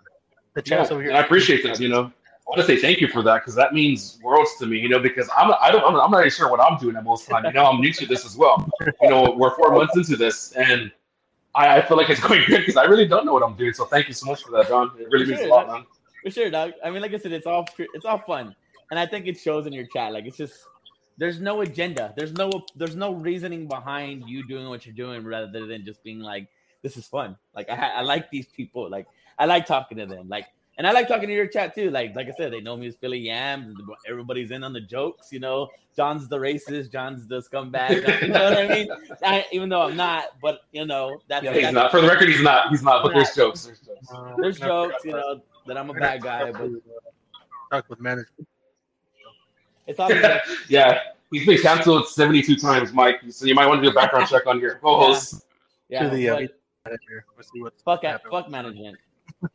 The 0.55 0.63
Yeah, 0.67 0.87
over 0.91 1.03
here. 1.03 1.13
I 1.13 1.21
appreciate 1.21 1.63
that. 1.63 1.81
You 1.81 1.89
know, 1.89 2.01
I 2.03 2.51
want 2.51 2.61
to 2.61 2.65
say 2.65 2.77
thank 2.77 3.01
you 3.01 3.09
for 3.09 3.23
that 3.23 3.39
because 3.39 3.55
that 3.55 3.73
means 3.73 4.19
worlds 4.23 4.57
to 4.59 4.67
me. 4.67 4.79
You 4.79 4.89
know, 4.89 4.99
because 4.99 5.29
I'm 5.37 5.53
I 5.61 5.71
don't 5.71 5.85
I'm 5.85 5.95
not, 5.95 6.05
I'm 6.05 6.11
not 6.11 6.21
even 6.21 6.31
sure 6.31 6.51
what 6.51 6.61
I'm 6.61 6.79
doing 6.79 6.97
at 6.97 7.05
most 7.05 7.29
time. 7.29 7.45
You 7.47 7.53
know, 7.53 7.65
I'm 7.65 7.81
new 7.81 7.93
to 7.95 8.07
this 8.07 8.27
as 8.27 8.37
well. 8.37 8.69
You 9.01 9.09
know, 9.09 9.35
we're 9.37 9.55
four 9.57 9.73
months 9.73 9.97
into 9.97 10.17
this, 10.17 10.53
and 10.53 10.91
I, 11.55 11.79
I 11.79 11.83
feel 11.83 11.97
like 11.97 12.11
it's 12.11 12.21
going 12.21 12.43
good 12.47 12.61
because 12.61 12.77
I 12.77 12.85
really 12.85 13.07
don't 13.07 13.25
know 13.25 13.33
what 13.33 13.43
I'm 13.43 13.55
doing. 13.55 13.73
So 13.73 13.85
thank 13.85 14.09
you 14.09 14.15
so 14.15 14.27
much 14.27 14.43
for 14.43 14.51
that, 14.53 14.69
John. 14.69 14.93
It 14.99 15.09
really 15.11 15.27
means 15.27 15.41
a 15.41 15.47
lot, 15.47 15.69
man. 15.69 15.85
For 16.23 16.31
sure, 16.31 16.51
dog. 16.51 16.73
I 16.85 16.91
mean, 16.91 17.03
like 17.03 17.15
I 17.15 17.19
said, 17.19 17.33
it's 17.33 17.47
all 17.47 17.67
it's 17.79 18.05
all 18.05 18.19
fun, 18.19 18.55
and 18.91 18.99
I 18.99 19.07
think 19.07 19.27
it 19.27 19.39
shows 19.39 19.67
in 19.67 19.73
your 19.73 19.87
chat. 19.87 20.13
Like 20.13 20.27
it's 20.27 20.37
just 20.37 20.55
there's 21.19 21.41
no 21.41 21.61
agenda. 21.61 22.15
There's 22.17 22.33
no 22.33 22.51
there's 22.77 22.97
no 22.97 23.13
reasoning 23.13 23.67
behind 23.67 24.29
you 24.29 24.47
doing 24.47 24.69
what 24.69 24.87
you're 24.87 24.95
doing, 24.95 25.25
rather 25.25 25.67
than 25.67 25.85
just 25.85 26.03
being 26.03 26.21
like, 26.21 26.49
this 26.83 26.97
is 26.97 27.07
fun. 27.07 27.37
Like 27.55 27.69
I 27.69 27.91
I 27.97 28.01
like 28.03 28.31
these 28.31 28.47
people. 28.47 28.89
Like 28.89 29.07
I 29.39 29.45
like 29.45 29.67
talking 29.67 29.99
to 29.99 30.07
them. 30.07 30.29
Like 30.29 30.47
and 30.79 30.87
I 30.87 30.93
like 30.93 31.09
talking 31.09 31.29
to 31.29 31.35
your 31.35 31.49
chat 31.49 31.75
too. 31.75 31.91
Like 31.91 32.15
like 32.15 32.29
I 32.29 32.33
said, 32.37 32.53
they 32.53 32.61
know 32.61 32.77
me 32.77 32.87
as 32.87 32.95
Philly 32.95 33.19
Yam. 33.19 33.75
Everybody's 34.09 34.53
in 34.53 34.63
on 34.63 34.73
the 34.73 34.81
jokes. 34.81 35.33
You 35.33 35.41
know, 35.41 35.69
John's 35.97 36.29
the 36.29 36.39
racist. 36.39 36.93
John's 36.93 37.27
the 37.27 37.43
scumbag. 37.43 38.23
You 38.23 38.29
know 38.29 38.45
what 38.45 38.59
I 38.59 38.69
mean? 38.69 38.89
I, 39.23 39.45
even 39.53 39.69
though 39.69 39.83
I'm 39.83 39.97
not, 39.97 40.41
but 40.41 40.61
you 40.73 40.87
know 40.87 41.21
that's, 41.27 41.45
Yeah, 41.45 41.53
that's 41.53 41.65
he's 41.65 41.75
not. 41.75 41.91
For 41.91 42.01
the 42.01 42.09
record, 42.09 42.29
he's 42.29 42.43
not. 42.43 42.71
He's 42.71 42.83
not. 42.83 43.03
But 43.03 43.15
there's 43.15 43.35
jokes. 43.35 43.65
There's 43.65 43.81
jokes. 43.81 44.09
Uh, 44.13 44.35
there's 44.39 44.61
and 44.61 44.65
I 44.65 44.69
forgot 44.69 44.91
jokes. 44.93 45.05
You 45.05 45.13
know 45.13 45.43
that 45.67 45.77
I'm 45.77 45.91
a 45.91 45.95
bad 45.95 46.23
guy, 46.23 46.53
but 46.53 46.71
talk 47.71 47.89
with 47.91 48.01
management. 48.01 48.48
It's 49.89 49.99
all. 49.99 50.11
Yeah, 50.69 51.01
he's 51.33 51.47
been 51.47 51.61
canceled 51.61 52.09
72 52.09 52.57
times, 52.57 52.93
Mike. 52.93 53.21
So 53.31 53.47
you 53.47 53.55
might 53.55 53.67
want 53.67 53.83
to 53.83 53.83
do 53.83 53.91
a 53.91 53.95
background 53.95 54.29
check 54.31 54.47
on 54.47 54.61
your 54.61 54.77
co-host. 54.77 55.47
Yeah, 55.89 56.05
to 56.05 56.11
the 56.15 56.29
uh, 56.29 56.37
but 56.37 56.51
manager. 56.85 57.25
Let's 57.37 57.83
fuck 57.83 58.05
at, 58.05 58.23
fuck 58.31 58.49
management. 58.51 58.99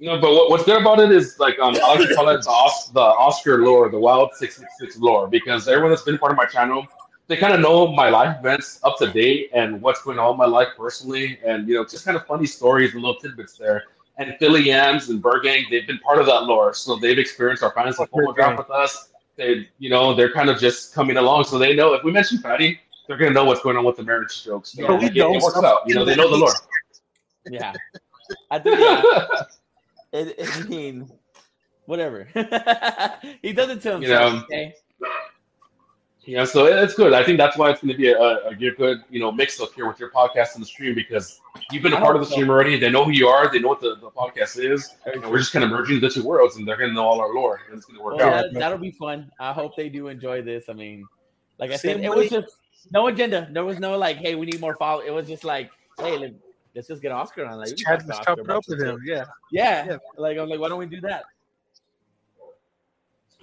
no, 0.00 0.18
but 0.18 0.32
what, 0.32 0.50
what's 0.50 0.64
good 0.64 0.80
about 0.80 1.00
it 1.00 1.12
is 1.12 1.38
like 1.38 1.58
um, 1.58 1.76
I 1.82 1.94
like 1.94 2.08
to 2.08 2.14
call 2.14 2.28
it 2.30 2.42
the, 2.42 2.50
Os- 2.50 2.88
the 2.88 3.00
Oscar 3.00 3.58
lore, 3.64 3.90
the 3.90 3.98
Wild 3.98 4.30
Six 4.34 4.56
Six 4.56 4.72
Six 4.78 4.98
lore, 4.98 5.28
because 5.28 5.68
everyone 5.68 5.90
that's 5.90 6.02
been 6.02 6.18
part 6.18 6.32
of 6.32 6.38
my 6.38 6.46
channel, 6.46 6.86
they 7.26 7.36
kind 7.36 7.52
of 7.52 7.60
know 7.60 7.88
my 7.88 8.08
life 8.08 8.38
events 8.38 8.80
up 8.84 8.98
to 8.98 9.10
date 9.10 9.50
and 9.52 9.80
what's 9.82 10.02
going 10.02 10.18
on 10.18 10.32
in 10.32 10.38
my 10.38 10.46
life 10.46 10.68
personally, 10.76 11.38
and 11.44 11.68
you 11.68 11.74
know, 11.74 11.84
just 11.84 12.04
kind 12.04 12.16
of 12.16 12.26
funny 12.26 12.46
stories 12.46 12.94
and 12.94 13.02
little 13.02 13.20
tidbits 13.20 13.56
there. 13.58 13.84
And 14.16 14.36
Philly 14.38 14.62
Yams 14.62 15.08
and 15.08 15.22
Burgang, 15.22 15.64
they've 15.70 15.86
been 15.86 15.98
part 15.98 16.20
of 16.20 16.26
that 16.26 16.44
lore, 16.44 16.72
so 16.72 16.96
they've 16.96 17.18
experienced 17.18 17.62
our 17.62 17.72
fantasy 17.72 17.96
football 17.96 18.32
draft 18.32 18.58
with 18.58 18.70
us. 18.70 19.10
They, 19.36 19.68
you 19.78 19.90
know, 19.90 20.14
they're 20.14 20.32
kind 20.32 20.48
of 20.48 20.58
just 20.58 20.94
coming 20.94 21.16
along, 21.16 21.44
so 21.44 21.58
they 21.58 21.74
know 21.74 21.92
if 21.94 22.04
we 22.04 22.12
mention 22.12 22.38
Fatty, 22.38 22.80
they're 23.06 23.16
gonna 23.16 23.32
know 23.32 23.44
what's 23.44 23.62
going 23.62 23.76
on 23.76 23.84
with 23.84 23.96
the 23.96 24.02
marriage 24.02 24.44
jokes. 24.44 24.72
So 24.72 24.82
Yeah, 24.82 24.98
we 24.98 25.06
it, 25.06 25.16
it 25.16 25.42
works 25.42 25.62
out. 25.62 25.80
You 25.86 25.94
know, 25.94 26.04
they 26.04 26.14
know 26.14 26.30
the 26.30 26.36
lore. 26.36 26.52
Yeah, 27.50 27.72
I 28.50 28.58
think 28.58 28.78
yeah, 28.78 29.42
it, 30.12 30.34
it, 30.38 30.56
I 30.56 30.62
mean, 30.68 31.10
whatever. 31.86 32.24
he 33.42 33.52
does 33.52 33.70
it 33.70 33.82
to 33.82 33.92
himself. 33.92 34.00
You 34.02 34.08
know, 34.08 34.42
okay? 34.44 34.74
Yeah, 36.26 36.44
so 36.44 36.64
it's 36.66 36.94
good. 36.94 37.12
I 37.12 37.22
think 37.22 37.38
that's 37.38 37.58
why 37.58 37.70
it's 37.70 37.82
going 37.82 37.92
to 37.92 37.98
be 37.98 38.08
a, 38.08 38.18
a, 38.18 38.48
a 38.48 38.54
good, 38.54 39.02
you 39.10 39.20
know, 39.20 39.30
mix 39.30 39.60
up 39.60 39.74
here 39.74 39.86
with 39.86 40.00
your 40.00 40.10
podcast 40.10 40.54
and 40.54 40.62
the 40.62 40.66
stream 40.66 40.94
because 40.94 41.40
you've 41.70 41.82
been 41.82 41.92
a 41.92 42.00
part 42.00 42.16
of 42.16 42.22
the 42.22 42.26
so. 42.26 42.32
stream 42.32 42.48
already. 42.48 42.78
They 42.78 42.90
know 42.90 43.04
who 43.04 43.10
you 43.10 43.28
are. 43.28 43.52
They 43.52 43.58
know 43.58 43.68
what 43.68 43.80
the, 43.80 43.96
the 43.96 44.10
podcast 44.10 44.58
is. 44.58 44.94
And 45.04 45.22
we're 45.30 45.38
just 45.38 45.52
kind 45.52 45.64
of 45.64 45.70
merging 45.70 46.00
the 46.00 46.08
two 46.08 46.24
worlds, 46.24 46.56
and 46.56 46.66
they're 46.66 46.78
going 46.78 46.90
to 46.90 46.94
know 46.94 47.04
all 47.04 47.20
our 47.20 47.34
lore, 47.34 47.60
and 47.68 47.76
it's 47.76 47.86
going 47.86 47.98
to 47.98 48.04
work 48.04 48.16
Well, 48.16 48.28
out. 48.28 48.52
that, 48.52 48.58
that'll 48.58 48.78
be 48.78 48.92
fun. 48.92 49.30
I 49.38 49.52
hope 49.52 49.76
they 49.76 49.88
do 49.88 50.08
enjoy 50.08 50.40
this. 50.40 50.64
I 50.68 50.72
mean, 50.72 51.06
like 51.58 51.70
I 51.70 51.76
See, 51.76 51.88
said, 51.88 52.00
it 52.02 52.14
was 52.14 52.30
just 52.30 52.56
no 52.90 53.06
agenda. 53.08 53.48
There 53.52 53.64
was 53.64 53.78
no 53.78 53.98
like, 53.98 54.16
hey, 54.16 54.34
we 54.34 54.46
need 54.46 54.60
more 54.60 54.76
follow. 54.76 55.00
It 55.00 55.10
was 55.10 55.28
just 55.28 55.44
like, 55.44 55.70
hey, 55.98 56.16
let, 56.16 56.32
us 56.76 56.86
just 56.86 57.02
get 57.02 57.12
Oscar 57.12 57.44
on. 57.44 57.58
Like, 57.58 57.76
Chad 57.76 58.00
talk 58.00 58.06
was 58.06 58.06
to 58.06 58.12
chop 58.12 58.20
Oscar 58.20 58.32
it 58.32 58.40
about 58.40 58.56
up 58.56 58.64
with 58.68 58.82
him. 58.82 59.00
Yeah. 59.04 59.24
Yeah. 59.52 59.86
Yeah. 59.86 59.96
like 60.16 60.38
I'm 60.38 60.48
like, 60.48 60.58
why 60.58 60.68
don't 60.68 60.78
we 60.78 60.86
do 60.86 61.00
that? 61.02 61.24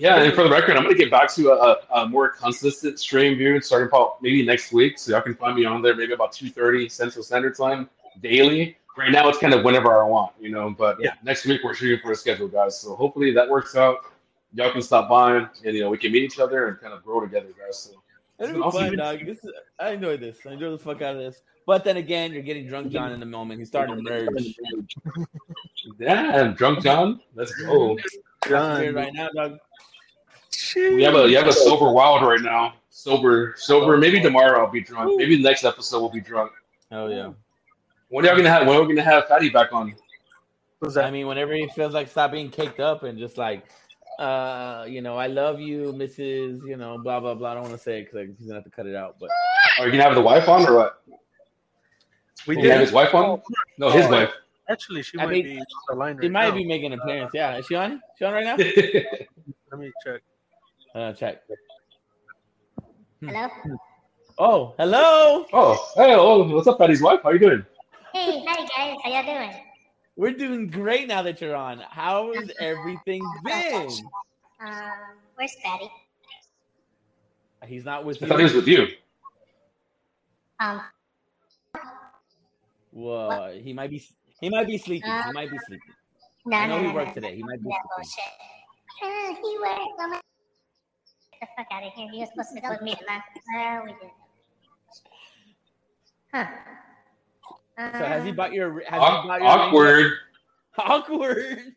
Yeah, 0.01 0.19
and 0.23 0.33
for 0.33 0.43
the 0.43 0.49
record, 0.49 0.77
I'm 0.77 0.83
going 0.83 0.95
to 0.95 0.99
get 0.99 1.11
back 1.11 1.31
to 1.35 1.51
a, 1.51 1.77
a 1.93 2.09
more 2.09 2.29
consistent 2.29 2.99
stream 2.99 3.37
viewing 3.37 3.61
starting 3.61 3.87
about 3.87 4.19
maybe 4.19 4.43
next 4.43 4.73
week. 4.73 4.97
So 4.97 5.11
y'all 5.11 5.21
can 5.21 5.35
find 5.35 5.55
me 5.55 5.63
on 5.63 5.83
there 5.83 5.95
maybe 5.95 6.13
about 6.13 6.31
2.30 6.31 6.89
Central 6.89 7.23
Standard 7.23 7.55
Time 7.55 7.87
daily. 8.19 8.77
Right 8.97 9.11
now, 9.11 9.29
it's 9.29 9.37
kind 9.37 9.53
of 9.53 9.63
whenever 9.63 9.95
I 10.01 10.07
want, 10.07 10.31
you 10.39 10.49
know. 10.49 10.71
But 10.75 10.97
Yeah. 10.99 11.13
next 11.21 11.45
week, 11.45 11.61
we're 11.63 11.75
shooting 11.75 11.99
for 12.01 12.13
a 12.13 12.15
schedule, 12.15 12.47
guys. 12.47 12.79
So 12.79 12.95
hopefully 12.95 13.31
that 13.33 13.47
works 13.47 13.75
out. 13.75 13.97
Y'all 14.55 14.71
can 14.71 14.81
stop 14.81 15.07
by, 15.07 15.35
and, 15.37 15.47
you 15.65 15.81
know, 15.81 15.91
we 15.91 15.99
can 15.99 16.11
meet 16.11 16.23
each 16.23 16.39
other 16.39 16.67
and 16.67 16.81
kind 16.81 16.93
of 16.95 17.03
grow 17.03 17.21
together, 17.21 17.49
guys. 17.63 17.77
So 17.77 17.91
be 18.39 18.59
awesome. 18.59 18.81
fun, 18.81 18.97
dog. 18.97 19.23
This 19.23 19.37
is, 19.43 19.51
I 19.79 19.91
enjoy 19.91 20.17
this. 20.17 20.39
I 20.47 20.53
enjoy 20.53 20.71
the 20.71 20.79
fuck 20.79 21.03
out 21.03 21.15
of 21.15 21.21
this. 21.21 21.43
But 21.67 21.83
then 21.83 21.97
again, 21.97 22.33
you're 22.33 22.41
getting 22.41 22.67
drunk, 22.67 22.91
John, 22.91 23.11
in 23.11 23.19
the 23.19 23.27
moment. 23.27 23.59
He's 23.59 23.67
starting 23.67 23.97
to 23.97 24.01
merge. 24.01 24.55
Damn, 25.99 26.55
drunk 26.55 26.81
John. 26.81 27.21
Let's 27.35 27.53
go. 27.53 27.99
John. 28.47 28.95
Right 28.95 29.13
now, 29.13 29.29
dog. 29.35 29.59
We 30.75 31.03
have 31.03 31.15
a 31.15 31.27
you 31.29 31.37
have 31.37 31.47
a 31.47 31.53
sober 31.53 31.91
wild 31.91 32.21
right 32.23 32.41
now. 32.41 32.73
Sober, 32.89 33.55
sober. 33.57 33.97
Maybe 33.97 34.21
tomorrow 34.21 34.63
I'll 34.63 34.71
be 34.71 34.81
drunk. 34.81 35.17
Maybe 35.17 35.37
the 35.37 35.43
next 35.43 35.63
episode 35.63 35.99
we'll 36.01 36.09
be 36.11 36.21
drunk. 36.21 36.51
Oh 36.91 37.07
yeah. 37.07 37.31
When 38.09 38.25
are 38.25 38.29
y'all 38.29 38.37
gonna 38.37 38.49
have? 38.49 38.67
When 38.67 38.75
are 38.77 38.83
we 38.83 38.93
gonna 38.93 39.09
have 39.09 39.27
Fatty 39.27 39.49
back 39.49 39.71
on? 39.73 39.95
Who's 40.81 40.95
that? 40.95 41.05
I 41.05 41.11
mean, 41.11 41.27
whenever 41.27 41.53
he 41.53 41.67
feels 41.69 41.93
like 41.93 42.09
stop 42.09 42.31
being 42.31 42.49
caked 42.49 42.79
up 42.79 43.03
and 43.03 43.17
just 43.17 43.37
like, 43.37 43.65
uh, 44.19 44.85
you 44.87 45.01
know, 45.01 45.15
I 45.15 45.27
love 45.27 45.59
you, 45.59 45.93
Mrs. 45.93 46.65
You 46.67 46.75
know, 46.77 46.97
blah 46.97 47.19
blah 47.19 47.33
blah. 47.33 47.51
I 47.51 47.53
don't 47.53 47.63
want 47.63 47.75
to 47.75 47.81
say 47.81 48.01
it 48.01 48.11
because 48.11 48.29
he's 48.37 48.47
gonna 48.47 48.55
have 48.59 48.65
to 48.65 48.69
cut 48.71 48.85
it 48.87 48.95
out. 48.95 49.15
But 49.19 49.29
Are 49.79 49.85
you 49.85 49.91
gonna 49.91 50.03
have 50.03 50.15
the 50.15 50.21
wife 50.21 50.49
on 50.49 50.67
or 50.67 50.75
what? 50.75 51.03
we 52.47 52.55
Can 52.55 52.65
you 52.65 52.71
have 52.71 52.81
his 52.81 52.91
wife 52.91 53.13
on? 53.15 53.41
No, 53.77 53.89
his 53.89 54.05
Oh, 54.07 54.11
wife. 54.11 54.31
Actually, 54.69 55.03
she 55.03 55.19
I 55.19 55.25
might 55.25 55.31
mean, 55.31 55.43
be 55.43 55.63
the 55.89 55.95
line 55.95 56.15
right 56.15 56.23
he 56.23 56.29
might 56.29 56.49
now. 56.49 56.55
be 56.55 56.65
making 56.65 56.93
an 56.93 56.99
appearance. 56.99 57.31
Yeah, 57.33 57.57
is 57.57 57.65
she 57.67 57.75
on? 57.75 58.01
She 58.17 58.25
on 58.25 58.33
right 58.33 58.45
now? 58.45 58.55
Let 59.71 59.79
me 59.79 59.91
check. 60.05 60.21
Uh, 60.93 61.13
check. 61.13 61.41
Hello? 63.21 63.47
Oh, 64.37 64.73
hello. 64.77 65.45
Oh, 65.53 65.91
hey, 65.95 66.13
oh, 66.15 66.43
what's 66.53 66.67
up, 66.67 66.79
Patty's 66.79 67.01
wife? 67.01 67.19
How 67.23 67.31
you 67.31 67.39
doing? 67.39 67.65
Hey, 68.13 68.43
hi 68.45 68.55
guys. 68.57 68.97
How 69.03 69.09
y'all 69.11 69.23
doing? 69.23 69.51
We're 70.17 70.33
doing 70.33 70.67
great 70.67 71.07
now 71.07 71.21
that 71.21 71.39
you're 71.39 71.55
on. 71.55 71.79
How 71.89 72.33
has 72.33 72.51
everything 72.59 73.21
been? 73.43 73.89
Um, 74.59 74.91
where's 75.35 75.55
Patty? 75.63 75.89
He's 77.65 77.85
not 77.85 78.03
with 78.05 78.17
I 78.21 78.25
you. 78.25 78.29
thought 78.29 78.37
he 78.39 78.43
was 78.43 78.53
with 78.53 78.67
you. 78.67 78.87
Um, 80.59 80.81
Whoa, 82.91 83.57
he 83.61 83.71
might 83.71 83.89
be. 83.89 84.03
He 84.41 84.49
might 84.49 84.67
be 84.67 84.77
sleeping. 84.77 85.09
Uh, 85.09 85.23
He 85.27 85.31
might 85.31 85.49
be 85.51 85.57
sleeping. 85.67 85.93
no, 86.47 86.57
I 86.57 86.65
know 86.67 86.77
no, 86.77 86.81
he 86.81 86.87
no, 86.89 86.93
worked 86.95 87.09
no, 87.09 87.13
today. 87.21 87.35
He 87.35 87.43
might 87.43 87.61
be 87.63 87.69
That 87.69 87.79
sleeping. 89.01 89.37
bullshit. 89.37 89.37
Uh, 89.37 89.47
he 89.47 89.57
worked. 90.09 90.23
Oh 91.43 91.47
my... 91.47 91.47
Get 91.47 91.49
the 91.57 91.63
fuck 91.63 91.67
out 91.71 91.83
of 91.87 91.93
here. 91.93 92.09
He 92.11 92.19
was 92.19 92.29
supposed 92.29 92.49
to 92.55 92.61
go 92.61 92.69
with 92.69 92.81
me 92.81 92.95
tonight. 92.95 93.21
Well, 93.55 93.83
we 93.85 93.89
did. 93.93 94.11
Huh. 96.33 96.45
So 97.77 98.05
has 98.05 98.23
he 98.23 98.29
Um, 98.29 98.35
bought 98.35 98.53
your? 98.53 98.81
Has 98.87 99.01
Awk- 99.01 99.23
he 99.23 99.27
bought 99.27 99.41
your 99.41 99.49
awkward. 99.49 99.99
yet? 100.11 100.11
Awkward. 100.77 101.75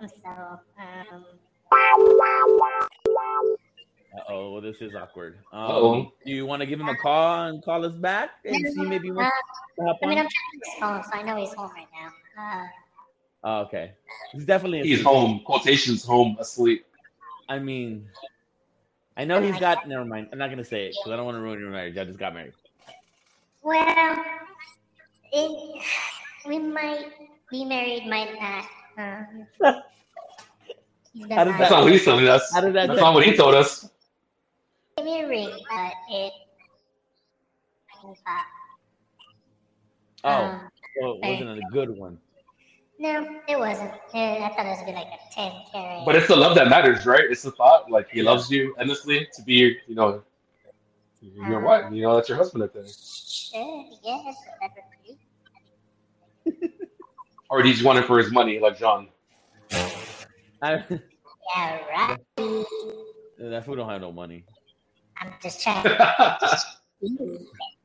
So, 0.00 0.30
um, 0.30 1.24
Uh 4.12 4.18
oh, 4.28 4.52
well, 4.52 4.60
this 4.62 4.80
is 4.80 4.94
awkward. 4.94 5.38
Um, 5.52 5.60
Uh-oh. 5.62 6.12
Do 6.24 6.32
you 6.32 6.46
want 6.46 6.60
to 6.60 6.66
give 6.66 6.80
him 6.80 6.88
a 6.88 6.96
call 6.96 7.44
and 7.48 7.62
call 7.62 7.84
us 7.84 7.92
back 7.94 8.30
and 8.44 8.56
see 8.72 8.80
maybe 8.82 9.08
he 9.08 9.10
uh, 9.10 9.14
wants 9.16 9.36
to 9.78 9.84
hop 9.84 9.98
I 10.02 10.06
mean. 10.06 10.18
I'm 10.18 10.24
checking 10.24 10.60
his 10.64 10.74
phone, 10.80 11.02
so 11.04 11.10
I 11.12 11.22
know 11.22 11.36
he's 11.36 11.52
home 11.52 11.70
right 11.74 11.86
now. 12.36 12.42
Uh, 12.62 12.66
Oh, 13.42 13.60
okay, 13.62 13.92
he's 14.32 14.44
definitely. 14.44 14.82
He's 14.82 15.00
asleep. 15.00 15.06
home. 15.06 15.40
Quotations 15.46 16.04
home 16.04 16.36
asleep. 16.38 16.84
I 17.50 17.58
mean, 17.58 18.08
I 19.16 19.24
know 19.24 19.42
he's 19.42 19.58
got. 19.58 19.86
Never 19.88 20.04
mind. 20.04 20.28
I'm 20.32 20.38
not 20.38 20.50
gonna 20.50 20.64
say 20.64 20.86
it 20.86 20.90
because 20.92 21.10
I 21.12 21.16
don't 21.16 21.26
want 21.26 21.36
to 21.36 21.40
ruin 21.42 21.58
your 21.58 21.70
marriage. 21.70 21.98
I 21.98 22.04
just 22.04 22.18
got 22.18 22.32
married. 22.32 22.52
well, 23.62 24.24
it, 25.32 25.82
we 26.46 26.58
might 26.60 27.06
be 27.50 27.64
married, 27.64 28.06
might 28.06 28.30
not. 28.40 28.64
Um, 28.96 29.46
he's 31.12 31.26
been 31.26 31.36
How 31.36 31.42
does 31.42 31.58
That's 31.58 31.70
not 31.72 31.82
what 31.82 31.92
he's 31.92 32.04
telling 32.04 32.28
us. 32.28 32.52
How 32.54 32.60
did 32.60 32.72
that? 32.74 32.86
That's 32.86 33.00
not 33.00 33.14
what 33.14 33.24
he 33.24 33.36
told 33.36 33.56
us. 33.56 33.90
Give 34.96 35.06
me 35.06 35.22
a 35.22 35.28
ring, 35.28 35.50
but 35.68 35.92
it. 36.08 36.32
Uh, 38.04 38.38
Oh, 40.22 40.44
um, 40.44 40.60
so 41.00 41.12
it 41.14 41.20
wasn't 41.26 41.58
a 41.58 41.62
good 41.72 41.90
one. 41.90 42.18
No, 43.00 43.40
it 43.48 43.58
wasn't. 43.58 43.90
I 44.12 44.52
thought 44.54 44.66
it 44.66 44.68
was 44.68 44.80
gonna 44.80 44.92
be 44.92 44.94
like 44.98 45.06
a 45.06 45.34
ten 45.34 45.50
carat. 45.72 46.04
But 46.04 46.16
it's 46.16 46.28
the 46.28 46.36
love 46.36 46.54
that 46.56 46.68
matters, 46.68 47.06
right? 47.06 47.24
It's 47.24 47.40
the 47.42 47.52
thought. 47.52 47.90
Like 47.90 48.10
he 48.10 48.20
loves 48.22 48.50
you 48.50 48.74
endlessly 48.78 49.26
to 49.32 49.42
be, 49.42 49.78
you 49.86 49.94
know, 49.94 50.22
your 51.22 51.56
uh-huh. 51.56 51.66
wife. 51.66 51.90
You 51.92 52.02
know, 52.02 52.14
that's 52.14 52.28
your 52.28 52.36
husband 52.36 52.62
at 52.62 52.74
the 52.74 52.80
end. 52.80 52.90
Sure, 52.90 53.86
yes, 54.04 54.36
but 54.60 54.70
Or 57.50 57.62
do 57.62 57.70
you 57.70 57.84
want 57.84 57.98
it 57.98 58.04
for 58.04 58.18
his 58.18 58.30
money, 58.30 58.60
like 58.60 58.78
John? 58.78 59.08
I, 59.72 60.84
Yeah, 61.56 61.78
right. 61.90 62.18
that 63.38 63.64
fool 63.64 63.76
don't 63.76 63.88
have 63.88 64.02
no 64.02 64.12
money. 64.12 64.44
I'm 65.16 65.32
just 65.42 65.62
trying. 65.62 65.82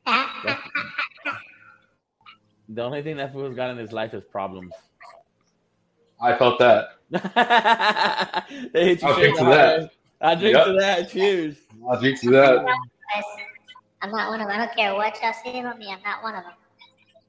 The 2.69 2.81
only 2.81 3.03
thing 3.03 3.17
that 3.17 3.31
fool's 3.31 3.55
got 3.55 3.69
in 3.69 3.77
his 3.77 3.91
life 3.91 4.13
is 4.13 4.23
problems. 4.23 4.73
I 6.21 6.37
felt 6.37 6.59
that. 6.59 6.89
they 8.73 8.85
hit 8.85 9.01
you 9.01 9.07
I'll 9.07 9.13
straight 9.13 9.25
drink 9.25 9.37
in 9.39 9.45
to 9.45 9.49
that. 9.51 9.79
heart. 9.79 9.91
I'll 10.21 10.35
drink 10.39 10.55
Yep. 10.55 10.65
to 10.65 10.73
that. 10.79 11.09
Cheers. 11.09 11.57
I'll 11.89 11.99
drink 11.99 12.19
to 12.21 12.31
that. 12.31 12.65
I'm 14.01 14.11
not 14.11 14.29
one 14.29 14.41
of 14.41 14.47
them. 14.47 14.55
I 14.59 14.65
don't 14.65 14.75
care 14.75 14.93
what 14.93 15.21
y'all 15.21 15.33
say 15.43 15.59
about 15.59 15.77
me. 15.77 15.91
I'm 15.91 16.01
not 16.03 16.23
one 16.23 16.35
of 16.35 16.43
them. 16.43 16.53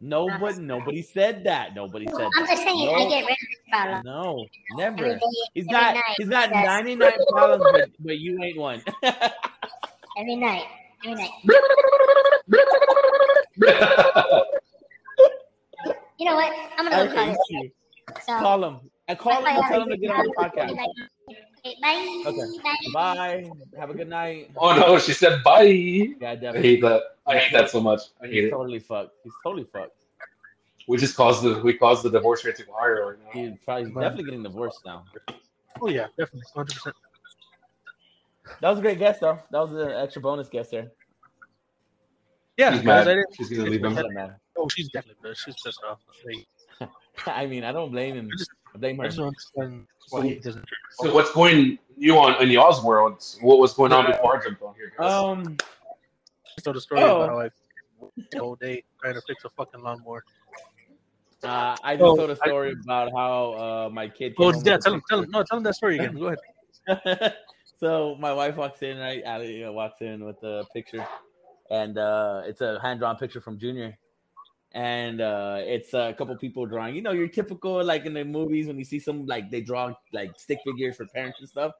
Nobody, 0.00 0.60
nobody 0.60 1.02
said 1.02 1.44
that. 1.44 1.74
Nobody 1.74 2.06
said 2.08 2.30
I'm 2.36 2.44
that. 2.44 2.50
just 2.50 2.62
saying, 2.62 2.88
I 2.96 3.08
get 3.08 3.20
rid 3.22 3.30
of 3.32 3.38
this 3.38 3.58
problem. 3.70 4.02
No, 4.04 4.46
Every 4.72 4.76
never. 4.76 5.14
day, 5.14 5.20
He's 5.54 5.64
every 5.64 5.72
got 5.72 5.94
night, 5.94 6.02
he's 6.18 6.28
got 6.28 6.50
yes. 6.52 6.64
99 6.64 7.12
problems, 7.30 7.64
but, 7.72 7.84
but 8.00 8.18
you 8.18 8.38
ain't 8.42 8.58
one. 8.58 8.82
Every 10.18 10.36
night. 10.36 10.64
Every 11.04 11.14
night. 11.16 11.30
You 16.18 16.24
know 16.26 16.34
what? 16.34 16.52
I'm 16.78 16.88
gonna 16.88 17.06
go 17.08 17.14
call 17.14 17.26
Okay, 17.26 17.30
this. 17.30 17.70
You- 18.08 18.14
So, 18.26 18.38
Call 18.38 18.64
him. 18.64 18.80
I 19.08 19.14
call 19.14 19.38
him 19.40 19.46
and 19.46 19.64
tell 19.68 19.82
him 19.82 19.88
to 19.90 19.96
get 19.96 20.10
on 20.10 20.26
the 20.26 20.32
podcast. 20.32 20.70
Okay, 20.70 21.76
bye. 21.82 22.22
Okay. 22.26 22.92
Bye. 22.92 23.50
Have 23.78 23.90
a 23.90 23.94
good 23.94 24.08
night. 24.08 24.50
oh 24.56 24.74
no, 24.76 24.98
she 24.98 25.12
said 25.12 25.42
bye. 25.42 25.62
Yeah, 25.62 26.32
I 26.32 26.58
hate 26.58 26.80
that. 26.82 27.02
I 27.26 27.38
hate 27.38 27.52
that 27.52 27.70
so 27.70 27.80
much. 27.80 28.02
I 28.22 28.26
hate 28.26 28.34
He's 28.34 28.44
it. 28.46 28.50
totally 28.50 28.78
fucked. 28.78 29.12
He's 29.24 29.32
totally 29.42 29.64
fucked. 29.64 29.92
We 30.88 30.96
just 30.98 31.16
caused 31.16 31.42
the 31.42 31.60
we 31.62 31.74
caused 31.74 32.04
the 32.04 32.10
divorce 32.10 32.44
rate 32.44 32.56
to 32.56 32.64
go 32.64 32.72
higher 32.78 33.06
right 33.08 33.18
now. 33.24 33.30
He's 33.50 33.58
probably 33.64 33.86
definitely 33.92 34.24
getting 34.24 34.42
divorced 34.44 34.80
now. 34.86 35.04
Oh 35.80 35.88
yeah, 35.88 36.06
definitely, 36.16 36.42
hundred 36.54 36.74
percent. 36.74 36.96
That 38.60 38.70
was 38.70 38.78
a 38.78 38.82
great 38.82 38.98
guest, 39.00 39.20
though. 39.20 39.38
That 39.50 39.58
was 39.58 39.72
an 39.72 39.90
extra 39.90 40.22
bonus 40.22 40.48
guest 40.48 40.70
there. 40.70 40.92
Yeah, 42.56 42.72
She's 42.74 42.84
mad. 42.84 43.08
She's 43.36 43.50
gonna 43.50 43.68
leave 43.68 43.84
him. 43.84 43.94
Shut. 43.96 44.06
Oh, 44.56 44.68
she's 44.68 44.88
definitely 44.90 45.28
pissed. 45.28 45.44
She's 45.44 45.56
pissed 45.62 45.80
off. 45.88 45.98
Like, 46.24 46.46
I 47.26 47.46
mean, 47.46 47.64
I 47.64 47.72
don't 47.72 47.90
blame 47.90 48.14
him. 48.16 48.32
I 48.74 48.78
blame 48.78 49.00
I 49.00 49.04
her. 49.04 49.08
just 49.08 49.18
don't 49.18 49.86
why 50.10 50.26
he 50.26 50.34
doesn't. 50.36 50.66
So 50.90 51.12
what's 51.14 51.32
going 51.32 51.78
you 51.98 52.16
on 52.18 52.40
in 52.42 52.50
y'all's 52.50 52.82
world? 52.84 53.24
What 53.40 53.58
was 53.58 53.74
going 53.74 53.92
on 53.92 54.06
before 54.06 54.38
I 54.38 54.42
jumped 54.42 54.62
on 54.62 54.74
here? 54.74 54.92
guys? 54.98 55.12
Um, 55.12 55.56
Tell 56.62 56.72
the 56.72 56.80
story 56.80 57.02
Oh. 57.02 57.16
about 57.22 57.28
how 57.28 57.40
I 57.40 57.50
worked 58.00 58.14
the 58.30 58.38
whole 58.38 58.56
day 58.56 58.82
trying 59.00 59.14
to 59.14 59.20
fix 59.22 59.44
a 59.44 59.50
fucking 59.50 59.82
lawnmower. 59.82 60.24
uh, 61.44 61.76
I 61.82 61.96
just 61.96 62.02
Oh, 62.02 62.16
told 62.16 62.30
a 62.30 62.38
I- 62.42 62.48
story 62.48 62.74
about 62.84 63.12
how 63.14 63.52
uh, 63.54 63.90
my 63.92 64.08
kid. 64.08 64.34
Oh, 64.38 64.50
came 64.50 64.54
home 64.54 64.62
yeah, 64.66 64.78
tell 64.78 64.94
him, 64.94 65.02
tell 65.08 65.22
him, 65.22 65.30
no, 65.30 65.42
tell 65.42 65.58
him 65.58 65.64
that 65.64 65.74
story 65.74 65.96
again. 65.96 66.14
Go 66.18 66.32
ahead. 66.88 67.34
so 67.80 68.16
my 68.18 68.32
wife 68.32 68.56
walks 68.56 68.82
in, 68.82 68.98
right? 68.98 69.22
Ali 69.24 69.64
walks 69.68 70.00
in 70.00 70.24
with 70.24 70.40
the 70.40 70.64
picture, 70.74 71.06
and 71.70 71.98
uh, 71.98 72.42
it's 72.46 72.62
a 72.62 72.80
hand 72.80 73.00
drawn 73.00 73.16
picture 73.16 73.40
from 73.40 73.58
Junior, 73.58 73.98
and 74.76 75.22
uh, 75.22 75.56
it's 75.60 75.94
a 75.94 76.14
couple 76.18 76.36
people 76.36 76.66
drawing. 76.66 76.94
You 76.94 77.00
know, 77.00 77.12
your 77.12 77.28
typical 77.28 77.82
like 77.82 78.04
in 78.04 78.12
the 78.12 78.24
movies 78.24 78.66
when 78.66 78.78
you 78.78 78.84
see 78.84 79.00
some 79.00 79.24
like 79.24 79.50
they 79.50 79.62
draw 79.62 79.94
like 80.12 80.38
stick 80.38 80.58
figures 80.66 80.96
for 80.96 81.06
parents 81.06 81.40
and 81.40 81.48
stuff. 81.48 81.72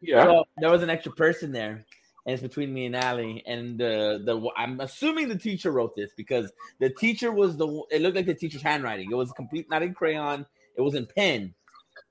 yeah. 0.00 0.24
So 0.24 0.44
there 0.56 0.70
was 0.70 0.82
an 0.82 0.88
extra 0.88 1.12
person 1.12 1.52
there, 1.52 1.84
and 2.24 2.32
it's 2.32 2.42
between 2.42 2.72
me 2.72 2.86
and 2.86 2.96
Allie. 2.96 3.42
And 3.46 3.78
the 3.78 4.22
the 4.24 4.50
I'm 4.56 4.80
assuming 4.80 5.28
the 5.28 5.36
teacher 5.36 5.70
wrote 5.72 5.94
this 5.94 6.10
because 6.16 6.50
the 6.78 6.88
teacher 6.88 7.30
was 7.30 7.58
the 7.58 7.82
it 7.90 8.00
looked 8.00 8.16
like 8.16 8.24
the 8.24 8.34
teacher's 8.34 8.62
handwriting. 8.62 9.10
It 9.12 9.14
was 9.14 9.30
complete, 9.32 9.68
not 9.68 9.82
in 9.82 9.92
crayon. 9.92 10.46
It 10.74 10.80
was 10.80 10.94
in 10.94 11.04
pen, 11.04 11.52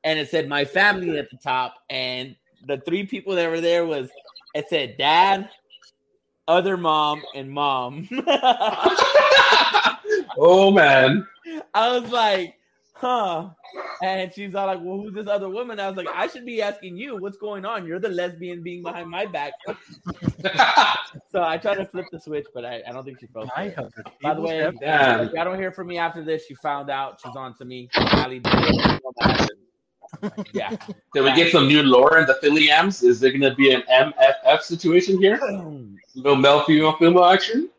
and 0.03 0.19
it 0.19 0.29
said 0.29 0.47
my 0.47 0.65
family 0.65 1.17
at 1.17 1.31
the 1.31 1.37
top. 1.37 1.73
And 1.89 2.35
the 2.67 2.77
three 2.85 3.07
people 3.07 3.33
that 3.33 3.49
were 3.49 3.61
there 3.61 3.87
was 3.87 4.11
it 4.53 4.69
said 4.69 4.97
dad, 4.99 5.49
other 6.47 6.77
mom, 6.77 7.23
and 7.33 7.49
mom. 7.49 8.07
oh 10.37 10.71
man. 10.71 11.27
I 11.73 11.97
was 11.97 12.09
like, 12.11 12.55
huh. 12.93 13.49
And 14.01 14.31
she's 14.33 14.55
all 14.55 14.67
like, 14.67 14.79
well, 14.81 14.97
who's 14.97 15.13
this 15.13 15.27
other 15.27 15.49
woman? 15.49 15.79
I 15.79 15.87
was 15.87 15.97
like, 15.97 16.07
I 16.13 16.27
should 16.27 16.45
be 16.45 16.61
asking 16.61 16.97
you 16.97 17.17
what's 17.17 17.37
going 17.37 17.65
on. 17.65 17.85
You're 17.85 17.99
the 17.99 18.09
lesbian 18.09 18.61
being 18.61 18.83
behind 18.83 19.09
my 19.09 19.25
back. 19.25 19.53
so 21.31 21.41
I 21.41 21.57
tried 21.57 21.75
to 21.75 21.85
flip 21.85 22.05
the 22.11 22.19
switch, 22.19 22.45
but 22.53 22.65
I, 22.65 22.81
I 22.87 22.91
don't 22.91 23.03
think 23.03 23.19
she 23.19 23.27
felt 23.27 23.49
it. 23.57 23.95
By 24.21 24.33
the 24.33 24.41
way, 24.41 24.59
tables 24.59 24.75
Damn. 24.81 25.27
if 25.27 25.33
y'all 25.33 25.45
don't 25.45 25.57
hear 25.57 25.71
from 25.71 25.87
me 25.87 25.97
after 25.97 26.23
this, 26.23 26.45
she 26.45 26.55
found 26.55 26.89
out. 26.89 27.19
She's 27.23 27.35
on 27.35 27.55
to 27.57 27.65
me. 27.65 27.89
Allie 27.95 28.39
did 28.39 28.53
it. 28.53 29.51
Yeah. 30.53 30.69
Did 31.13 31.23
we 31.23 31.33
get 31.33 31.51
some 31.51 31.67
new 31.67 31.83
lore 31.83 32.19
in 32.19 32.25
the 32.25 32.35
Philly 32.35 32.71
Ams? 32.71 33.03
Is 33.03 33.19
there 33.19 33.31
gonna 33.31 33.55
be 33.55 33.73
an 33.73 33.83
MFF 33.91 34.61
situation 34.61 35.21
here? 35.21 35.39
Little 36.15 36.35
male 36.37 36.63
female 36.63 36.93
female 36.93 37.25
action? 37.25 37.69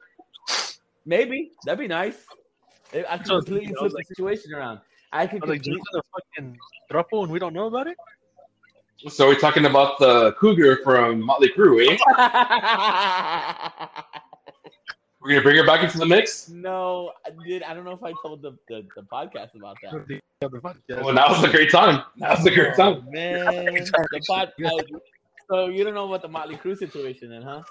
Maybe. 1.06 1.52
That'd 1.64 1.78
be 1.78 1.88
nice. 1.88 2.27
I 2.94 3.18
could 3.18 3.26
So, 3.26 3.36
completely 3.36 3.66
you 3.68 3.72
know, 3.74 3.80
flip 3.80 3.92
like- 3.94 4.06
the 4.08 4.14
situation 4.14 4.54
around. 4.54 4.80
I 5.12 5.26
could 5.26 5.42
I 5.42 5.46
was 5.46 5.50
like, 5.50 5.62
completely 5.62 5.82
just 5.94 6.06
fucking 6.36 6.58
throuple 6.92 7.22
and 7.22 7.32
we 7.32 7.38
don't 7.38 7.54
know 7.54 7.66
about 7.66 7.86
it? 7.86 7.96
So 9.08 9.28
we're 9.28 9.38
talking 9.38 9.64
about 9.64 9.98
the 9.98 10.32
cougar 10.32 10.80
from 10.82 11.22
Motley 11.22 11.48
Crue, 11.50 11.86
eh? 11.88 11.96
We're 15.20 15.30
gonna 15.30 15.42
bring 15.42 15.56
her 15.56 15.66
back 15.66 15.82
into 15.82 15.98
the 15.98 16.06
mix. 16.06 16.48
No, 16.48 17.12
I 17.26 17.30
did. 17.46 17.62
I 17.64 17.74
don't 17.74 17.84
know 17.84 17.90
if 17.92 18.02
I 18.04 18.12
told 18.22 18.40
the, 18.40 18.52
the, 18.68 18.86
the 18.96 19.02
podcast 19.02 19.54
about 19.56 19.76
that. 19.82 20.06
The 20.06 20.20
other 20.42 20.60
podcast. 20.60 21.02
Well, 21.04 21.12
now's 21.12 21.42
a 21.42 21.48
great 21.48 21.70
time. 21.70 22.02
Now's 22.16 22.46
a 22.46 22.50
great 22.54 22.72
Oh, 22.78 22.94
time. 22.94 23.10
man, 23.10 23.44
the 23.44 24.20
pod, 24.26 24.52
uh, 24.64 24.70
so 25.50 25.66
you 25.68 25.82
don't 25.84 25.94
know 25.94 26.06
about 26.06 26.22
the 26.22 26.28
Motley 26.28 26.56
Crue 26.56 26.76
situation, 26.76 27.30
then, 27.30 27.42
huh, 27.42 27.62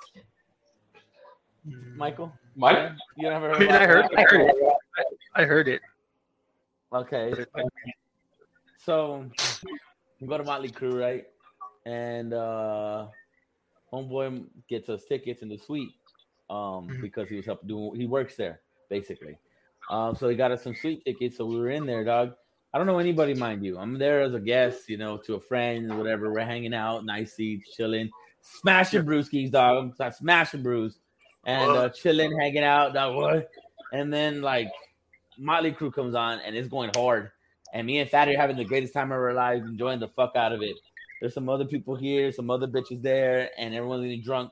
Michael? 1.95 2.31
Mike? 2.55 2.91
You 3.15 3.29
never 3.29 3.51
I 3.51 3.57
heard? 3.57 3.59
mean, 3.59 3.71
I 3.71 3.85
heard, 3.85 4.05
that? 4.05 4.17
I 4.17 4.21
heard 4.23 4.41
it. 4.49 4.55
I, 5.37 5.45
heard 5.45 5.67
it. 5.67 5.81
Okay, 6.93 7.29
but 7.31 7.39
it- 7.39 7.49
like, 7.55 7.65
so 8.77 9.25
you 10.19 10.27
go 10.27 10.37
to 10.37 10.43
Motley 10.43 10.69
Crue, 10.69 10.99
right? 10.99 11.25
And 11.85 12.33
uh 12.33 13.07
Homeboy 13.93 14.45
gets 14.67 14.89
us 14.89 15.05
tickets 15.05 15.41
in 15.41 15.49
the 15.49 15.57
suite 15.57 15.93
um, 16.49 16.87
Mhm. 16.87 17.01
because 17.01 17.29
he 17.29 17.35
was 17.37 17.45
helping 17.45 17.67
do. 17.69 17.93
He 17.93 18.05
works 18.05 18.35
there 18.35 18.61
basically. 18.89 19.37
Um, 19.89 20.15
so 20.15 20.27
he 20.27 20.35
got 20.35 20.51
us 20.51 20.63
some 20.63 20.75
suite 20.75 21.03
tickets. 21.05 21.37
So 21.37 21.45
we 21.45 21.57
were 21.59 21.69
in 21.69 21.85
there, 21.85 22.03
dog. 22.03 22.33
I 22.73 22.77
don't 22.77 22.87
know 22.87 22.99
anybody, 22.99 23.33
mind 23.33 23.63
you. 23.65 23.77
I'm 23.77 23.97
there 23.97 24.21
as 24.21 24.33
a 24.33 24.39
guest, 24.39 24.89
you 24.89 24.97
know, 24.97 25.17
to 25.19 25.35
a 25.35 25.39
friend, 25.39 25.97
whatever. 25.97 26.31
We're 26.31 26.41
hanging 26.41 26.73
out, 26.73 27.05
nice 27.05 27.33
seats, 27.33 27.75
chilling, 27.75 28.09
smashing 28.41 29.03
brewskis, 29.03 29.51
dog. 29.51 29.93
I'm 29.99 30.11
smashing 30.11 30.63
brews 30.63 30.99
and 31.45 31.71
uh, 31.71 31.89
chilling, 31.89 32.37
hanging 32.37 32.63
out, 32.63 32.93
dog. 32.93 33.15
What? 33.15 33.49
And 33.93 34.11
then 34.13 34.41
like 34.41 34.69
Motley 35.37 35.71
Crue 35.71 35.93
comes 35.93 36.15
on 36.15 36.39
and 36.39 36.55
it's 36.55 36.67
going 36.67 36.91
hard. 36.95 37.31
And 37.73 37.85
me 37.85 37.99
and 37.99 38.09
Fatty 38.09 38.35
are 38.35 38.39
having 38.39 38.55
the 38.55 38.65
greatest 38.65 38.93
time 38.93 39.11
of 39.11 39.17
our 39.17 39.33
lives, 39.33 39.65
enjoying 39.65 39.99
the 39.99 40.07
fuck 40.07 40.35
out 40.35 40.53
of 40.53 40.61
it. 40.61 40.75
There's 41.19 41.33
some 41.33 41.49
other 41.49 41.65
people 41.65 41.95
here, 41.95 42.31
some 42.31 42.49
other 42.49 42.67
bitches 42.67 43.01
there, 43.01 43.49
and 43.57 43.73
everyone's 43.73 44.03
getting 44.03 44.23
drunk. 44.23 44.51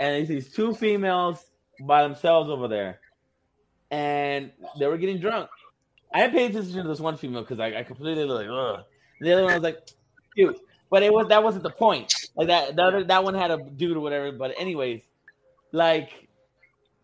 And 0.00 0.14
there's 0.14 0.28
these 0.28 0.52
two 0.52 0.74
females 0.74 1.44
by 1.80 2.02
themselves 2.02 2.50
over 2.50 2.68
there. 2.68 3.00
And 3.90 4.50
they 4.78 4.86
were 4.86 4.98
getting 4.98 5.18
drunk. 5.18 5.48
I 6.12 6.28
pay 6.28 6.46
attention 6.46 6.82
to 6.82 6.88
this 6.88 7.00
one 7.00 7.16
female 7.16 7.42
because 7.42 7.60
I, 7.60 7.78
I 7.78 7.82
completely 7.82 8.24
like, 8.24 8.48
ugh. 8.48 8.84
The 9.20 9.32
other 9.32 9.44
one 9.44 9.54
was 9.54 9.62
like, 9.62 9.78
cute. 10.34 10.58
But 10.90 11.04
it 11.04 11.12
was 11.12 11.28
that 11.28 11.42
wasn't 11.42 11.62
the 11.62 11.70
point. 11.70 12.12
Like 12.34 12.48
that, 12.48 12.78
other 12.78 13.04
that 13.04 13.22
one 13.22 13.34
had 13.34 13.50
a 13.52 13.58
dude 13.58 13.96
or 13.96 14.00
whatever. 14.00 14.32
But 14.32 14.54
anyways, 14.58 15.02
like 15.72 16.28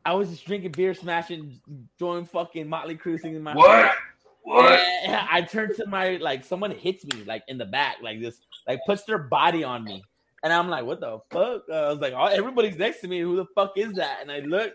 I 0.06 0.14
was 0.14 0.30
just 0.30 0.46
drinking 0.46 0.70
beer, 0.70 0.94
smashing, 0.94 1.60
doing 1.98 2.26
fucking 2.26 2.68
Motley 2.68 2.96
Crue 2.96 3.18
singing 3.18 3.42
my 3.42 3.56
What? 3.56 3.92
What? 4.44 4.78
and 5.04 5.16
I 5.28 5.42
turned 5.42 5.74
to 5.78 5.86
my 5.86 6.18
like 6.18 6.44
someone 6.44 6.70
hits 6.70 7.04
me 7.04 7.24
like 7.24 7.42
in 7.48 7.58
the 7.58 7.64
back, 7.64 7.96
like 8.00 8.20
this, 8.20 8.40
like 8.68 8.78
puts 8.86 9.02
their 9.02 9.18
body 9.18 9.64
on 9.64 9.82
me. 9.82 10.04
And 10.44 10.52
I'm 10.52 10.68
like, 10.68 10.84
what 10.84 11.00
the 11.00 11.18
fuck? 11.32 11.64
Uh, 11.68 11.74
I 11.74 11.88
was 11.88 11.98
like, 11.98 12.12
oh, 12.16 12.26
everybody's 12.26 12.76
next 12.76 13.00
to 13.00 13.08
me. 13.08 13.18
Who 13.18 13.34
the 13.34 13.46
fuck 13.56 13.72
is 13.76 13.94
that? 13.94 14.18
And 14.22 14.30
I 14.30 14.38
look, 14.38 14.74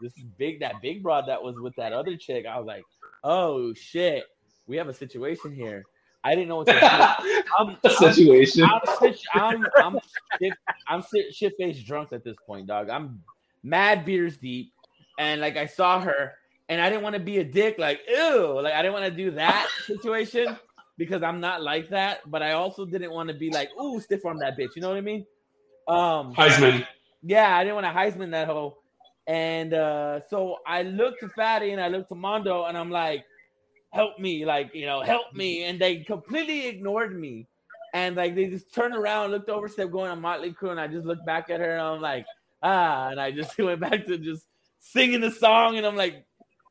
this 0.00 0.16
is 0.16 0.24
big, 0.38 0.60
that 0.60 0.76
big 0.80 1.02
broad 1.02 1.26
that 1.28 1.42
was 1.42 1.60
with 1.60 1.76
that 1.76 1.92
other 1.92 2.16
chick. 2.16 2.46
I 2.46 2.56
was 2.56 2.66
like, 2.66 2.84
oh 3.22 3.74
shit, 3.74 4.24
we 4.66 4.78
have 4.78 4.88
a 4.88 4.94
situation 4.94 5.54
here. 5.54 5.84
I 6.24 6.34
didn't 6.34 6.48
know 6.48 6.56
what 6.56 6.68
to 6.68 6.72
do. 6.72 7.42
I'm, 7.58 7.76
A 7.84 7.90
situation. 7.90 8.64
I'm, 8.64 8.80
I'm, 9.34 9.66
I'm, 9.66 9.66
I'm, 9.76 10.00
shit, 10.40 10.52
I'm 10.88 11.02
shit 11.30 11.52
faced 11.58 11.84
drunk 11.84 12.14
at 12.14 12.24
this 12.24 12.36
point, 12.46 12.68
dog. 12.68 12.88
I'm 12.88 13.20
mad 13.62 14.04
beers 14.04 14.36
deep, 14.36 14.72
and 15.18 15.40
like 15.40 15.56
I 15.56 15.66
saw 15.66 16.00
her, 16.00 16.32
and 16.68 16.80
I 16.80 16.88
didn't 16.88 17.02
want 17.02 17.14
to 17.14 17.20
be 17.20 17.38
a 17.38 17.44
dick, 17.44 17.78
like 17.78 18.00
ew, 18.08 18.60
like 18.60 18.74
I 18.74 18.82
didn't 18.82 18.94
want 18.94 19.06
to 19.06 19.10
do 19.10 19.30
that 19.32 19.68
situation 19.86 20.56
because 20.98 21.22
I'm 21.22 21.40
not 21.40 21.62
like 21.62 21.88
that. 21.90 22.20
But 22.30 22.42
I 22.42 22.52
also 22.52 22.84
didn't 22.84 23.12
want 23.12 23.28
to 23.28 23.34
be 23.34 23.50
like, 23.50 23.70
ooh, 23.80 24.00
stiff 24.00 24.24
arm 24.24 24.38
that 24.38 24.56
bitch. 24.58 24.76
You 24.76 24.82
know 24.82 24.88
what 24.88 24.98
I 24.98 25.02
mean? 25.02 25.26
Um, 25.88 26.34
Heisman. 26.34 26.86
yeah, 27.22 27.56
I 27.56 27.64
didn't 27.64 27.74
want 27.76 27.86
to 27.86 27.92
Heisman 27.92 28.30
that 28.30 28.46
hoe. 28.46 28.78
And 29.26 29.74
uh, 29.74 30.20
so 30.28 30.58
I 30.66 30.82
looked 30.82 31.20
to 31.20 31.28
Fatty 31.28 31.70
and 31.70 31.80
I 31.80 31.88
looked 31.88 32.08
to 32.08 32.14
Mondo 32.14 32.64
and 32.64 32.76
I'm 32.76 32.90
like, 32.90 33.24
help 33.92 34.18
me, 34.18 34.44
like, 34.44 34.74
you 34.74 34.86
know, 34.86 35.02
help 35.02 35.32
me. 35.34 35.64
And 35.64 35.78
they 35.80 35.98
completely 35.98 36.66
ignored 36.66 37.18
me. 37.18 37.46
And 37.94 38.16
like 38.16 38.34
they 38.34 38.46
just 38.46 38.74
turned 38.74 38.94
around, 38.94 39.30
looked 39.30 39.50
over, 39.50 39.68
stepped 39.68 39.92
going 39.92 40.10
on 40.10 40.20
Motley 40.20 40.52
Crue, 40.52 40.70
and 40.70 40.80
I 40.80 40.86
just 40.86 41.04
looked 41.04 41.26
back 41.26 41.50
at 41.50 41.60
her 41.60 41.72
and 41.72 41.80
I'm 41.80 42.00
like, 42.00 42.24
ah, 42.62 43.08
and 43.08 43.20
I 43.20 43.30
just 43.30 43.56
went 43.58 43.80
back 43.80 44.06
to 44.06 44.18
just 44.18 44.46
singing 44.80 45.20
the 45.20 45.30
song. 45.30 45.76
And 45.76 45.86
I'm 45.86 45.96
like, 45.96 46.24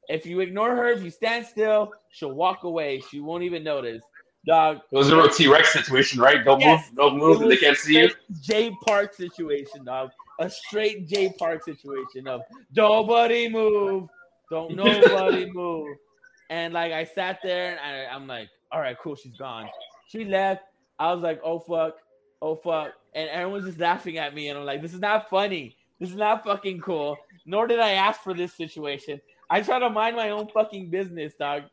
if 0.10 0.26
you 0.26 0.39
ignore 0.39 0.76
her, 0.76 0.89
if 0.89 1.04
you 1.04 1.10
stand 1.10 1.46
still, 1.46 1.92
she'll 2.10 2.34
walk 2.34 2.64
away. 2.64 3.02
She 3.10 3.20
won't 3.20 3.44
even 3.44 3.64
notice. 3.64 4.04
Dog. 4.48 4.80
It 4.92 4.96
was 4.96 5.10
a 5.10 5.16
real 5.16 5.30
T 5.30 5.48
Rex 5.48 5.72
situation, 5.72 6.20
right? 6.20 6.44
Don't 6.44 6.60
Yes. 6.60 6.89
move, 6.89 6.98
don't 6.98 7.18
move, 7.18 7.50
they 7.50 7.58
can't 7.58 7.78
see 7.78 8.00
you. 8.00 8.10
J 8.42 8.76
Park 8.88 9.14
situation, 9.14 9.86
dog. 9.86 10.10
A 10.39 10.50
straight 10.50 11.08
J 11.08 11.32
Park 11.38 11.64
situation 11.64 12.28
of 12.28 12.42
nobody 12.76 13.48
move, 13.48 14.10
don't 14.50 14.76
nobody 14.76 15.52
move. 15.52 15.96
And 16.50 16.74
like 16.74 16.92
I 16.92 17.04
sat 17.04 17.38
there 17.44 17.78
and 17.78 17.80
I, 17.80 18.06
I'm 18.14 18.26
like, 18.26 18.50
all 18.72 18.80
right, 18.80 18.98
cool, 19.02 19.16
she's 19.16 19.38
gone. 19.38 19.70
She 20.08 20.26
left. 20.26 20.64
I 20.98 21.14
was 21.14 21.22
like, 21.22 21.39
oh 21.44 21.60
fuck, 21.60 21.98
oh 22.42 22.56
fuck, 22.56 22.94
and 23.14 23.30
everyone's 23.30 23.66
just 23.66 23.80
laughing 23.80 24.18
at 24.18 24.34
me, 24.34 24.50
and 24.50 24.58
I'm 24.58 24.66
like, 24.66 24.82
this 24.82 24.94
is 24.96 25.00
not 25.00 25.30
funny. 25.30 25.78
This 26.02 26.10
is 26.10 26.16
not 26.16 26.43
fucking 26.43 26.82
cool. 26.82 27.16
Nor 27.45 27.68
did 27.68 27.80
I 27.80 27.91
ask 27.91 28.22
for 28.22 28.34
this 28.34 28.54
situation. 28.56 29.22
I 29.52 29.62
try 29.62 29.78
to 29.78 29.89
mind 29.89 30.16
my 30.16 30.32
own 30.32 30.47
fucking 30.47 30.89
business, 30.89 31.36
dog. 31.36 31.64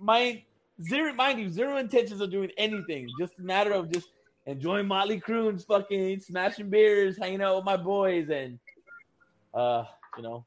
My 0.00 0.44
zero, 0.80 1.12
mind 1.12 1.40
you, 1.40 1.50
zero 1.50 1.78
intentions 1.78 2.20
of 2.20 2.30
doing 2.30 2.50
anything. 2.56 3.08
Just 3.18 3.38
a 3.40 3.42
matter 3.42 3.72
of 3.72 3.90
just 3.90 4.10
enjoying 4.46 4.86
Motley 4.86 5.20
Crue 5.20 5.48
and 5.48 5.60
fucking 5.60 6.20
smashing 6.20 6.70
beers, 6.70 7.18
hanging 7.18 7.42
out 7.42 7.56
with 7.56 7.64
my 7.64 7.76
boys, 7.76 8.30
and 8.30 8.60
uh, 9.54 9.84
you 10.16 10.22
know, 10.22 10.44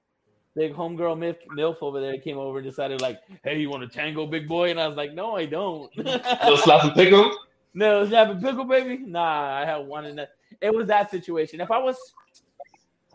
big 0.56 0.74
homegirl 0.74 1.18
milf, 1.18 1.36
milf 1.58 1.78
over 1.82 2.00
there 2.00 2.18
came 2.20 2.38
over 2.38 2.60
and 2.60 2.68
decided 2.68 3.02
like, 3.02 3.20
hey, 3.44 3.60
you 3.60 3.70
want 3.70 3.84
to 3.84 3.90
tango, 3.90 4.26
big 4.26 4.48
boy? 4.48 4.72
And 4.72 4.80
I 4.80 4.88
was 4.88 4.96
like, 4.96 5.14
no, 5.14 5.36
I 5.36 5.46
don't. 5.46 5.96
Little 5.98 6.58
slap 6.58 6.86
and 6.86 6.94
pickle. 6.94 7.36
no, 7.74 8.04
a 8.04 8.36
pickle, 8.36 8.64
baby? 8.64 9.04
Nah, 9.06 9.58
I 9.62 9.66
had 9.66 9.86
one 9.86 10.06
in 10.06 10.16
that. 10.16 10.30
It 10.62 10.74
was 10.74 10.88
that 10.88 11.12
situation. 11.12 11.60
If 11.60 11.72
I 11.72 11.78
was, 11.78 11.98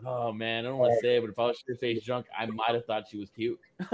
oh 0.05 0.31
man, 0.31 0.65
I 0.65 0.69
don't 0.69 0.77
want 0.77 0.93
to 0.93 0.99
say 0.99 1.17
it, 1.17 1.21
but 1.21 1.29
if 1.29 1.39
I 1.39 1.43
was 1.47 1.63
shit 1.65 1.79
face 1.79 2.03
drunk, 2.03 2.25
I 2.37 2.45
might 2.45 2.73
have 2.73 2.85
thought 2.85 3.07
she 3.09 3.17
was 3.17 3.29
cute. 3.29 3.59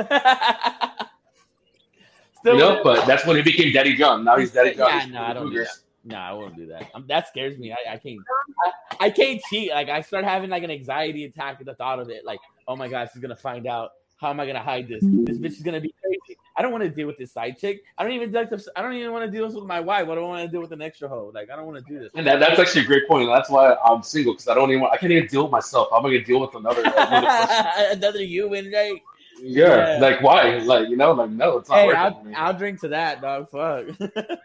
Still, 2.39 2.53
You 2.53 2.59
know, 2.59 2.81
but 2.83 3.05
that's 3.05 3.25
when 3.25 3.35
he 3.35 3.41
became 3.41 3.73
Daddy 3.73 3.95
John. 3.95 4.23
Now 4.23 4.37
he's 4.37 4.51
Daddy 4.51 4.73
John. 4.75 4.89
Yeah, 4.89 5.05
no, 5.07 5.21
I 5.21 5.33
don't 5.33 5.51
do 5.51 5.59
that. 5.59 5.77
No, 6.05 6.15
I 6.17 6.31
won't 6.31 6.55
do 6.55 6.65
that. 6.67 6.89
Um, 6.95 7.03
that 7.07 7.27
scares 7.27 7.57
me. 7.57 7.73
I, 7.73 7.93
I 7.93 7.97
can't. 7.97 8.19
I, 8.65 9.05
I 9.07 9.09
can't 9.09 9.41
cheat. 9.49 9.71
Like 9.71 9.89
I 9.89 10.01
start 10.01 10.23
having 10.23 10.49
like 10.49 10.63
an 10.63 10.71
anxiety 10.71 11.25
attack 11.25 11.57
at 11.59 11.65
the 11.65 11.75
thought 11.75 11.99
of 11.99 12.09
it. 12.09 12.23
Like, 12.25 12.39
oh 12.67 12.75
my 12.75 12.87
god, 12.87 13.09
she's 13.11 13.21
gonna 13.21 13.35
find 13.35 13.67
out. 13.67 13.91
How 14.19 14.29
am 14.29 14.39
I 14.39 14.45
gonna 14.45 14.61
hide 14.61 14.89
this? 14.89 15.03
Mm-hmm. 15.03 15.23
This 15.23 15.37
bitch 15.37 15.57
is 15.57 15.61
gonna 15.61 15.79
be 15.79 15.93
crazy. 16.01 16.37
I 16.57 16.61
don't 16.61 16.73
want 16.73 16.83
to 16.83 16.89
deal 16.89 17.07
with 17.07 17.17
this 17.17 17.31
side 17.31 17.57
chick. 17.57 17.83
I 17.97 18.03
don't 18.03 18.11
even 18.11 18.33
like. 18.33 18.49
To, 18.49 18.61
I 18.75 18.81
don't 18.81 18.93
even 18.93 19.13
want 19.13 19.23
to 19.23 19.31
deal 19.31 19.47
this 19.47 19.55
with 19.55 19.63
my 19.63 19.79
wife. 19.79 20.07
What 20.07 20.15
do 20.15 20.25
I 20.25 20.27
want 20.27 20.45
to 20.45 20.51
do 20.51 20.59
with 20.59 20.73
an 20.73 20.81
extra 20.81 21.07
hoe? 21.07 21.31
Like 21.33 21.49
I 21.49 21.55
don't 21.55 21.65
want 21.65 21.77
to 21.77 21.93
do 21.93 21.99
this. 21.99 22.11
And 22.15 22.27
that, 22.27 22.41
that's 22.41 22.59
actually 22.59 22.81
a 22.81 22.85
great 22.85 23.07
point. 23.07 23.29
That's 23.33 23.49
why 23.49 23.75
I'm 23.75 24.03
single 24.03 24.33
because 24.33 24.49
I 24.49 24.55
don't 24.55 24.69
even. 24.69 24.81
Want, 24.81 24.93
I 24.93 24.97
can't 24.97 25.13
even 25.13 25.27
deal 25.27 25.43
with 25.43 25.53
myself. 25.53 25.87
How 25.89 25.99
am 25.99 26.05
I 26.05 26.09
gonna 26.09 26.25
deal 26.25 26.41
with 26.41 26.53
another? 26.53 26.81
another 26.81 27.27
person? 27.27 27.91
Another 27.91 28.21
human, 28.21 28.69
right? 28.73 29.01
Yeah. 29.41 29.93
Yeah. 29.93 29.99
like 29.99 30.21
why? 30.21 30.57
Like 30.57 30.89
you 30.89 30.97
know, 30.97 31.13
like 31.13 31.29
no, 31.29 31.59
it's 31.59 31.69
not 31.69 31.77
Hey, 31.77 31.87
worth 31.87 31.95
I'll. 31.95 32.23
I'll 32.35 32.53
drink 32.53 32.81
to 32.81 32.89
that, 32.89 33.21
dog. 33.21 33.49
Fuck. 33.49 33.85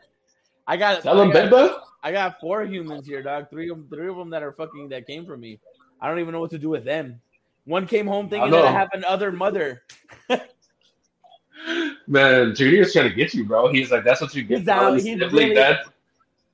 I 0.68 0.76
got. 0.76 1.02
Tell 1.02 1.20
him, 1.20 1.30
I 1.30 1.32
got, 1.32 1.52
Beba. 1.52 1.80
I 2.04 2.12
got 2.12 2.38
four 2.38 2.64
humans 2.64 3.08
here, 3.08 3.24
dog. 3.24 3.50
Three 3.50 3.70
of 3.70 3.88
three 3.88 4.08
of 4.08 4.16
them 4.16 4.30
that 4.30 4.44
are 4.44 4.52
fucking 4.52 4.90
that 4.90 5.08
came 5.08 5.26
from 5.26 5.40
me. 5.40 5.58
I 6.00 6.08
don't 6.08 6.20
even 6.20 6.32
know 6.32 6.40
what 6.40 6.50
to 6.50 6.58
do 6.58 6.68
with 6.68 6.84
them. 6.84 7.20
One 7.64 7.86
came 7.86 8.06
home 8.06 8.28
thinking 8.28 8.50
that 8.50 8.64
I 8.64 8.72
have 8.72 8.90
another 8.92 9.32
mother. 9.32 9.82
Man, 12.06 12.54
Junior's 12.54 12.92
trying 12.92 13.08
to 13.08 13.14
get 13.14 13.32
you, 13.32 13.44
bro. 13.44 13.72
He's 13.72 13.90
like, 13.90 14.04
that's 14.04 14.20
what 14.20 14.34
you 14.34 14.42
get. 14.42 14.58
He's 14.58 14.66
bro. 14.66 14.74
out. 14.74 14.94
He's 14.94 15.04
He's 15.04 15.20
really-. 15.20 15.56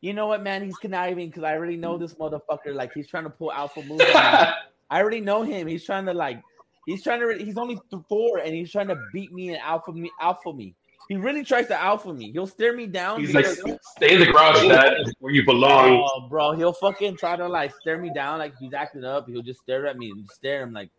You 0.03 0.15
know 0.15 0.29
what, 0.29 0.43
man? 0.43 0.65
He's 0.65 0.79
conniving 0.79 1.29
because 1.29 1.43
I 1.43 1.55
already 1.55 1.77
know 1.77 1.99
this 1.99 2.15
motherfucker. 2.15 2.73
Like 2.73 2.95
he's 2.95 3.07
trying 3.07 3.25
to 3.25 3.31
pull 3.31 3.53
alpha 3.53 3.83
moves. 3.83 4.03
I 4.15 4.55
already 4.91 5.21
know 5.21 5.43
him. 5.43 5.67
He's 5.67 5.85
trying 5.85 6.07
to 6.07 6.15
like. 6.15 6.43
He's 6.87 7.03
trying 7.03 7.21
to. 7.21 7.45
He's 7.45 7.59
only 7.59 7.79
th- 7.91 8.03
four, 8.09 8.39
and 8.39 8.55
he's 8.55 8.73
trying 8.73 8.89
to 8.89 8.99
beat 9.13 9.31
me 9.31 9.51
and 9.51 9.59
alpha 9.59 9.93
me. 9.93 10.11
Alpha 10.19 10.55
me. 10.55 10.75
He 11.09 11.17
really 11.17 11.43
tries 11.45 11.67
to 11.69 11.81
alpha 11.81 12.13
me. 12.13 12.31
He'll 12.31 12.47
stare 12.47 12.75
me 12.75 12.87
down. 12.87 13.21
He's 13.21 13.35
like, 13.35 13.47
stay 13.47 14.15
in 14.15 14.21
the 14.21 14.27
garage, 14.27 14.59
oh. 14.59 14.69
Dad, 14.69 14.95
where 15.19 15.33
you 15.33 15.45
belong. 15.45 16.07
Oh, 16.09 16.29
bro, 16.29 16.53
he'll 16.53 16.73
fucking 16.73 17.17
try 17.17 17.37
to 17.37 17.49
like 17.49 17.75
stare 17.81 17.99
me 17.99 18.13
down 18.15 18.39
like 18.39 18.57
he's 18.59 18.75
acting 18.75 19.05
up. 19.05 19.29
He'll 19.29 19.43
just 19.43 19.61
stare 19.61 19.87
at 19.87 19.99
me 19.99 20.11
and 20.11 20.29
stare. 20.31 20.63
I'm 20.63 20.73
like, 20.73 20.91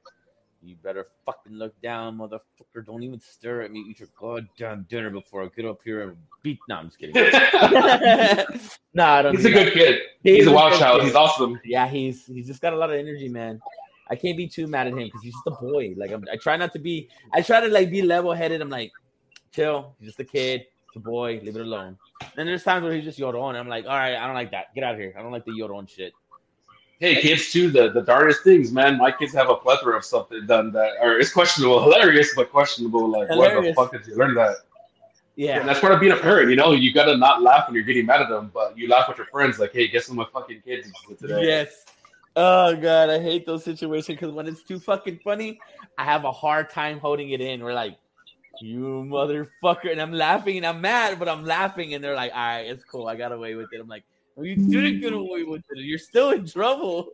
you 0.64 0.76
better 0.84 1.08
fucking 1.26 1.54
look 1.54 1.80
down, 1.82 2.18
motherfucker. 2.18 2.86
Don't 2.86 3.04
even 3.04 3.20
stare 3.20 3.62
at 3.62 3.72
me. 3.72 3.86
Eat 3.90 4.00
your 4.00 4.10
goddamn 4.20 4.86
dinner 4.90 5.10
before 5.10 5.44
I 5.44 5.48
get 5.56 5.66
up 5.66 5.80
here 5.84 6.02
and 6.04 6.18
beat. 6.44 6.60
No, 6.70 6.76
I'm 6.76 6.88
just 6.88 7.00
kidding. 7.00 7.16
nah, 8.94 9.14
I 9.16 9.22
don't. 9.24 9.36
He's 9.36 9.44
do 9.44 9.50
a 9.50 9.54
that. 9.54 9.64
good 9.64 9.74
kid. 9.74 10.00
He 10.24 10.36
He's 10.36 10.48
a 10.48 10.52
wild 10.52 10.78
child. 10.80 11.00
kid. 11.00 11.08
He's 11.08 11.16
awesome. 11.16 11.60
Yeah, 11.66 11.88
he's 11.88 12.26
he's 12.28 12.48
just 12.48 12.62
got 12.62 12.74
a 12.74 12.76
lot 12.78 12.92
of 12.92 13.00
energy, 13.00 13.28
man. 13.30 13.60
I 14.10 14.16
can't 14.16 14.38
be 14.38 14.48
too 14.48 14.68
mad 14.68 14.88
at 14.88 14.94
him 14.94 15.06
because 15.06 15.22
he's 15.24 15.34
just 15.34 15.48
a 15.48 15.52
boy. 15.52 15.94
Like 15.98 16.12
I'm, 16.12 16.24
I 16.32 16.36
try 16.36 16.58
not 16.58 16.74
to 16.74 16.80
be. 16.80 17.10
I 17.34 17.42
try 17.42 17.62
to 17.62 17.68
like 17.70 17.90
be 17.90 18.02
level 18.02 18.34
headed. 18.34 18.62
I'm 18.62 18.70
like, 18.70 18.92
chill. 19.52 19.96
He's 20.00 20.10
just 20.10 20.20
a 20.20 20.24
kid. 20.24 20.66
It's 20.88 20.96
a 20.96 21.00
boy. 21.00 21.40
Leave 21.44 21.56
it 21.56 21.62
alone. 21.62 21.98
Then 22.36 22.46
there's 22.46 22.64
times 22.64 22.84
where 22.84 22.94
he's 22.94 23.04
just 23.04 23.20
yodeling. 23.20 23.56
I'm 23.56 23.68
like, 23.68 23.86
all 23.86 23.92
right, 23.92 24.16
I 24.16 24.26
don't 24.26 24.36
like 24.36 24.52
that. 24.52 24.74
Get 24.76 24.84
out 24.84 24.96
of 24.96 25.00
here. 25.00 25.14
I 25.18 25.22
don't 25.22 25.32
like 25.32 25.46
the 25.46 25.54
yodeling 25.54 25.88
shit. 25.88 26.14
Hey, 27.00 27.20
kids, 27.20 27.52
too, 27.52 27.72
the, 27.72 27.90
the 27.90 28.02
darndest 28.02 28.44
things, 28.44 28.72
man. 28.72 28.98
My 28.98 29.12
kids 29.12 29.34
have 29.34 29.50
a 29.50 29.56
plethora 29.56 29.98
of 29.98 30.06
stuff 30.06 30.30
they've 30.30 30.46
done 30.46 30.72
that 30.74 30.98
are 31.02 31.18
it's 31.18 31.34
questionable, 31.34 31.82
hilarious, 31.82 32.36
but 32.36 32.52
questionable. 32.52 33.10
Like, 33.10 33.28
what 33.30 33.64
the 33.64 33.74
fuck 33.74 33.92
did 33.92 34.06
you 34.06 34.16
learn 34.16 34.36
that? 34.36 34.58
Yeah. 35.36 35.60
And 35.60 35.68
that's 35.68 35.80
part 35.80 35.94
of 35.94 36.00
being 36.00 36.12
a 36.12 36.18
parent, 36.18 36.52
you 36.52 36.56
know. 36.56 36.74
You 36.74 36.94
gotta 36.94 37.18
not 37.18 37.42
laugh 37.42 37.68
when 37.68 37.74
you're 37.74 37.84
getting 37.84 38.06
mad 38.06 38.22
at 38.22 38.30
them, 38.30 38.52
but 38.54 38.78
you 38.78 38.88
laugh 38.88 39.08
with 39.08 39.18
your 39.18 39.28
friends. 39.28 39.58
Like, 39.58 39.74
hey, 39.74 39.88
guess 39.88 40.10
what 40.10 40.18
my 40.18 40.26
fucking 40.32 40.62
kids 40.62 40.92
did 41.08 41.18
today? 41.18 41.44
Yes. 41.44 41.86
Oh 42.36 42.76
god, 42.76 43.10
I 43.10 43.20
hate 43.20 43.46
those 43.46 43.64
situations 43.64 44.20
because 44.20 44.32
when 44.32 44.48
it's 44.48 44.62
too 44.62 44.80
fucking 44.80 45.20
funny, 45.24 45.60
I 45.98 46.04
have 46.04 46.26
a 46.26 46.32
hard 46.32 46.70
time 46.70 47.00
holding 47.00 47.32
it 47.32 47.42
in. 47.42 47.64
We're 47.64 47.74
like, 47.74 47.98
you 48.62 49.06
motherfucker, 49.08 49.92
and 49.92 50.02
I'm 50.02 50.12
laughing 50.12 50.58
and 50.58 50.66
I'm 50.66 50.82
mad, 50.82 51.20
but 51.20 51.28
I'm 51.28 51.46
laughing, 51.46 51.94
and 51.94 52.04
they're 52.04 52.16
like, 52.16 52.32
all 52.32 52.38
right, 52.38 52.62
it's 52.62 52.84
cool, 52.84 53.08
I 53.08 53.16
got 53.16 53.32
away 53.32 53.56
with 53.56 53.70
it. 53.74 53.82
I'm 53.82 53.88
like, 53.88 54.04
well, 54.36 54.46
you 54.46 54.56
didn't 54.56 55.02
get 55.02 55.14
away 55.24 55.44
with 55.44 55.64
it. 55.72 55.80
You're 55.80 56.00
still 56.00 56.32
in 56.32 56.46
trouble. 56.46 57.14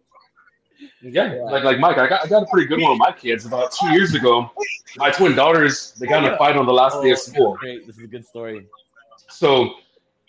Yeah, 1.02 1.34
like 1.46 1.64
like 1.64 1.80
Mike, 1.80 1.98
I 1.98 2.08
got 2.08 2.24
I 2.24 2.28
got 2.28 2.44
a 2.44 2.46
pretty 2.46 2.68
good 2.68 2.80
one 2.80 2.92
with 2.92 3.00
my 3.00 3.12
kids 3.12 3.46
about 3.46 3.72
two 3.72 3.90
years 3.90 4.14
ago. 4.14 4.52
My 4.98 5.10
twin 5.10 5.36
daughters 5.36 5.94
they 5.94 6.06
got 6.06 6.24
in 6.24 6.32
a 6.32 6.38
fight 6.38 6.56
on 6.56 6.68
the 6.68 6.74
last 6.74 7.02
day 7.02 7.10
of 7.10 7.18
oh, 7.18 7.22
school. 7.22 7.54
Oh, 7.56 7.58
Great. 7.58 7.88
This 7.88 7.98
is 7.98 8.04
a 8.04 8.08
good 8.08 8.26
story. 8.26 8.68
So 9.28 9.72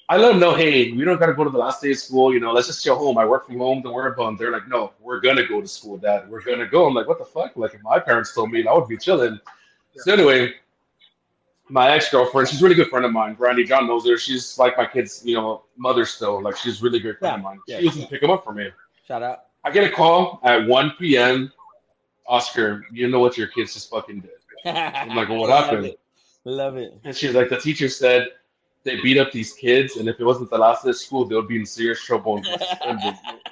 I 0.09 0.16
let 0.16 0.29
them 0.31 0.41
know, 0.41 0.55
hey, 0.55 0.93
we 0.93 1.05
don't 1.05 1.19
got 1.19 1.27
to 1.27 1.35
go 1.35 1.45
to 1.45 1.51
the 1.51 1.59
last 1.59 1.83
day 1.83 1.91
of 1.91 1.99
school. 1.99 2.33
You 2.33 2.41
know, 2.41 2.53
let's 2.53 2.66
just 2.66 2.83
chill 2.83 2.97
home. 2.97 3.19
I 3.19 3.27
work 3.27 3.47
from 3.47 3.59
home. 3.59 3.83
Don't 3.83 3.93
worry 3.93 4.11
about 4.11 4.25
them. 4.25 4.37
They're 4.39 4.51
like, 4.51 4.66
no, 4.66 4.93
we're 5.01 5.21
gonna 5.21 5.47
go 5.47 5.61
to 5.61 5.69
school, 5.69 5.99
Dad. 5.99 6.31
We're 6.31 6.43
gonna 6.43 6.66
go. 6.66 6.87
I'm 6.87 6.95
like, 6.95 7.07
what 7.07 7.19
the 7.19 7.27
fuck? 7.27 7.57
Like, 7.57 7.75
if 7.75 7.83
my 7.83 7.99
parents 7.99 8.35
told 8.35 8.51
me, 8.51 8.66
I 8.66 8.73
would 8.73 8.89
be 8.89 8.97
chilling. 8.97 9.39
So 9.97 10.12
anyway, 10.12 10.55
my 11.69 11.91
ex 11.91 12.11
girlfriend, 12.11 12.49
she's 12.49 12.61
a 12.61 12.64
really 12.64 12.75
good 12.75 12.89
friend 12.89 13.05
of 13.05 13.12
mine. 13.12 13.35
Brandy 13.35 13.64
John 13.64 13.87
knows 13.87 14.07
her. 14.07 14.16
She's 14.16 14.59
like 14.59 14.77
my 14.77 14.87
kid's, 14.87 15.23
you 15.25 15.35
know, 15.35 15.64
mother 15.77 16.05
still. 16.05 16.43
Like, 16.43 16.57
she's 16.57 16.81
a 16.81 16.85
really 16.85 17.01
good 17.01 17.19
friend 17.19 17.37
of 17.37 17.43
mine. 17.43 17.61
yeah. 17.66 17.79
She 17.79 17.85
used 17.87 18.01
to 18.01 18.07
pick 18.07 18.21
them 18.21 18.31
up 18.31 18.45
for 18.45 18.53
me. 18.53 18.71
Shout 19.07 19.23
out. 19.23 19.45
I 19.64 19.71
get 19.71 19.85
a 19.85 19.95
call 19.95 20.41
at 20.45 20.66
1 20.66 20.93
p.m. 20.99 21.53
Oscar, 22.27 22.85
you 22.93 23.09
know 23.09 23.21
what 23.21 23.37
your 23.39 23.47
kids 23.49 23.75
just 23.75 23.91
fucking 23.91 24.21
did. 24.21 24.31
I'm 24.77 25.16
like, 25.16 25.29
well, 25.29 25.39
what 25.39 25.51
Love 25.51 25.64
happened? 25.64 25.87
it. 25.87 26.01
Love 26.45 26.77
it. 26.77 26.95
And 27.05 27.14
she's 27.16 27.35
like, 27.35 27.49
the 27.49 27.59
teacher 27.59 27.89
said 27.89 28.29
they 28.85 29.01
beat 29.01 29.19
up 29.19 29.33
these 29.33 29.53
kids, 29.55 29.97
and 29.97 30.09
if 30.09 30.21
it 30.21 30.25
wasn't 30.25 30.51
the 30.51 30.59
last 30.59 30.85
day 30.85 30.91
of 30.91 30.97
school, 30.97 31.25
they 31.25 31.35
would 31.35 31.49
be 31.49 31.57
in 31.57 31.66
serious 31.66 32.03
trouble 32.03 32.37
and. 32.83 33.01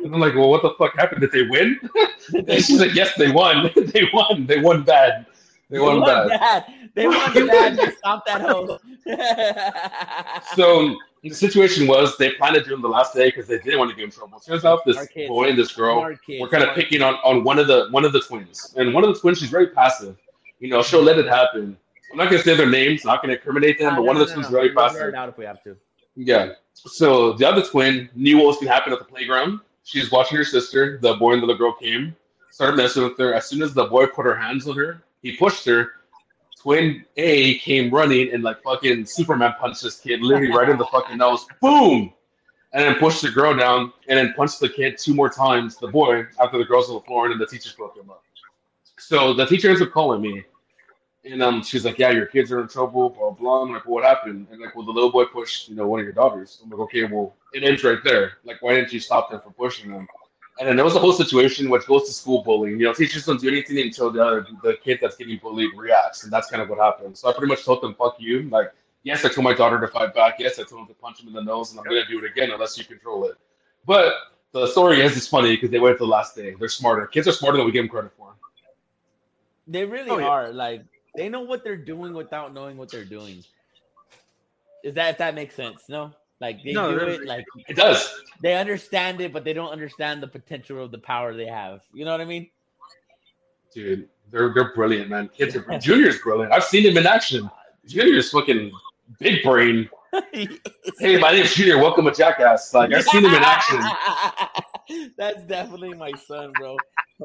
I'm 0.05 0.21
like, 0.21 0.35
well, 0.35 0.49
what 0.51 0.63
the 0.63 0.71
fuck 0.79 0.95
happened? 0.97 1.23
Did 1.23 1.33
they 1.33 1.43
win? 1.43 1.81
and 2.35 2.63
she's 2.65 2.79
like, 2.79 2.95
yes, 2.95 3.15
they 3.17 3.31
won. 3.31 3.71
they 3.77 4.09
won. 4.13 4.47
They 4.47 4.61
won 4.61 4.83
bad. 4.85 5.27
They, 5.69 5.81
won, 5.81 6.01
bad. 6.03 6.29
bad. 6.29 6.65
They 6.97 7.07
won 7.07 7.47
bad. 7.47 7.77
They 7.77 7.91
stomped 7.93 8.27
that 8.27 8.41
hoe. 8.41 8.81
So 10.57 10.97
the 11.23 11.31
situation 11.31 11.87
was 11.87 12.17
they 12.17 12.33
planned 12.33 12.55
to 12.57 12.63
do 12.63 12.71
them 12.71 12.83
the 12.83 12.89
last 12.89 13.15
day 13.15 13.27
because 13.29 13.47
they 13.47 13.59
didn't 13.59 13.79
want 13.79 13.91
to 13.91 13.97
get 13.97 14.05
in 14.07 14.11
trouble. 14.11 14.41
Turns 14.41 14.65
out 14.65 14.81
this 14.87 15.07
kids. 15.09 15.29
boy 15.29 15.49
and 15.51 15.59
this 15.59 15.73
girl 15.73 16.01
were 16.41 16.49
kind 16.49 16.65
of 16.65 16.75
picking 16.75 17.03
on, 17.03 17.15
on 17.17 17.45
one 17.45 17.59
of 17.59 17.67
the 17.67 17.89
one 17.91 18.05
of 18.05 18.13
the 18.13 18.21
twins, 18.21 18.75
and 18.79 18.95
one 18.95 19.05
of 19.05 19.13
the 19.15 19.21
twins 19.21 19.39
she's 19.39 19.51
very 19.51 19.69
passive. 19.69 20.17
You 20.59 20.69
know, 20.71 20.83
she'll 20.83 21.03
let 21.03 21.19
it 21.19 21.27
happen. 21.27 21.77
I'm 22.11 22.17
not 22.19 22.31
gonna 22.31 22.43
say 22.43 22.57
their 22.57 22.69
names, 22.71 23.05
not 23.05 23.21
gonna 23.23 23.35
incriminate 23.35 23.79
them, 23.79 23.89
Nah, 23.91 23.97
but 23.97 24.03
no, 24.03 24.07
one 24.07 24.17
of 24.17 24.21
the 24.21 24.27
no, 24.29 24.33
twins 24.35 24.47
is 24.47 24.53
no. 24.53 24.59
very 24.59 24.75
We'll 24.75 24.89
passive. 24.89 25.09
it 25.09 25.15
out 25.15 25.29
if 25.29 25.37
we 25.37 25.45
have 25.45 25.63
to. 25.65 25.77
Yeah. 26.15 26.53
So 26.73 27.33
the 27.35 27.47
other 27.47 27.63
twin 27.63 28.09
knew 28.15 28.39
what 28.39 28.47
was 28.47 28.57
going 28.57 28.69
to 28.69 28.73
happen 28.73 28.93
at 28.93 28.99
the 28.99 29.05
playground. 29.05 29.61
She 29.85 29.99
was 30.01 30.11
watching 30.11 30.39
her 30.39 30.45
sister. 30.45 30.99
The 31.03 31.15
boy 31.15 31.33
and 31.35 31.43
the 31.43 31.47
little 31.47 31.59
girl 31.59 31.75
came, 31.75 32.17
started 32.51 32.77
messing 32.79 33.03
with 33.03 33.19
her. 33.19 33.35
As 33.35 33.47
soon 33.47 33.61
as 33.63 33.75
the 33.75 33.85
boy 33.87 34.07
put 34.07 34.25
her 34.25 34.35
hands 34.35 34.67
on 34.67 34.77
her, 34.77 35.03
he 35.23 35.37
pushed 35.37 35.67
her. 35.67 35.91
Twin 36.67 37.05
A 37.17 37.59
came 37.59 37.95
running 37.95 38.33
and 38.33 38.43
like 38.43 38.61
fucking 38.61 39.07
Superman 39.07 39.55
punched 39.61 39.85
this 39.85 40.01
kid 40.01 40.21
literally 40.21 40.53
right 40.53 40.69
in 40.69 40.77
the 40.77 40.87
fucking 40.87 41.17
nose. 41.17 41.47
Boom! 41.63 42.13
And 42.73 42.83
then 42.83 42.97
pushed 42.97 43.23
the 43.23 43.31
girl 43.31 43.57
down 43.57 43.93
and 44.09 44.19
then 44.19 44.35
punched 44.35 44.59
the 44.59 44.69
kid 44.69 44.99
two 44.99 45.15
more 45.15 45.29
times, 45.29 45.77
the 45.77 45.87
boy, 45.87 46.27
after 46.41 46.59
the 46.59 46.65
girl's 46.65 46.89
on 46.89 46.97
the 46.97 47.03
floor, 47.03 47.27
and 47.27 47.33
then 47.33 47.39
the 47.39 47.47
teachers 47.47 47.73
broke 47.75 47.97
him 47.97 48.11
up. 48.11 48.21
So 48.99 49.33
the 49.33 49.47
teacher 49.47 49.69
ends 49.69 49.81
up 49.81 49.93
calling 49.93 50.21
me. 50.21 50.43
And 51.25 51.41
um, 51.41 51.63
she's 51.63 51.85
like, 51.85 52.01
"Yeah, 52.01 52.11
your 52.11 52.27
kids 52.27 52.51
are 52.51 52.61
in 52.61 52.67
trouble." 52.67 53.11
Blah 53.11 53.31
blah. 53.31 53.63
I'm 53.63 53.73
like, 53.73 53.87
"What 53.87 54.03
happened?" 54.03 54.49
And 54.51 54.61
like, 54.61 54.75
"Well, 54.75 54.85
the 54.85 54.93
little 54.93 55.13
boy 55.13 55.27
pushed, 55.27 55.69
you 55.69 55.77
know, 55.77 55.87
one 55.87 56.01
of 56.01 56.05
your 56.05 56.15
daughters." 56.15 56.59
I'm 56.65 56.71
like, 56.71 56.81
"Okay, 56.81 57.05
well, 57.05 57.37
it 57.55 57.63
ends 57.63 57.85
right 57.85 58.03
there. 58.03 58.39
Like, 58.43 58.61
why 58.61 58.75
didn't 58.75 58.93
you 58.93 58.99
stop 58.99 59.31
them 59.31 59.41
from 59.41 59.53
pushing 59.53 59.93
them?" 59.93 60.09
And 60.59 60.67
then 60.67 60.77
there 60.77 60.85
was 60.85 60.95
a 60.97 60.99
whole 60.99 61.13
situation 61.13 61.69
which 61.69 61.87
goes 61.87 62.07
to 62.07 62.13
school 62.13 62.43
bullying. 62.43 62.81
You 62.81 62.87
know, 62.87 62.95
teachers 62.95 63.27
don't 63.27 63.41
do 63.41 63.49
anything 63.49 63.79
until 63.79 64.11
the 64.11 64.25
other, 64.25 64.47
the 64.63 64.77
kid 64.83 64.99
that's 65.03 65.17
getting 65.17 65.39
bullied 65.39 65.71
reacts, 65.77 66.25
and 66.25 66.33
that's 66.33 66.49
kind 66.51 66.63
of 66.63 66.69
what 66.71 66.79
happened. 66.79 67.17
So 67.19 67.29
I 67.29 67.33
pretty 67.33 67.49
much 67.49 67.65
told 67.65 67.83
them, 67.83 67.95
"Fuck 67.95 68.17
you." 68.19 68.49
Like, 68.49 68.73
yes, 69.03 69.25
I 69.25 69.29
told 69.29 69.45
my 69.45 69.53
daughter 69.53 69.79
to 69.79 69.89
fight 69.89 70.15
back. 70.15 70.37
Yes, 70.39 70.59
I 70.59 70.63
told 70.63 70.83
him 70.83 70.87
to 70.89 70.95
punch 70.95 71.21
him 71.21 71.29
in 71.29 71.35
the 71.35 71.43
nose, 71.43 71.71
and 71.73 71.79
I'm 71.81 71.85
gonna 71.85 72.07
do 72.09 72.19
it 72.19 72.31
again 72.31 72.51
unless 72.53 72.79
you 72.79 72.85
control 72.85 73.25
it. 73.27 73.37
But 73.85 74.15
the 74.53 74.67
story 74.67 75.03
is 75.03 75.15
it's 75.17 75.29
funny 75.29 75.55
because 75.55 75.71
they 75.71 75.79
wait 75.79 75.99
till 75.99 76.07
the 76.07 76.13
last 76.13 76.35
day. 76.35 76.55
They're 76.59 76.69
smarter. 76.69 77.07
Kids 77.07 77.29
are 77.29 77.33
smarter 77.33 77.59
than 77.59 77.67
we 77.67 77.73
give 77.73 77.83
them 77.83 77.91
credit 77.91 78.13
for. 78.17 78.33
They 79.67 79.85
really 79.85 80.11
Oh, 80.11 80.19
yeah. 80.19 80.27
are. 80.27 80.53
Like 80.53 80.85
they 81.17 81.29
know 81.29 81.43
what 81.43 81.65
they're 81.65 81.77
doing 81.77 82.15
without 82.15 82.55
knowing 82.55 82.77
what 82.79 82.91
they're 82.91 83.05
doing. 83.05 83.45
Is 84.83 84.95
that 84.95 85.11
if 85.11 85.19
that 85.19 85.35
makes 85.35 85.55
sense? 85.55 85.89
No, 85.89 86.13
like 86.41 86.63
they 86.63 86.73
No, 86.73 86.97
do 86.99 87.07
it 87.07 87.27
like 87.27 87.45
It 87.69 87.77
does. 87.77 88.23
they 88.43 88.55
understand 88.55 89.21
it, 89.21 89.33
but 89.33 89.45
they 89.45 89.53
don't 89.53 89.71
understand 89.71 90.23
the 90.23 90.29
potential 90.29 90.83
of 90.83 90.91
the 90.91 90.99
power 90.99 91.35
they 91.35 91.47
have. 91.47 91.81
You 91.93 92.05
know 92.05 92.13
what 92.13 92.21
I 92.21 92.25
mean? 92.27 92.49
Dude, 93.75 94.09
they're 94.31 94.53
they're 94.55 94.73
brilliant, 94.75 95.11
man. 95.11 95.29
Kids 95.29 95.57
are 95.57 95.79
Junior's 95.79 96.19
brilliant. 96.21 96.53
I've 96.53 96.65
seen 96.65 96.85
him 96.85 96.97
in 96.97 97.07
action. 97.07 97.49
Junior's 97.87 98.31
fucking 98.31 98.71
big 99.19 99.43
brain. 99.43 99.89
Hey, 100.99 101.19
my 101.19 101.31
name's 101.33 101.55
Junior. 101.55 101.77
Welcome 101.77 102.07
to 102.07 102.11
Jackass. 102.11 102.73
Like 102.73 102.91
I've 102.95 103.05
seen 103.05 103.23
him 103.23 103.35
in 103.35 103.43
action. 103.43 103.79
That's 105.19 105.43
definitely 105.43 105.93
my 105.93 106.11
son, 106.27 106.53
bro. 106.59 106.77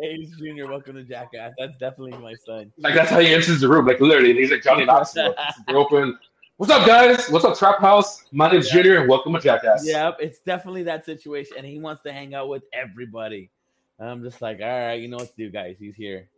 Hey, 0.01 0.25
Junior. 0.37 0.67
Welcome 0.67 0.95
to 0.95 1.03
Jackass. 1.03 1.53
That's 1.57 1.77
definitely 1.79 2.17
my 2.17 2.33
son. 2.45 2.69
Like 2.79 2.95
that's 2.95 3.09
how 3.09 3.19
he 3.19 3.33
enters 3.33 3.61
the 3.61 3.69
room. 3.69 3.85
Like 3.85 4.01
literally, 4.01 4.33
he's 4.33 4.51
like 4.51 4.63
Johnny 4.63 4.83
Knoxville. 4.83 5.33
They're 5.67 5.77
open. 5.77 6.17
What's 6.61 6.71
up, 6.71 6.85
guys? 6.85 7.27
What's 7.29 7.43
up, 7.43 7.57
Trap 7.57 7.79
House? 7.79 8.25
My 8.31 8.51
name's 8.51 8.69
Junior. 8.69 8.99
And 8.99 9.09
welcome 9.09 9.33
to 9.33 9.39
Jackass. 9.39 9.83
Yep, 9.83 10.17
it's 10.19 10.41
definitely 10.41 10.83
that 10.83 11.03
situation, 11.03 11.57
and 11.57 11.65
he 11.65 11.79
wants 11.79 12.03
to 12.03 12.13
hang 12.13 12.35
out 12.35 12.49
with 12.49 12.61
everybody. 12.71 13.49
And 13.97 14.07
I'm 14.07 14.21
just 14.21 14.43
like, 14.43 14.59
all 14.61 14.67
right, 14.67 15.01
you 15.01 15.07
know 15.07 15.17
what 15.17 15.31
to 15.31 15.35
do, 15.35 15.49
guys. 15.49 15.77
He's 15.79 15.95
here. 15.95 16.29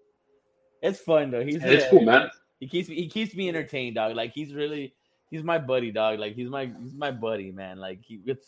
It's 0.82 1.02
fun 1.02 1.30
though. 1.30 1.44
He's 1.44 1.62
It's 1.62 1.90
cool, 1.90 2.04
man. 2.04 2.30
He 2.62 2.70
keeps 2.70 2.88
me 2.88 2.96
he 2.96 3.10
keeps 3.10 3.36
me 3.36 3.50
entertained, 3.50 3.96
dog. 3.96 4.16
Like 4.16 4.32
he's 4.32 4.54
really 4.54 4.94
he's 5.30 5.44
my 5.44 5.58
buddy, 5.58 5.92
dog. 5.92 6.20
Like 6.20 6.36
he's 6.36 6.48
my 6.48 6.72
he's 6.82 6.94
my 6.94 7.12
buddy, 7.12 7.52
man. 7.52 7.78
Like 7.78 8.00
he 8.02 8.22
it's 8.26 8.48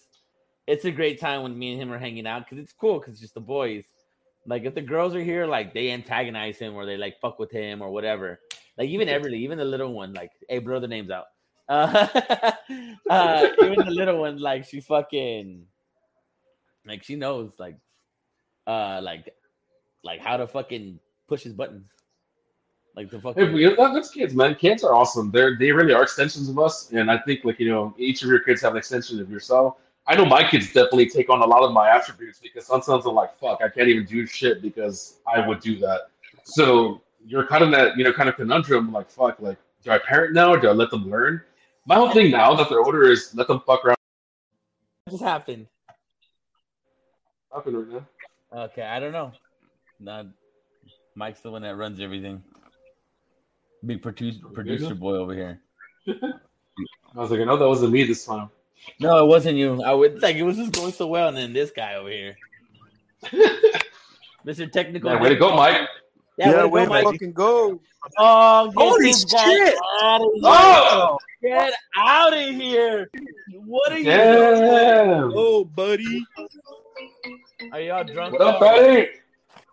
it's 0.67 0.85
a 0.85 0.91
great 0.91 1.19
time 1.19 1.43
when 1.43 1.59
me 1.59 1.73
and 1.73 1.81
him 1.81 1.91
are 1.91 1.99
hanging 1.99 2.25
out 2.25 2.45
because 2.45 2.57
it's 2.57 2.71
cool 2.71 2.99
because 2.99 3.19
just 3.19 3.33
the 3.33 3.41
boys. 3.41 3.83
Like 4.47 4.63
if 4.63 4.75
the 4.75 4.81
girls 4.81 5.13
are 5.13 5.23
here, 5.23 5.45
like 5.45 5.73
they 5.73 5.91
antagonize 5.91 6.57
him 6.57 6.73
or 6.73 6.85
they 6.85 6.95
like 6.95 7.19
fuck 7.19 7.37
with 7.37 7.51
him 7.51 7.81
or 7.81 7.89
whatever. 7.89 8.39
Like 8.77 8.87
even 8.87 9.09
Everly, 9.09 9.39
even 9.39 9.57
the 9.57 9.65
little 9.65 9.91
one, 9.91 10.13
like 10.13 10.31
hey, 10.47 10.59
blow 10.59 10.79
the 10.79 10.87
names 10.87 11.11
out. 11.11 11.25
Uh, 11.67 12.07
uh, 13.09 13.47
even 13.63 13.85
the 13.85 13.91
little 13.91 14.19
one, 14.19 14.37
like 14.37 14.65
she 14.65 14.79
fucking 14.79 15.65
like 16.85 17.03
she 17.03 17.15
knows 17.15 17.51
like 17.57 17.77
uh 18.67 18.99
like 19.03 19.33
like 20.03 20.19
how 20.19 20.37
to 20.37 20.47
fucking 20.47 20.99
push 21.27 21.43
his 21.43 21.53
buttons. 21.53 21.89
Like 22.95 23.09
the 23.09 23.17
Hey, 23.17 23.21
fucking 23.23 23.55
you 23.57 23.75
know, 23.75 24.01
kids, 24.13 24.33
man. 24.33 24.55
Kids 24.55 24.83
are 24.83 24.93
awesome. 24.93 25.29
They're 25.31 25.57
they 25.57 25.71
really 25.71 25.93
are 25.93 26.03
extensions 26.03 26.47
of 26.47 26.57
us, 26.59 26.91
and 26.91 27.11
I 27.11 27.17
think 27.17 27.43
like 27.43 27.59
you 27.59 27.69
know 27.69 27.93
each 27.97 28.23
of 28.23 28.29
your 28.29 28.39
kids 28.39 28.61
have 28.61 28.71
an 28.71 28.77
extension 28.77 29.19
of 29.19 29.29
yourself. 29.29 29.77
I 30.07 30.15
know 30.15 30.25
my 30.25 30.47
kids 30.47 30.67
definitely 30.67 31.09
take 31.09 31.29
on 31.29 31.41
a 31.41 31.45
lot 31.45 31.63
of 31.63 31.73
my 31.73 31.89
attributes 31.89 32.39
because 32.39 32.67
sometimes 32.67 33.05
I'm 33.05 33.15
like, 33.15 33.35
fuck, 33.39 33.61
I 33.63 33.69
can't 33.69 33.89
even 33.89 34.05
do 34.05 34.25
shit 34.27 34.61
because 34.61 35.17
I 35.25 35.45
would 35.45 35.59
do 35.61 35.79
that. 35.79 36.09
So 36.43 37.01
you're 37.25 37.47
kind 37.47 37.63
of 37.63 37.71
that 37.71 37.97
you 37.97 38.03
know 38.03 38.13
kind 38.13 38.29
of 38.29 38.35
conundrum, 38.35 38.93
like 38.93 39.09
fuck, 39.09 39.39
like 39.41 39.57
do 39.83 39.91
I 39.91 39.97
parent 39.97 40.33
now 40.33 40.53
or 40.53 40.59
do 40.59 40.69
I 40.69 40.71
let 40.71 40.89
them 40.89 41.09
learn? 41.09 41.41
My 41.85 41.95
whole 41.95 42.11
thing 42.11 42.31
now 42.31 42.55
that 42.55 42.67
they're 42.69 42.81
older 42.81 43.03
is 43.11 43.33
let 43.35 43.47
them 43.47 43.61
fuck 43.65 43.85
around. 43.85 43.97
what 45.05 45.11
just 45.11 45.23
happened? 45.23 45.67
Happened 47.53 47.77
right 47.77 48.03
now. 48.51 48.63
Okay, 48.63 48.81
I 48.81 48.99
don't 48.99 49.11
know. 49.11 49.31
No, 49.99 50.29
Mike's 51.15 51.41
the 51.41 51.51
one 51.51 51.61
that 51.61 51.75
runs 51.75 51.99
everything. 51.99 52.43
Big 53.85 54.01
producer, 54.01 54.39
producer 54.51 54.95
boy 54.95 55.13
over 55.13 55.33
here. 55.33 55.61
I 56.07 57.19
was 57.19 57.29
like, 57.29 57.39
I 57.39 57.43
know 57.43 57.57
that 57.57 57.67
wasn't 57.67 57.93
me 57.93 58.03
this 58.03 58.25
time. 58.25 58.49
No, 58.99 59.23
it 59.23 59.27
wasn't 59.27 59.57
you. 59.57 59.81
I 59.83 59.93
would 59.93 60.21
like 60.21 60.35
it 60.35 60.43
was 60.43 60.57
just 60.57 60.71
going 60.71 60.91
so 60.91 61.07
well, 61.07 61.29
and 61.29 61.37
then 61.37 61.53
this 61.53 61.71
guy 61.71 61.95
over 61.95 62.09
here, 62.09 62.35
Mr. 64.45 64.71
Technical. 64.71 65.11
Yeah, 65.11 65.21
way 65.21 65.29
to 65.29 65.35
go, 65.35 65.55
Mike. 65.55 65.87
Yeah, 66.37 66.51
Yeah, 66.51 66.65
way 66.65 66.85
way 66.85 66.85
to 66.85 66.87
to 66.87 66.87
go, 66.87 66.89
Mike. 66.89 67.03
fucking 67.13 67.33
go. 67.33 67.81
Oh, 68.17 68.65
get 68.67 68.75
Holy 68.77 69.13
shit. 69.13 69.75
out 70.03 70.21
of 70.21 70.27
here. 70.33 70.41
Oh! 70.43 71.17
Get 71.41 71.73
out 71.97 72.33
of 72.33 72.39
here! 72.55 73.09
What 73.65 73.91
are 73.91 73.97
you 73.99 74.03
Damn. 74.05 75.31
Oh, 75.33 75.63
buddy. 75.63 76.25
Are 77.71 77.79
y'all 77.79 78.03
drunk? 78.03 78.33
What 78.33 78.41
up, 78.41 78.59
buddy? 78.59 79.07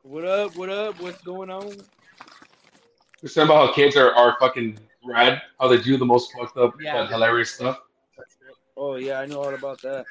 What 0.02 0.24
up? 0.24 0.56
What 0.56 0.70
up? 0.70 1.00
What's 1.00 1.20
going 1.22 1.50
on? 1.50 1.64
We're 3.22 3.28
talking 3.28 3.42
about 3.44 3.68
how 3.68 3.72
kids 3.72 3.96
are, 3.96 4.12
are 4.14 4.36
fucking 4.40 4.78
rad, 5.04 5.42
how 5.60 5.68
they 5.68 5.78
do 5.80 5.96
the 5.96 6.04
most 6.04 6.32
fucked 6.32 6.56
up 6.56 6.74
Yeah. 6.80 6.94
but 7.02 7.10
hilarious 7.10 7.50
stuff. 7.52 7.80
Oh 8.76 8.96
yeah, 8.96 9.20
I 9.20 9.26
know 9.26 9.42
all 9.42 9.54
about 9.54 9.80
that. 9.82 10.04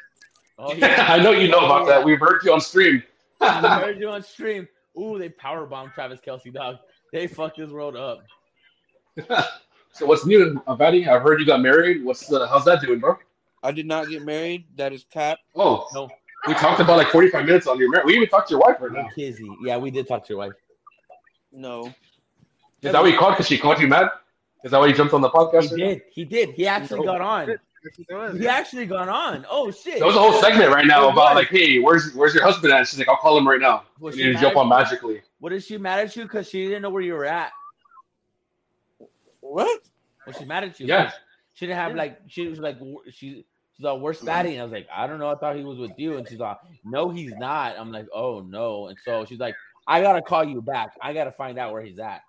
Oh, 0.58 0.74
yeah. 0.74 1.06
I 1.10 1.18
know 1.22 1.32
you 1.32 1.48
know 1.48 1.66
about 1.66 1.88
that. 1.88 2.04
We've 2.04 2.20
heard 2.20 2.42
you 2.44 2.54
on 2.54 2.62
stream. 2.62 3.04
I 3.42 3.80
heard 3.86 4.00
you 4.00 4.10
on 4.10 4.22
stream. 4.24 4.68
Ooh, 5.00 5.18
they 5.18 5.30
power 5.30 5.66
bombed 5.66 5.92
Travis 5.94 6.20
Kelce, 6.26 6.54
dog. 6.54 6.78
They 7.14 7.28
fucked 7.28 7.58
this 7.58 7.70
world 7.70 7.96
up. 7.96 8.20
so 9.92 10.06
what's 10.06 10.26
new, 10.26 10.62
Avadi? 10.68 11.08
I've 11.08 11.22
heard 11.22 11.40
you 11.40 11.46
got 11.46 11.62
married. 11.62 12.04
What's 12.04 12.32
uh, 12.32 12.48
how's 12.48 12.66
that 12.66 12.82
doing, 12.82 13.00
bro? 13.00 13.18
I 13.64 13.72
did 13.72 13.86
not 13.86 14.10
get 14.10 14.24
married. 14.24 14.66
That 14.76 14.92
is 14.94 15.06
cap. 15.12 15.38
Oh, 15.56 15.88
No, 15.94 16.10
we 16.48 16.54
talked 16.56 16.80
about 16.80 16.98
like 16.98 17.08
45 17.08 17.46
minutes 17.46 17.68
on 17.68 17.78
your 17.78 17.90
marriage. 17.92 18.06
We 18.08 18.16
even 18.16 18.28
talked 18.28 18.48
to 18.50 18.54
your 18.54 18.62
wife 18.62 18.78
right 18.80 18.92
now. 18.92 19.08
Kizzy. 19.16 19.48
Yeah, 19.64 19.78
we 19.78 19.92
did 19.92 20.08
talk 20.08 20.26
to 20.26 20.30
your 20.30 20.40
wife. 20.40 20.54
No. 21.52 21.94
Is 22.82 22.92
that 22.92 23.02
what 23.02 23.12
you 23.12 23.18
called? 23.18 23.34
Because 23.34 23.48
she 23.48 23.58
called 23.58 23.80
you 23.80 23.88
mad? 23.88 24.10
Is 24.64 24.72
that 24.72 24.80
why 24.80 24.88
you 24.88 24.94
jumped 24.94 25.14
on 25.14 25.22
the 25.22 25.30
podcast? 25.30 25.64
He 25.64 25.70
right 25.76 25.80
now? 25.80 25.88
did. 25.90 26.02
He 26.12 26.26
did. 26.26 26.50
He 26.52 26.68
actually 26.68 27.00
No. 27.02 27.06
got 27.06 27.22
on. 27.22 27.56
He 28.38 28.48
actually 28.48 28.86
gone 28.86 29.10
on. 29.10 29.46
Oh 29.50 29.72
shit! 29.72 29.98
There 29.98 30.06
was 30.06 30.16
a 30.16 30.20
whole 30.20 30.40
segment 30.40 30.70
right 30.70 30.86
now 30.86 31.10
about 31.10 31.36
like, 31.36 31.48
hey, 31.48 31.80
where's 31.80 32.14
where's 32.14 32.34
your 32.34 32.44
husband 32.44 32.72
at? 32.74 32.88
She's 32.88 33.00
like, 33.00 33.10
I'll 33.10 33.18
call 33.18 33.38
him 33.38 33.48
right 33.48 33.60
now. 33.60 33.84
Was 34.00 34.16
You 34.16 34.26
she 34.26 34.32
need 34.32 34.40
jump 34.40 34.56
on 34.56 34.70
magically. 34.70 35.22
What 35.40 35.52
is 35.52 35.66
she 35.66 35.78
mad 35.78 36.00
at 36.00 36.16
you 36.16 36.24
because 36.24 36.48
she 36.48 36.66
didn't 36.66 36.84
know 36.84 36.92
where 36.92 37.02
you 37.02 37.14
were 37.14 37.26
at? 37.26 37.52
What? 39.40 39.82
Was 40.28 40.38
she 40.38 40.46
mad 40.46 40.64
at 40.64 40.80
you? 40.80 40.86
Yeah. 40.86 41.12
She 41.54 41.66
didn't 41.66 41.80
have 41.80 41.96
like 41.96 42.20
she 42.28 42.48
was 42.48 42.60
like 42.60 42.78
she 43.12 43.46
she's 43.76 43.84
like 43.84 44.00
where's 44.00 44.18
mm-hmm. 44.18 44.28
Fatty? 44.28 44.52
And 44.52 44.62
I 44.62 44.64
was 44.64 44.72
like 44.72 44.88
I 44.94 45.08
don't 45.08 45.20
know. 45.20 45.30
I 45.30 45.36
thought 45.36 45.56
he 45.56 45.64
was 45.64 45.80
with 45.80 45.98
you. 45.98 46.18
And 46.18 46.28
she's 46.28 46.40
like 46.40 46.58
no, 46.86 47.10
he's 47.10 47.34
not. 47.34 47.76
I'm 47.78 47.92
like 47.92 48.08
oh 48.14 48.42
no. 48.42 48.88
And 48.88 48.98
so 49.04 49.26
she's 49.26 49.40
like 49.40 49.56
I 49.88 50.02
gotta 50.02 50.22
call 50.22 50.44
you 50.44 50.62
back. 50.62 50.96
I 51.02 51.14
gotta 51.14 51.32
find 51.32 51.58
out 51.58 51.74
where 51.74 51.82
he's 51.82 52.00
at. 52.00 52.22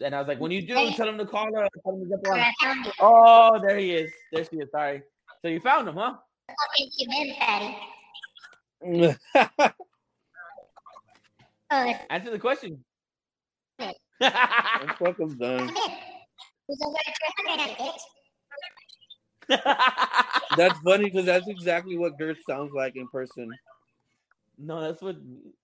And 0.00 0.14
I 0.14 0.18
was 0.18 0.28
like 0.28 0.40
when 0.40 0.50
you 0.50 0.62
do, 0.66 0.90
tell 0.92 1.08
him 1.08 1.18
to 1.18 1.26
call 1.26 1.46
her. 1.46 1.68
Tell 1.84 1.94
him 1.94 2.04
to 2.04 2.08
jump 2.08 2.26
on. 2.28 2.40
I 2.40 2.52
found 2.62 2.86
you. 2.86 2.92
Oh, 3.00 3.60
there 3.60 3.78
he 3.78 3.92
is. 3.92 4.10
There 4.32 4.44
she 4.44 4.56
is. 4.56 4.70
Sorry. 4.70 5.02
So 5.42 5.48
you 5.48 5.60
found 5.60 5.88
him, 5.88 5.96
huh? 5.96 6.14
Fucking 6.48 6.90
human 6.96 7.34
fatty. 7.38 7.76
Oh, 11.74 11.88
it's 11.88 12.04
Answer 12.10 12.30
the 12.30 12.38
question. 12.38 12.84
I'm 14.20 14.94
fucking 14.98 15.36
done. 15.38 15.68
Who's 16.68 16.80
over 16.84 16.96
at 17.06 17.16
your 17.20 17.58
hundred 17.58 17.76
bitch? 17.78 18.00
That's 20.56 20.78
funny 20.80 21.04
because 21.04 21.26
that's 21.26 21.48
exactly 21.48 21.98
what 21.98 22.18
Girth 22.18 22.38
sounds 22.48 22.72
like 22.74 22.94
in 22.96 23.08
person. 23.08 23.50
no, 24.58 24.80
that's 24.80 25.02
what. 25.02 25.16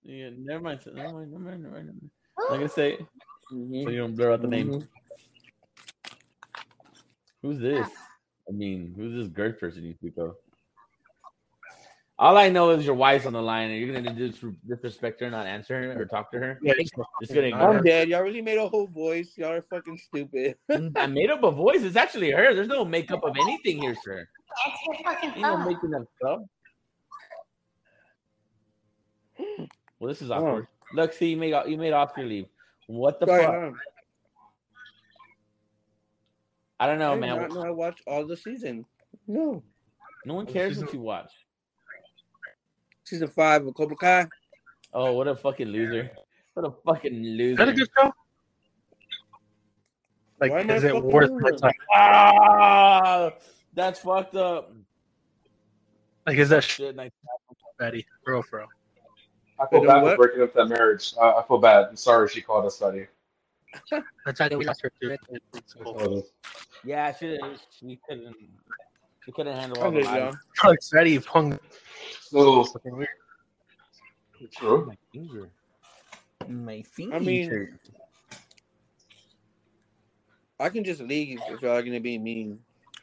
Yeah, 0.03 0.29
never 0.37 0.61
mind. 0.61 0.81
Never 0.85 1.13
mind. 1.13 1.31
Never 1.31 1.43
mind. 1.43 1.63
Never 1.63 1.75
mind. 1.75 2.09
Never 2.39 2.49
mind. 2.49 2.53
I'm 2.53 2.59
gonna 2.59 2.69
say. 2.73 2.93
it, 2.93 3.05
Mhm. 3.51 3.83
So 3.83 3.89
you 3.89 3.97
don't 3.97 4.15
blur 4.15 4.33
out 4.33 4.41
the 4.41 4.47
name. 4.47 4.69
Mhm. 4.73 4.87
Who's 7.41 7.59
this? 7.59 7.87
I 8.47 8.51
mean, 8.51 8.93
who's 8.95 9.13
this 9.23 9.33
Gert 9.33 9.59
person 9.59 9.83
you 9.83 9.93
speak 9.95 10.17
of? 10.17 10.35
All 12.19 12.35
I 12.37 12.49
know 12.49 12.71
is 12.71 12.85
your 12.85 12.95
wife's 12.95 13.25
on 13.25 13.31
the 13.33 13.41
line, 13.41 13.71
and 13.71 13.79
you're 13.79 13.93
gonna 13.95 14.13
dis- 14.13 14.43
disrespect 14.67 15.21
her, 15.21 15.27
and 15.27 15.31
not 15.33 15.45
answer 15.47 15.81
her 15.81 16.01
or 16.01 16.05
talk 16.05 16.29
to 16.31 16.37
her. 16.37 16.59
Yeah, 16.61 16.73
Just 17.21 17.33
gonna 17.33 17.47
ignore 17.47 17.69
I'm 17.69 17.75
her. 17.77 17.81
dead. 17.81 18.09
Y'all 18.09 18.23
really 18.23 18.41
made 18.41 18.57
a 18.57 18.67
whole 18.67 18.87
voice. 18.87 19.37
Y'all 19.37 19.53
are 19.53 19.61
fucking 19.61 19.97
stupid. 19.97 20.57
I 20.97 21.07
made 21.07 21.31
up 21.31 21.43
a 21.43 21.51
voice. 21.51 21.81
It's 21.83 21.95
actually 21.95 22.31
her. 22.31 22.53
There's 22.53 22.67
no 22.67 22.83
makeup 22.83 23.23
of 23.23 23.35
anything 23.37 23.81
here, 23.81 23.95
sir. 24.03 24.27
That's 24.65 24.77
your 24.85 24.95
fucking 25.13 25.33
You 25.37 25.41
know, 25.43 25.57
making 25.65 25.93
up 25.95 26.03
stuff. 26.17 26.41
Well, 29.99 30.07
this 30.09 30.21
is 30.21 30.29
Oh. 30.29 30.65
Awkward. 30.91 31.01
Look, 31.01 31.13
see, 31.13 31.29
you 31.29 31.37
made 31.37 31.55
you 31.67 31.77
made 31.77 31.93
Oscar 31.93 32.23
leave. 32.23 32.47
What 32.87 33.19
the 33.19 33.25
Sorry, 33.27 33.43
fuck? 33.43 33.53
huh? 33.53 33.71
I 36.79 36.87
don't 36.87 36.95
I 37.01 37.05
know, 37.05 37.11
did 37.15 37.21
man. 37.21 37.37
not 37.37 37.51
know 37.53 37.61
I 37.65 37.69
watched 37.71 38.01
all 38.07 38.25
the 38.25 38.37
season. 38.37 38.85
No. 39.27 39.61
No 40.25 40.33
one 40.33 40.45
cares 40.45 40.81
what 40.81 40.93
you 40.93 41.01
watch. 41.01 41.31
Season 43.03 43.27
five 43.27 43.65
of 43.65 43.73
Cobra 43.73 43.95
Kai. 43.95 44.27
Oh, 44.93 45.13
what 45.13 45.27
a 45.27 45.35
fucking 45.35 45.67
loser! 45.67 46.09
What 46.53 46.65
a 46.67 46.71
fucking 46.85 47.13
Is 47.13 47.57
that 47.57 47.67
a 47.67 47.71
loser! 47.71 47.73
good 47.73 47.89
show? 47.97 48.13
Like, 50.39 50.51
Why 50.51 50.61
is 50.61 50.83
it 50.83 51.03
worth 51.03 51.31
my 51.31 51.51
time? 51.51 51.71
Ah, 51.93 53.31
that's 53.73 53.99
fucked 53.99 54.35
up. 54.35 54.71
Like, 56.25 56.37
is 56.37 56.49
that 56.49 56.63
shit, 56.63 56.87
Shit, 56.87 56.95
like, 56.95 57.11
Betty? 57.77 58.05
For 58.23 58.33
real, 58.33 58.43
for 58.43 58.59
real. 58.59 58.67
I 59.61 59.67
feel 59.67 59.83
bad 59.83 60.01
for 60.03 60.15
breaking 60.15 60.41
up 60.43 60.53
that 60.53 60.65
marriage. 60.67 61.13
Uh, 61.19 61.35
I 61.37 61.43
feel 61.47 61.57
bad. 61.57 61.87
I'm 61.89 61.95
sorry 61.95 62.29
she 62.29 62.41
called 62.41 62.65
us 62.65 62.77
buddy. 62.77 63.07
That's 64.25 64.39
how 64.39 64.49
we 64.57 64.65
lost 64.65 64.81
her 64.81 64.91
too. 65.01 65.15
Yeah, 66.83 67.13
she 67.13 67.37
she 67.69 67.99
couldn't 68.07 68.35
she 69.25 69.31
couldn't 69.31 69.55
handle 69.55 69.79
all 69.81 69.87
Okay, 69.89 70.01
the 70.01 70.05
lies. 70.07 70.17
y'all. 70.17 70.35
Like, 70.93 71.25
hung 71.25 71.59
So 72.21 72.63
fucking 72.63 72.95
weird. 72.95 73.09
true. 74.51 74.85
My 74.87 74.97
finger, 75.13 75.49
my 76.47 76.81
finger. 76.83 77.15
I 77.15 77.19
mean- 77.19 77.77
I 80.61 80.69
can 80.69 80.83
just 80.83 81.01
leave 81.01 81.39
if 81.49 81.61
y'all 81.61 81.77
are 81.77 81.81
gonna 81.83 81.99
be 82.01 82.17
mean. 82.17 82.59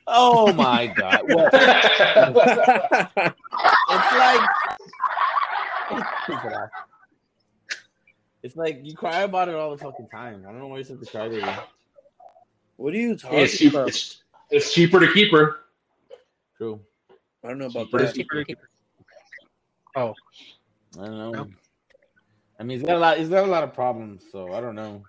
oh 0.07 0.53
my 0.53 0.87
god! 0.89 1.23
What? 1.27 1.53
It's 3.89 4.13
like 4.13 4.41
it's 8.43 8.57
like 8.57 8.81
you 8.83 8.95
cry 8.95 9.23
about 9.23 9.49
it 9.49 9.55
all 9.55 9.71
the 9.71 9.79
fucking 9.79 10.09
time. 10.09 10.45
I 10.47 10.53
don't 10.53 10.61
know 10.61 10.69
why 10.69 10.79
you 10.79 10.85
said 10.85 11.01
to 11.01 11.07
cry 11.07 11.29
to 11.29 11.65
what 12.77 12.93
are 12.93 12.99
you 12.99 13.17
talking 13.17 13.39
it's, 13.39 13.57
cheap, 13.57 13.73
about? 13.73 13.89
it's, 13.89 14.23
it's 14.51 14.73
cheaper 14.75 15.01
to 15.01 15.13
keep 15.13 15.33
her. 15.33 15.57
True. 16.57 16.81
I 17.45 17.49
don't 17.49 17.59
know 17.59 17.67
about 17.67 17.87
Cheaper 17.87 17.99
to 17.99 18.05
that. 18.05 18.15
keep 18.47 18.59
her. 18.59 18.69
Oh, 19.95 20.15
I 20.99 21.07
don't 21.07 21.19
know. 21.19 21.31
No. 21.31 21.49
I 22.59 22.63
mean, 22.63 22.79
he's 22.79 22.87
got 22.87 22.97
a 22.97 22.99
lot. 22.99 23.19
He's 23.19 23.29
got 23.29 23.45
a 23.45 23.51
lot 23.51 23.63
of 23.65 23.73
problems, 23.73 24.25
so 24.31 24.53
I 24.53 24.61
don't 24.61 24.75
know. 24.75 25.03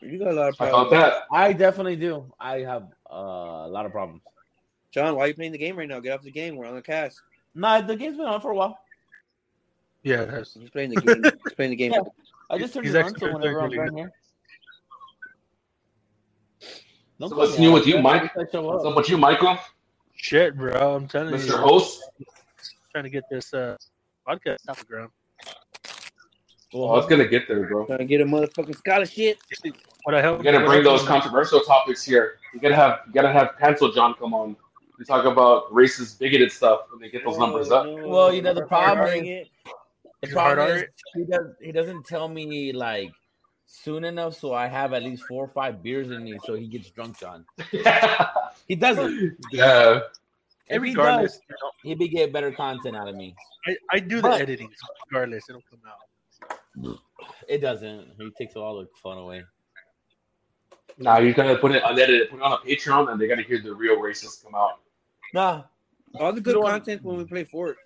You 0.00 0.18
got 0.18 0.28
a 0.28 0.34
lot 0.34 0.48
of 0.48 0.58
How 0.58 0.68
problems. 0.70 0.92
about 0.92 1.12
that? 1.12 1.22
I 1.30 1.52
definitely 1.52 1.96
do. 1.96 2.32
I 2.38 2.60
have 2.60 2.84
uh, 3.10 3.66
a 3.66 3.68
lot 3.68 3.84
of 3.84 3.92
problems. 3.92 4.22
John, 4.92 5.14
why 5.14 5.24
are 5.24 5.28
you 5.28 5.34
playing 5.34 5.52
the 5.52 5.58
game 5.58 5.76
right 5.76 5.88
now? 5.88 6.00
Get 6.00 6.14
off 6.14 6.22
the 6.22 6.30
game. 6.30 6.56
We're 6.56 6.66
on 6.66 6.74
the 6.74 6.82
cast. 6.82 7.20
Nah, 7.54 7.80
the 7.82 7.96
game's 7.96 8.16
been 8.16 8.26
on 8.26 8.40
for 8.40 8.50
a 8.50 8.56
while. 8.56 8.78
Yeah, 10.02 10.22
it 10.22 10.30
has. 10.30 10.54
He's 10.58 10.70
playing 10.70 10.90
the 10.90 11.00
game. 11.00 11.22
He's 11.24 11.54
playing 11.54 11.70
the 11.70 11.76
game. 11.76 11.92
Yeah. 12.50 12.56
I 12.56 12.58
just 12.58 12.74
turned 12.74 12.84
He's 12.86 12.94
it 12.96 13.02
on, 13.04 13.10
actually 13.10 13.30
so 13.30 13.34
whenever 13.38 13.60
I'm 13.60 13.70
really 13.70 13.76
done 13.76 13.86
good. 13.90 13.96
here. 13.98 14.12
Don't 17.20 17.28
So 17.30 17.36
what's 17.36 17.58
me 17.58 17.66
new 17.66 17.72
with 17.72 17.86
you, 17.86 18.00
Mike? 18.00 18.22
I 18.36 18.40
What's 18.42 18.54
up. 18.54 18.64
up 18.90 18.96
with 18.96 19.08
you, 19.08 19.18
Michael? 19.18 19.56
Shit, 20.16 20.56
bro. 20.56 20.96
I'm 20.96 21.06
telling 21.06 21.32
Mr. 21.34 21.46
you. 21.46 21.52
Mr. 21.52 21.58
Host? 21.60 22.02
Trying 22.92 23.04
to 23.04 23.10
get 23.10 23.24
this 23.30 23.54
uh, 23.54 23.76
podcast 24.26 24.68
off 24.68 24.80
the 24.80 24.84
ground. 24.86 25.10
Well, 26.72 26.84
Oh, 26.90 26.96
it's 26.98 27.06
gonna 27.08 27.26
get 27.28 27.46
there, 27.46 27.68
bro. 27.68 27.86
Trying 27.86 27.98
to 27.98 28.04
get 28.04 28.20
a 28.20 28.24
motherfucking 28.24 28.76
scholarship. 28.76 29.38
What 30.04 30.14
I 30.14 30.20
help? 30.22 30.38
You 30.38 30.44
gotta 30.44 30.64
bring 30.64 30.82
those 30.82 31.00
help- 31.00 31.22
controversial 31.22 31.60
topics 31.60 32.02
here. 32.04 32.34
You 32.54 32.60
gotta 32.60 32.74
have 32.76 33.00
you 33.06 33.12
gotta 33.12 33.32
have 33.32 33.56
Pencil 33.58 33.92
John 33.92 34.14
come 34.14 34.34
on. 34.34 34.56
We 34.98 35.04
talk 35.04 35.24
about 35.24 35.72
racist, 35.72 36.18
bigoted 36.18 36.52
stuff 36.52 36.82
when 36.90 37.00
they 37.00 37.10
get 37.10 37.24
those 37.24 37.38
numbers 37.38 37.70
up. 37.70 37.86
No, 37.86 38.08
Well, 38.08 38.32
you 38.34 38.42
know, 38.42 38.54
the 38.54 38.66
problem 38.66 39.06
is- 39.08 39.22
it. 39.28 39.48
The 40.20 40.28
Is 40.28 40.32
problem 40.34 40.76
is 40.76 40.84
he 41.14 41.24
does 41.24 41.46
he 41.62 41.72
doesn't 41.72 42.06
tell 42.06 42.28
me 42.28 42.72
like 42.72 43.10
soon 43.66 44.04
enough, 44.04 44.38
so 44.38 44.52
I 44.52 44.66
have 44.66 44.92
at 44.92 45.02
least 45.02 45.24
four 45.28 45.44
or 45.44 45.48
five 45.48 45.82
beers 45.82 46.10
in 46.10 46.24
me, 46.24 46.38
so 46.44 46.54
he 46.54 46.66
gets 46.66 46.90
drunk, 46.90 47.18
John. 47.18 47.44
He 48.68 48.76
doesn't. 48.76 49.36
yeah. 49.50 50.00
If 50.68 50.82
he 50.82 50.90
regardless, 50.90 51.32
does, 51.32 51.40
you 51.48 51.56
know, 51.60 51.70
he 51.82 51.94
be 51.96 52.08
get 52.08 52.32
better 52.32 52.52
content 52.52 52.96
out 52.96 53.08
of 53.08 53.16
me. 53.16 53.34
I, 53.66 53.76
I 53.90 53.98
do 53.98 54.20
the 54.20 54.28
editing. 54.28 54.70
So 54.76 54.86
regardless, 55.10 55.44
it'll 55.48 55.62
come 55.68 55.80
out. 55.88 56.98
It 57.48 57.58
doesn't. 57.58 58.12
He 58.16 58.30
takes 58.38 58.54
all 58.54 58.78
the 58.78 58.88
fun 59.02 59.18
away. 59.18 59.42
Nah, 60.98 61.18
you 61.18 61.34
gotta 61.34 61.56
put 61.56 61.72
it 61.72 61.82
unedited, 61.84 62.30
put 62.30 62.36
it 62.36 62.42
on 62.42 62.52
a 62.52 62.56
Patreon, 62.58 63.10
and 63.10 63.20
they 63.20 63.26
gotta 63.26 63.42
hear 63.42 63.60
the 63.60 63.74
real 63.74 63.96
racists 63.96 64.44
come 64.44 64.54
out. 64.54 64.78
Nah. 65.34 65.62
All 66.18 66.32
the 66.32 66.40
good 66.40 66.54
You 66.54 66.60
know 66.62 66.68
content 66.68 67.02
when 67.02 67.16
we 67.18 67.24
play 67.24 67.44
Fort. 67.44 67.76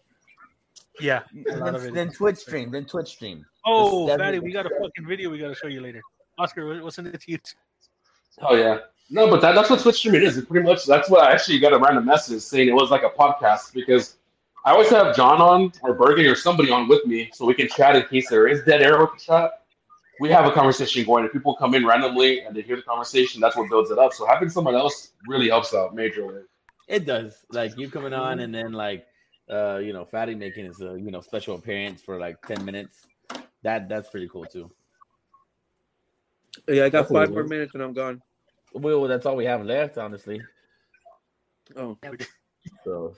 Yeah. 1.01 1.23
A 1.51 1.57
lot 1.57 1.75
of 1.75 1.83
Then, 1.83 1.91
it. 1.91 1.95
then 1.95 2.13
Twitch 2.13 2.39
stream. 2.39 2.71
Then 2.71 2.85
Twitch 2.85 3.09
stream. 3.09 3.45
Oh, 3.67 4.07
This 4.07 4.17
Fatty, 4.17 4.39
we 4.39 4.53
got 4.53 4.67
a 4.67 4.71
fucking 4.71 5.07
video 5.07 5.31
we 5.31 5.39
got 5.39 5.49
to 5.49 5.55
show 5.55 5.67
you 5.69 5.81
later. 5.81 6.01
Oscar, 6.39 6.83
what's 6.83 6.99
in 6.99 7.07
it 7.07 7.21
to 7.21 7.33
you? 7.33 7.39
Oh 8.43 8.55
yeah. 8.55 8.79
No, 9.11 9.29
but 9.29 9.41
that, 9.43 9.55
that's 9.55 9.71
what 9.71 9.81
Twitch 9.81 9.97
streaming 9.97 10.23
is. 10.23 10.37
It 10.37 10.49
pretty 10.49 10.67
much 10.67 10.87
that's 10.87 11.09
what 11.11 11.23
I 11.29 11.33
actually 11.33 11.59
got 11.59 11.73
a 11.73 11.79
random 11.79 12.05
message 12.05 12.43
saying 12.43 12.69
it 12.69 12.75
was 12.75 12.91
like 12.91 13.03
a 13.03 13.11
podcast 13.11 13.73
because 13.73 14.17
I 14.65 14.73
always 14.73 14.91
have 14.91 15.15
John 15.15 15.41
on 15.41 15.73
or 15.83 15.95
Bergen 15.95 16.27
or 16.27 16.35
somebody 16.35 16.71
on 16.71 16.89
with 16.89 17.05
me 17.07 17.31
so 17.33 17.45
we 17.45 17.55
can 17.55 17.69
chat 17.69 17.97
in 17.97 18.03
case 18.07 18.29
there 18.31 18.49
is 18.49 18.65
dead 18.65 18.83
air 18.83 18.99
with 18.99 19.11
the 19.13 19.21
chat. 19.21 19.63
We 20.21 20.31
have 20.31 20.47
a 20.47 20.53
conversation 20.53 21.05
going. 21.05 21.25
If 21.25 21.33
people 21.33 21.55
come 21.55 21.75
in 21.75 21.85
randomly 21.85 22.41
and 22.41 22.57
they 22.57 22.63
hear 22.63 22.77
the 22.77 22.83
conversation, 22.83 23.41
that's 23.41 23.57
what 23.57 23.69
builds 23.69 23.91
it 23.91 23.99
up. 23.99 24.13
So 24.13 24.27
having 24.27 24.49
someone 24.49 24.75
else 24.75 25.11
really 25.29 25.49
helps 25.49 25.75
out 25.75 25.95
majorly. 25.95 26.43
It 26.89 27.05
does. 27.05 27.45
Like 27.51 27.77
you 27.77 27.91
coming 27.91 28.13
on 28.13 28.41
and 28.41 28.55
then 28.55 28.73
like 28.73 29.07
uh, 29.51 29.79
you 29.79 29.93
know, 29.93 30.05
Fatty 30.05 30.35
making 30.35 30.67
his 30.67 30.81
uh, 30.81 30.95
you 30.95 31.11
know, 31.11 31.21
special 31.21 31.57
appearance 31.57 32.01
for 32.01 32.19
like 32.19 32.41
ten 32.47 32.65
minutes. 32.65 33.07
That 33.63 33.89
that's 33.89 34.11
pretty 34.11 34.29
cool 34.29 34.45
too. 34.45 34.71
Yeah, 36.69 36.85
I 36.85 36.89
got 36.89 37.09
That's 37.09 37.13
five 37.13 37.31
more 37.31 37.45
minutes 37.45 37.75
and 37.75 37.83
I'm 37.83 37.93
gone. 37.93 38.23
Well, 38.73 39.03
that's 39.03 39.27
all 39.27 39.37
we 39.37 39.45
have 39.45 39.65
left, 39.65 39.99
honestly. 39.99 40.41
Oh, 41.77 41.97
So 42.85 43.15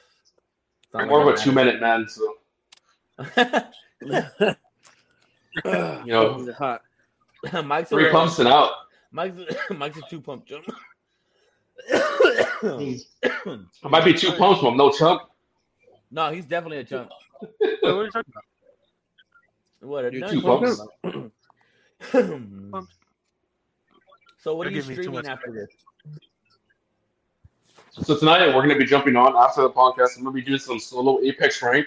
it's 0.84 0.94
I'm 0.94 1.08
more 1.08 1.22
of 1.22 1.28
a 1.28 1.36
two 1.36 1.52
minute 1.52 1.80
man, 1.80 2.06
so 2.08 2.34
you 3.36 4.22
know, 5.64 6.46
it's 6.46 6.58
hot. 6.58 6.82
Mike's 7.64 7.90
three 7.90 8.10
pumps 8.10 8.38
and 8.38 8.48
out. 8.48 8.72
Mike's 9.10 9.40
Mike's 9.70 9.98
a 9.98 10.02
two 10.08 10.20
pump 10.20 10.44
jump. 10.46 10.64
It 12.62 13.04
might 13.82 14.04
be 14.04 14.14
two 14.14 14.32
pumps, 14.32 14.60
but 14.62 14.74
no 14.74 14.90
chunk. 14.90 15.22
No, 16.16 16.32
he's 16.32 16.46
definitely 16.46 16.78
a 16.78 16.84
chump. 16.84 17.10
Wait, 17.60 17.78
what 17.82 17.92
are 17.92 18.04
you 18.04 18.10
talking 18.10 18.32
about? 18.32 18.44
What 19.80 20.04
a 20.06 20.12
You're 20.12 20.32
no, 20.32 20.40
pumps? 20.40 20.80
So 24.38 24.54
what 24.54 24.66
are 24.66 24.70
You're 24.70 24.76
you 24.76 24.82
giving 24.82 24.90
me 24.90 24.96
too 24.96 25.02
streaming 25.02 25.26
after 25.26 25.52
this? 25.52 25.68
So 28.04 28.16
tonight 28.16 28.46
we're 28.54 28.62
gonna 28.62 28.76
be 28.76 28.86
jumping 28.86 29.14
on 29.16 29.36
after 29.36 29.62
the 29.62 29.70
podcast. 29.70 30.16
I'm 30.16 30.24
gonna 30.24 30.34
be 30.34 30.42
doing 30.42 30.58
some 30.58 30.78
solo 30.78 31.20
Apex 31.22 31.62
rank, 31.62 31.86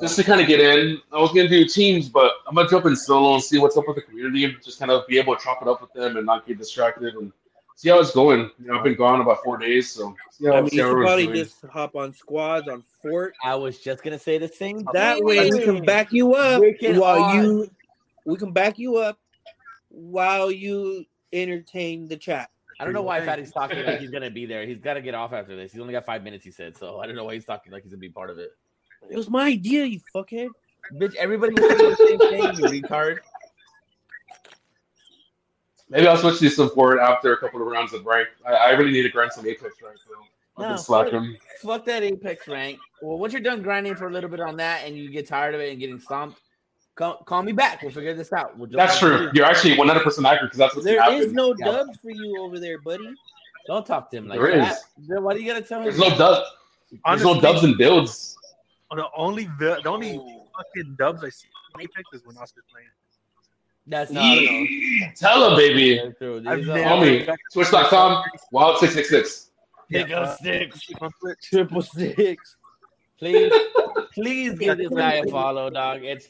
just 0.00 0.16
to 0.16 0.24
kind 0.24 0.40
of 0.40 0.46
get 0.46 0.60
in. 0.60 1.00
I 1.12 1.18
was 1.18 1.30
gonna 1.30 1.48
do 1.48 1.64
teams, 1.66 2.08
but 2.08 2.32
I'm 2.46 2.54
gonna 2.54 2.68
jump 2.68 2.84
in 2.86 2.94
solo 2.94 3.34
and 3.34 3.42
see 3.42 3.58
what's 3.58 3.76
up 3.76 3.84
with 3.86 3.96
the 3.96 4.02
community. 4.02 4.44
And 4.44 4.62
just 4.62 4.78
kind 4.78 4.90
of 4.90 5.06
be 5.06 5.18
able 5.18 5.34
to 5.34 5.42
chop 5.42 5.62
it 5.62 5.68
up 5.68 5.80
with 5.80 5.92
them 5.94 6.18
and 6.18 6.26
not 6.26 6.46
get 6.46 6.58
distracted 6.58 7.14
and 7.14 7.32
see 7.78 7.90
how 7.90 8.00
it's 8.00 8.10
going. 8.10 8.50
You 8.58 8.66
know, 8.66 8.78
I've 8.78 8.84
been 8.84 8.96
gone 8.96 9.20
about 9.20 9.42
four 9.44 9.56
days, 9.56 9.90
so 9.90 10.14
see 10.32 10.46
how, 10.46 10.54
I 10.54 10.60
mean, 10.60 10.70
see 10.70 10.76
you 10.76 10.82
should 10.82 10.94
probably 10.94 11.26
doing. 11.26 11.36
just 11.36 11.64
hop 11.70 11.94
on 11.94 12.12
squads 12.12 12.68
on 12.68 12.82
Fort. 13.00 13.34
I 13.42 13.54
was 13.54 13.78
just 13.78 14.02
gonna 14.02 14.18
say 14.18 14.36
the 14.36 14.48
same. 14.48 14.84
That 14.92 15.16
thing. 15.16 15.24
way 15.24 15.50
we 15.50 15.64
can 15.64 15.84
back 15.84 16.12
you 16.12 16.34
up 16.34 16.60
while 16.82 17.22
odd. 17.22 17.34
you. 17.36 17.70
We 18.24 18.36
can 18.36 18.52
back 18.52 18.78
you 18.78 18.96
up 18.96 19.18
while 19.90 20.50
you 20.50 21.06
entertain 21.32 22.08
the 22.08 22.16
chat. 22.16 22.50
I 22.80 22.84
don't 22.84 22.92
know 22.92 23.02
why 23.02 23.24
Fatty's 23.24 23.52
talking 23.52 23.84
like 23.84 24.00
he's 24.00 24.10
gonna 24.10 24.30
be 24.30 24.44
there. 24.44 24.66
He's 24.66 24.80
got 24.80 24.94
to 24.94 25.00
get 25.00 25.14
off 25.14 25.32
after 25.32 25.56
this. 25.56 25.72
He's 25.72 25.80
only 25.80 25.92
got 25.92 26.04
five 26.04 26.22
minutes. 26.22 26.44
He 26.44 26.50
said 26.50 26.76
so. 26.76 26.98
I 26.98 27.06
don't 27.06 27.16
know 27.16 27.24
why 27.24 27.34
he's 27.34 27.44
talking 27.44 27.72
like 27.72 27.84
he's 27.84 27.92
gonna 27.92 28.00
be 28.00 28.08
part 28.08 28.30
of 28.30 28.38
it. 28.38 28.50
It 29.08 29.16
was 29.16 29.30
my 29.30 29.46
idea, 29.46 29.84
you 29.84 30.00
fuckhead. 30.14 30.48
Bitch, 30.94 31.14
everybody 31.14 31.54
was 31.54 31.62
saying 31.62 31.90
the 31.90 31.96
same 31.96 32.18
thing. 32.18 32.42
You 32.72 32.82
retard. 32.82 33.18
Maybe 35.90 36.06
I'll 36.06 36.16
switch 36.18 36.38
to 36.40 36.50
some 36.50 36.70
forward 36.70 37.00
after 37.00 37.32
a 37.32 37.38
couple 37.38 37.60
of 37.62 37.66
rounds 37.68 37.92
of 37.94 38.04
rank. 38.04 38.28
I, 38.46 38.52
I 38.52 38.70
really 38.72 38.92
need 38.92 39.02
to 39.02 39.08
grind 39.08 39.32
some 39.32 39.46
Apex 39.46 39.74
rank, 39.82 39.96
so 40.06 40.14
I've 40.58 40.62
No, 40.62 40.68
been 40.74 40.78
slacking. 40.78 41.36
Fuck 41.62 41.84
that 41.86 42.02
Apex 42.02 42.46
rank. 42.46 42.78
Well, 43.00 43.18
once 43.18 43.32
you're 43.32 43.42
done 43.42 43.62
grinding 43.62 43.94
for 43.94 44.08
a 44.08 44.10
little 44.12 44.28
bit 44.28 44.40
on 44.40 44.56
that 44.58 44.84
and 44.86 44.96
you 44.98 45.10
get 45.10 45.26
tired 45.26 45.54
of 45.54 45.60
it 45.60 45.70
and 45.70 45.80
getting 45.80 45.98
stomped, 45.98 46.40
call, 46.94 47.16
call 47.24 47.42
me 47.42 47.52
back. 47.52 47.82
We'll 47.82 47.90
figure 47.92 48.14
this 48.14 48.32
out. 48.32 48.58
We'll 48.58 48.68
That's 48.70 48.98
true. 48.98 49.12
video. 49.16 49.30
You're 49.34 49.46
actually 49.46 49.78
100 49.78 50.02
percent 50.02 50.26
accurate 50.26 50.50
because 50.50 50.58
that's 50.58 50.74
what's 50.74 50.84
There 50.84 51.00
happening. 51.00 51.22
is 51.22 51.32
no 51.32 51.54
Yeah. 51.58 51.64
dubs 51.66 51.96
for 52.02 52.10
you 52.10 52.42
over 52.42 52.60
there, 52.60 52.78
buddy. 52.80 53.14
Don't 53.66 53.86
talk 53.86 54.10
to 54.10 54.18
him 54.18 54.28
like 54.28 54.40
There 54.40 54.56
that. 54.58 54.72
is. 54.72 54.84
Then 55.08 55.22
Why 55.22 55.34
do 55.34 55.40
you 55.40 55.46
gotta 55.52 55.64
tell 55.64 55.78
him? 55.78 55.84
There's 55.84 55.98
no 55.98 56.10
dubs. 56.16 56.48
There's 57.06 57.22
no 57.22 57.40
dubs 57.40 57.64
and 57.64 57.76
builds. 57.78 58.36
The 58.90 59.06
only 59.16 59.44
the, 59.58 59.80
the 59.82 59.88
only 59.90 60.18
oh. 60.18 60.46
fucking 60.56 60.96
dubs 60.98 61.22
I 61.22 61.28
see 61.28 61.48
on 61.74 61.82
Apex 61.82 62.02
is 62.14 62.26
when 62.26 62.36
Oscar's 62.38 62.64
playing. 62.72 62.88
That's 63.88 64.10
not. 64.10 64.22
Yee. 64.24 65.10
Tell 65.16 65.50
him, 65.50 65.56
baby. 65.56 65.96
That's 65.98 66.18
true. 66.18 66.42
I've 66.46 66.58
These 66.58 66.66
Homie, 66.68 67.36
Twitch.com, 67.52 68.22
Wild666. 68.52 69.46
Pick 69.90 70.08
Yeah, 70.08 70.20
up 70.20 70.28
uh, 70.28 70.36
six. 70.36 70.80
on 71.00 71.10
Twitch. 71.20 71.38
Triple 71.42 71.82
six. 71.82 72.56
Please, 73.18 73.52
please 74.14 74.58
give 74.58 74.76
this 74.78 74.90
guy 74.90 75.14
a 75.14 75.26
follow, 75.26 75.70
dog. 75.70 76.04
It's. 76.04 76.28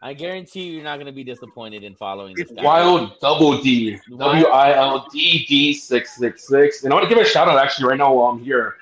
I 0.00 0.12
guarantee 0.12 0.62
you, 0.62 0.74
you're 0.74 0.84
not 0.84 0.98
gonna 0.98 1.10
be 1.10 1.24
disappointed 1.24 1.82
in 1.82 1.96
following 1.96 2.36
this 2.36 2.52
guy. 2.52 2.62
Wild 2.62 3.18
double 3.20 3.60
D. 3.60 3.98
W 4.16 4.46
I 4.46 4.76
L 4.76 5.08
D 5.12 5.44
D 5.48 5.72
666. 5.74 6.84
And 6.84 6.92
I 6.92 6.96
want 6.96 7.08
to 7.08 7.12
give 7.12 7.20
a 7.24 7.28
shout 7.28 7.48
out 7.48 7.58
actually 7.58 7.88
right 7.88 7.98
now 7.98 8.12
while 8.14 8.30
I'm 8.30 8.38
here. 8.44 8.76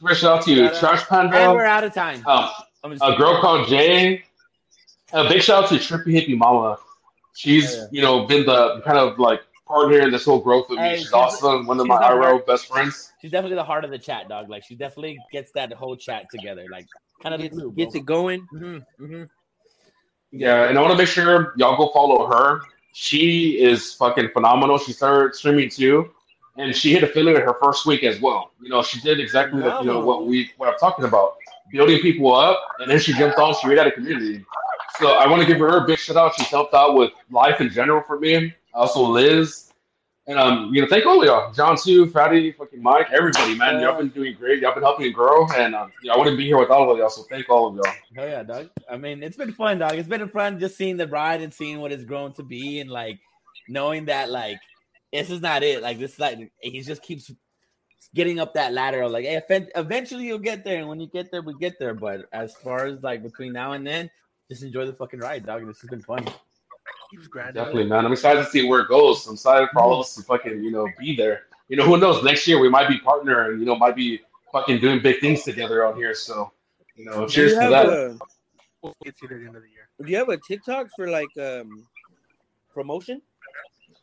Give 0.00 0.10
a 0.10 0.14
shout 0.14 0.38
out 0.38 0.44
to 0.46 0.54
Shout 0.56 0.74
out. 0.74 0.80
Trash 0.80 1.04
And 1.34 1.52
we're 1.52 1.66
out 1.66 1.84
of 1.84 1.92
time. 1.92 2.26
um, 2.26 2.48
I'm 2.82 2.92
just 2.92 3.02
a 3.04 3.14
girl 3.16 3.40
called 3.42 3.68
Jay. 3.68 4.24
A 5.12 5.28
big 5.28 5.42
shout 5.42 5.64
out 5.64 5.68
to 5.68 5.74
Trippy 5.76 6.14
Hippie 6.14 6.36
Mama. 6.38 6.78
She's, 7.36 7.74
yeah. 7.74 7.86
you 7.90 8.02
know, 8.02 8.26
been 8.26 8.46
the 8.46 8.80
kind 8.84 8.98
of 8.98 9.18
like 9.18 9.40
partner 9.66 10.00
in 10.00 10.10
this 10.12 10.24
whole 10.24 10.40
growth 10.40 10.68
with 10.68 10.78
me. 10.78 10.84
Hey, 10.84 10.96
she's, 10.96 11.04
she's- 11.06 11.14
awesome. 11.14 11.66
One 11.66 11.80
of 11.80 11.86
my 11.86 11.98
the 11.98 12.04
IRO 12.04 12.22
heart- 12.22 12.46
best 12.46 12.66
friends. 12.68 13.12
She's 13.20 13.30
definitely 13.30 13.56
the 13.56 13.64
heart 13.64 13.84
of 13.84 13.90
the 13.90 13.98
chat, 13.98 14.28
dog. 14.28 14.48
Like 14.48 14.64
she 14.64 14.74
definitely 14.74 15.18
gets 15.32 15.50
that 15.52 15.72
whole 15.72 15.96
chat 15.96 16.26
together. 16.30 16.66
Like 16.70 16.86
kind 17.22 17.34
of 17.34 17.40
Gets, 17.40 17.56
glue, 17.56 17.72
gets 17.72 17.94
it 17.94 18.04
going. 18.04 18.40
hmm 18.50 18.78
hmm 18.98 19.24
Yeah, 20.30 20.68
and 20.68 20.76
I 20.78 20.80
want 20.80 20.92
to 20.92 20.98
make 20.98 21.08
sure 21.08 21.54
y'all 21.56 21.76
go 21.76 21.90
follow 21.92 22.26
her. 22.26 22.60
She 22.92 23.60
is 23.60 23.94
fucking 23.94 24.28
phenomenal. 24.32 24.78
She 24.78 24.92
started 24.92 25.34
streaming 25.34 25.70
too, 25.70 26.10
and 26.58 26.74
she 26.76 26.92
hit 26.92 27.02
a 27.02 27.08
affiliate 27.10 27.42
her 27.42 27.56
first 27.60 27.86
week 27.86 28.04
as 28.04 28.20
well. 28.20 28.52
You 28.60 28.68
know, 28.68 28.82
she 28.82 29.00
did 29.00 29.18
exactly 29.18 29.60
the, 29.62 29.80
you 29.80 29.86
know 29.86 30.04
what 30.04 30.26
we 30.26 30.50
what 30.58 30.68
I'm 30.68 30.78
talking 30.78 31.04
about, 31.04 31.34
building 31.72 31.98
people 32.00 32.32
up, 32.34 32.60
and 32.78 32.88
then 32.90 33.00
she 33.00 33.12
jumped 33.14 33.38
on. 33.38 33.54
She 33.60 33.66
made 33.68 33.78
out 33.78 33.86
a 33.88 33.90
community. 33.90 34.44
So 35.00 35.12
I 35.12 35.26
want 35.26 35.42
to 35.42 35.46
give 35.46 35.58
her 35.58 35.78
a 35.78 35.86
big 35.86 35.98
shout 35.98 36.16
out. 36.16 36.34
She's 36.34 36.46
helped 36.48 36.74
out 36.74 36.94
with 36.94 37.10
life 37.30 37.60
in 37.60 37.70
general 37.70 38.02
for 38.02 38.18
me. 38.18 38.54
Also 38.72 39.02
Liz, 39.02 39.72
and 40.26 40.38
um, 40.38 40.72
you 40.72 40.80
know, 40.80 40.88
thank 40.88 41.04
all 41.04 41.20
of 41.20 41.26
y'all, 41.26 41.52
John 41.52 41.76
too, 41.76 42.08
Fatty, 42.10 42.52
fucking 42.52 42.82
Mike, 42.82 43.08
everybody, 43.12 43.54
man. 43.56 43.80
Y'all 43.80 43.98
been 43.98 44.08
doing 44.08 44.34
great. 44.34 44.62
Y'all 44.62 44.72
been 44.72 44.82
helping 44.82 45.06
me 45.06 45.12
grow, 45.12 45.46
and 45.56 45.74
um, 45.74 45.92
know, 46.02 46.14
I 46.14 46.16
wouldn't 46.16 46.38
be 46.38 46.46
here 46.46 46.58
without 46.58 46.78
all 46.78 46.90
of 46.90 46.96
y'all. 46.96 47.10
So 47.10 47.24
thank 47.24 47.50
all 47.50 47.68
of 47.68 47.74
y'all. 47.74 47.94
Oh 48.18 48.24
yeah, 48.26 48.42
dog. 48.42 48.70
I 48.90 48.96
mean, 48.96 49.22
it's 49.22 49.36
been 49.36 49.52
fun, 49.52 49.80
dog. 49.80 49.94
It's 49.94 50.08
been 50.08 50.26
fun 50.28 50.58
just 50.58 50.76
seeing 50.76 50.96
the 50.96 51.06
ride 51.08 51.42
and 51.42 51.52
seeing 51.52 51.78
what 51.78 51.92
it's 51.92 52.04
grown 52.04 52.32
to 52.34 52.42
be, 52.42 52.80
and 52.80 52.90
like 52.90 53.18
knowing 53.68 54.06
that 54.06 54.30
like 54.30 54.58
this 55.12 55.28
is 55.28 55.42
not 55.42 55.62
it. 55.62 55.82
Like 55.82 55.98
this, 55.98 56.14
is 56.14 56.18
like 56.18 56.50
he 56.60 56.80
just 56.80 57.02
keeps 57.02 57.30
getting 58.14 58.40
up 58.40 58.54
that 58.54 58.72
ladder. 58.72 59.02
Of 59.02 59.10
like, 59.10 59.26
hey, 59.26 59.42
eventually 59.76 60.24
you'll 60.24 60.38
get 60.38 60.64
there, 60.64 60.78
and 60.78 60.88
when 60.88 61.00
you 61.00 61.06
get 61.06 61.30
there, 61.30 61.42
we 61.42 61.52
get 61.58 61.78
there. 61.78 61.92
But 61.92 62.26
as 62.32 62.54
far 62.54 62.86
as 62.86 63.02
like 63.02 63.22
between 63.22 63.52
now 63.52 63.72
and 63.72 63.86
then, 63.86 64.10
just 64.54 64.64
enjoy 64.64 64.86
the 64.86 64.92
fucking 64.92 65.18
ride, 65.20 65.44
dog. 65.44 65.66
This 65.66 65.80
has 65.80 65.90
been 65.90 66.00
fun. 66.00 66.24
Definitely, 67.34 67.84
man. 67.86 68.04
I'm 68.06 68.12
excited 68.12 68.44
to 68.44 68.50
see 68.50 68.68
where 68.68 68.80
it 68.80 68.88
goes. 68.88 69.26
I'm 69.26 69.34
excited 69.34 69.68
for 69.72 69.82
all 69.82 69.94
of 69.94 70.00
us 70.00 70.14
to 70.14 70.22
fucking, 70.22 70.62
you 70.62 70.70
know, 70.70 70.86
be 70.98 71.16
there. 71.16 71.42
You 71.68 71.76
know, 71.76 71.84
who 71.84 71.96
knows? 71.96 72.22
Next 72.22 72.46
year 72.46 72.60
we 72.60 72.68
might 72.68 72.88
be 72.88 72.98
partner 72.98 73.50
and 73.50 73.60
you 73.60 73.66
know 73.66 73.76
might 73.76 73.96
be 73.96 74.20
fucking 74.52 74.80
doing 74.80 75.00
big 75.02 75.20
things 75.20 75.42
together 75.42 75.84
out 75.86 75.96
here. 75.96 76.14
So, 76.14 76.52
you 76.96 77.04
know, 77.04 77.26
cheers 77.26 77.52
you 77.52 77.58
to 77.58 77.62
have 77.62 77.70
that. 77.70 78.18
a, 78.84 78.90
It's 79.04 79.22
either 79.22 79.38
the 79.38 79.46
end 79.46 79.56
of 79.56 79.62
the 79.62 79.68
year. 79.70 79.88
do 80.04 80.10
you 80.10 80.16
have 80.18 80.28
a 80.28 80.36
TikTok 80.36 80.88
for 80.94 81.08
like 81.08 81.34
um 81.40 81.86
promotion? 82.72 83.22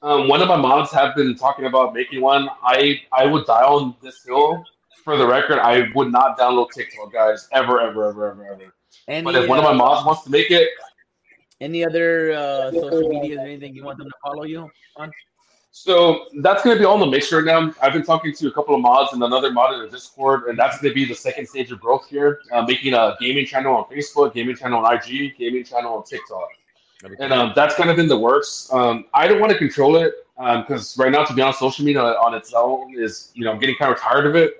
Um, 0.02 0.28
one 0.28 0.41
of 0.41 0.47
my 0.47 0.58
mods 0.58 0.91
have 0.91 1.16
been 1.16 1.36
talking 1.36 1.66
about 1.66 1.93
making 1.93 2.22
one. 2.22 2.49
I 2.64 3.02
I 3.14 3.26
would 3.26 3.45
die 3.45 3.64
on 3.64 3.95
this 4.02 4.24
hill. 4.26 4.64
For 5.04 5.18
the 5.18 5.26
record, 5.26 5.60
I 5.60 5.89
would 5.95 6.12
not 6.12 6.38
download 6.38 6.70
TikTok, 6.72 7.12
guys, 7.12 7.47
ever, 7.52 7.82
ever, 7.82 8.10
ever, 8.10 8.32
ever, 8.32 8.45
ever. 8.54 8.74
Any, 9.07 9.23
But 9.23 9.35
if 9.35 9.49
one 9.49 9.57
of 9.57 9.63
my 9.63 9.71
uh, 9.71 9.75
mods 9.75 10.05
wants 10.05 10.23
to 10.23 10.29
make 10.29 10.51
it, 10.51 10.69
any 11.61 11.85
other 11.85 12.31
uh, 12.31 12.71
social 12.71 13.07
media 13.07 13.39
or 13.39 13.45
anything 13.45 13.75
you 13.75 13.83
want 13.83 13.99
them 13.99 14.07
to 14.07 14.15
follow 14.23 14.43
you 14.43 14.69
on? 14.97 15.11
So 15.73 16.25
that's 16.41 16.63
going 16.63 16.75
to 16.75 16.79
be 16.79 16.85
all 16.85 16.95
in 16.95 16.99
the 16.99 17.05
mix 17.05 17.31
right 17.31 17.45
now. 17.45 17.73
I've 17.81 17.93
been 17.93 18.03
talking 18.03 18.33
to 18.33 18.47
a 18.47 18.51
couple 18.51 18.75
of 18.75 18.81
mods 18.81 19.13
and 19.13 19.23
another 19.23 19.51
mod 19.51 19.73
in 19.73 19.79
the 19.79 19.87
Discord, 19.87 20.49
and 20.49 20.59
that's 20.59 20.81
going 20.81 20.91
to 20.91 20.95
be 20.95 21.05
the 21.05 21.15
second 21.15 21.47
stage 21.47 21.71
of 21.71 21.79
growth 21.79 22.07
here. 22.09 22.41
Uh, 22.51 22.63
making 22.63 22.93
a 22.93 23.15
gaming 23.21 23.45
channel 23.45 23.75
on 23.75 23.85
Facebook, 23.85 24.33
gaming 24.33 24.55
channel 24.55 24.85
on 24.85 24.93
IG, 24.93 25.37
gaming 25.37 25.63
channel 25.63 25.93
on 25.93 26.03
TikTok, 26.03 26.49
and 27.19 27.31
um, 27.31 27.53
that's 27.55 27.75
kind 27.75 27.89
of 27.89 27.99
in 27.99 28.07
the 28.07 28.17
works. 28.17 28.69
Um, 28.73 29.05
I 29.13 29.27
don't 29.27 29.39
want 29.39 29.51
to 29.53 29.57
control 29.57 29.95
it 29.95 30.13
because 30.35 30.97
right 30.97 31.11
now, 31.11 31.23
to 31.23 31.33
be 31.33 31.41
honest, 31.41 31.59
social 31.59 31.85
media 31.85 32.01
on 32.01 32.33
its 32.33 32.53
own 32.53 32.93
is 32.97 33.31
you 33.33 33.45
know 33.45 33.51
I'm 33.51 33.59
getting 33.59 33.75
kind 33.75 33.93
of 33.93 33.99
tired 33.99 34.25
of 34.25 34.35
it. 34.35 34.57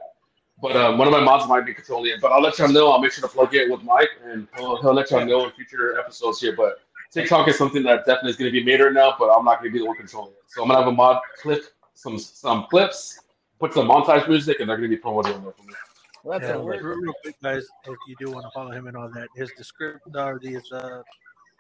But 0.62 0.76
um, 0.78 0.98
one 0.98 1.08
of 1.08 1.12
my 1.12 1.22
mods 1.22 1.48
might 1.48 1.66
be 1.66 1.74
controlling 1.74 2.12
it. 2.12 2.22
But 2.22 2.32
I'll 2.32 2.42
let 2.42 2.60
y'all 2.60 2.70
know. 2.70 2.92
I'll 2.92 3.00
make 3.02 3.12
sure 3.14 3.28
to 3.28 3.34
plug 3.34 3.54
it 3.56 3.70
with 3.70 3.84
Mike, 3.84 4.10
and 4.24 4.48
he'll, 4.56 4.82
he'll 4.82 4.94
let 4.94 5.10
y'all 5.12 5.26
know 5.26 5.46
in 5.46 5.52
future 5.52 6.00
episodes 6.00 6.40
here. 6.40 6.56
But 6.56 6.80
TikTok 7.12 7.48
is 7.48 7.58
something 7.58 7.84
that 7.84 8.06
definitely 8.06 8.32
is 8.32 8.36
going 8.38 8.52
to 8.52 8.58
be 8.60 8.64
made 8.64 8.80
right 8.80 8.94
now, 8.94 9.16
but 9.18 9.30
I'm 9.30 9.44
not 9.44 9.60
going 9.60 9.72
to 9.72 9.74
be 9.74 9.80
the 9.80 9.86
one 9.86 9.98
controlling 9.98 10.32
it. 10.34 10.44
So 10.48 10.62
I'm 10.62 10.70
going 10.70 10.78
to 10.80 10.84
have 10.86 10.94
a 10.94 10.96
mod 10.96 11.22
clip 11.42 11.66
some 11.94 12.18
some 12.18 12.66
clips, 12.70 13.24
put 13.60 13.74
some 13.74 13.88
montage 13.88 14.28
music, 14.28 14.60
and 14.60 14.70
they're 14.70 14.78
going 14.78 14.90
to 14.90 14.96
be 14.96 15.02
promoted 15.02 15.36
on 15.36 15.44
there 15.44 15.52
for 15.54 15.64
me. 15.64 15.74
Well, 16.24 16.40
that's 16.40 16.50
Yeah, 16.50 16.56
a 16.56 16.64
word. 16.64 16.84
real, 16.84 16.98
real 16.98 17.14
quick, 17.22 17.36
guys, 17.42 17.68
if 17.86 17.98
you 18.08 18.16
do 18.16 18.32
want 18.32 18.46
to 18.46 18.52
follow 18.52 18.72
him 18.72 18.88
and 18.88 18.98
all 18.98 19.10
that, 19.10 19.30
his 19.36 19.52
description 19.52 20.16
or 20.16 20.40
his 20.42 20.72
uh, 20.72 21.02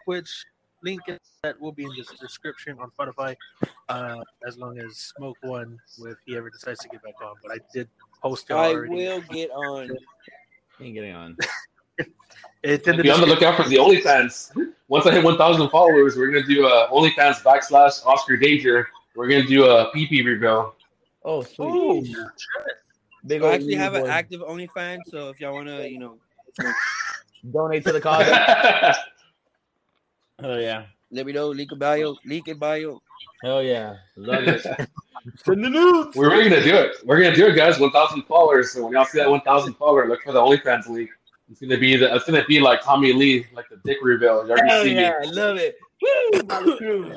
Twitch 0.05 0.45
link 0.83 1.01
that 1.43 1.59
will 1.59 1.71
be 1.71 1.83
in 1.85 1.93
the 1.95 2.03
description 2.19 2.77
on 2.79 2.91
Spotify, 2.91 3.35
uh, 3.89 4.23
as 4.45 4.57
long 4.57 4.77
as 4.79 4.97
Smoke 4.97 5.37
One, 5.41 5.77
if 6.05 6.17
he 6.25 6.35
ever 6.37 6.49
decides 6.49 6.79
to 6.81 6.89
get 6.89 7.03
back 7.03 7.15
on. 7.21 7.35
But 7.43 7.51
I 7.53 7.59
did 7.73 7.87
post 8.21 8.49
it 8.49 8.53
I 8.53 8.73
already. 8.73 8.93
will 8.93 9.21
get 9.21 9.49
on. 9.51 9.89
He 10.79 10.85
ain't 10.87 10.95
getting 10.95 11.13
on. 11.13 11.37
It's 12.63 12.87
in 12.87 12.95
the 12.97 13.01
Be 13.03 13.09
on 13.09 13.21
the 13.21 13.25
lookout 13.27 13.55
for 13.55 13.67
the 13.67 13.75
OnlyFans. 13.77 14.51
Once 14.87 15.07
I 15.07 15.11
hit 15.13 15.23
1,000 15.23 15.69
followers, 15.69 16.15
we're 16.15 16.29
going 16.29 16.43
to 16.45 16.53
do 16.53 16.67
a 16.67 16.87
OnlyFans 16.89 17.41
backslash 17.41 18.05
Oscar 18.05 18.37
Danger. 18.37 18.87
We're 19.15 19.27
going 19.27 19.41
to 19.41 19.47
do 19.47 19.65
a 19.65 19.91
PP 19.95 20.23
reveal. 20.23 20.75
Oh, 21.25 21.41
sweet. 21.41 21.55
Oh, 21.57 22.03
Big 23.25 23.41
I 23.43 23.53
actually 23.55 23.75
have 23.75 23.93
an 23.95 24.03
boy. 24.03 24.09
active 24.09 24.41
OnlyFans, 24.41 24.99
so 25.09 25.29
if 25.29 25.39
y'all 25.39 25.53
wanna, 25.53 25.85
you 25.85 25.99
know, 25.99 26.17
donate 27.51 27.83
to 27.85 27.91
the 27.91 28.01
cause. 28.01 28.25
oh 30.39 30.57
yeah. 30.57 30.85
let 31.11 31.25
me 31.27 31.31
know. 31.33 31.49
Leak 31.49 31.71
a 31.71 31.75
bio, 31.75 32.15
leak 32.25 32.47
it 32.47 32.59
bio. 32.59 33.01
Hell 33.43 33.61
yeah. 33.61 33.97
Love 34.15 34.43
it. 34.47 34.65
Send 35.43 35.63
the 35.63 35.69
news. 35.69 36.15
We're 36.15 36.29
really 36.31 36.49
going 36.49 36.63
to 36.63 36.69
do 36.69 36.75
it. 36.75 36.95
We're 37.05 37.19
going 37.19 37.31
to 37.31 37.35
do 37.35 37.47
it, 37.47 37.55
guys. 37.55 37.79
1,000 37.79 38.23
followers. 38.23 38.71
So 38.71 38.83
when 38.83 38.93
y'all 38.93 39.05
see 39.05 39.19
that 39.19 39.29
1,000 39.29 39.73
follower, 39.75 40.07
look 40.07 40.21
for 40.23 40.31
the 40.31 40.39
OnlyFans 40.39 40.87
link. 40.87 41.09
It's 41.49 41.59
going 41.59 41.69
to 41.69 41.77
be 41.77 41.95
the. 41.97 42.13
It's 42.15 42.25
going 42.25 42.41
to 42.41 42.47
be 42.47 42.59
like 42.59 42.81
Tommy 42.83 43.13
Lee, 43.13 43.45
like 43.53 43.69
the 43.69 43.77
dick 43.83 43.97
reveal. 44.01 44.47
Y'all 44.47 44.55
going 44.55 44.59
to 44.59 44.65
Hell 44.67 44.83
see 44.83 44.95
me. 44.95 45.01
yeah. 45.01 45.19
I 45.21 45.29
love 45.29 45.57
it. 45.57 45.77
Woo, 46.01 46.41
Molly 46.47 46.77
Cruz. 46.77 47.11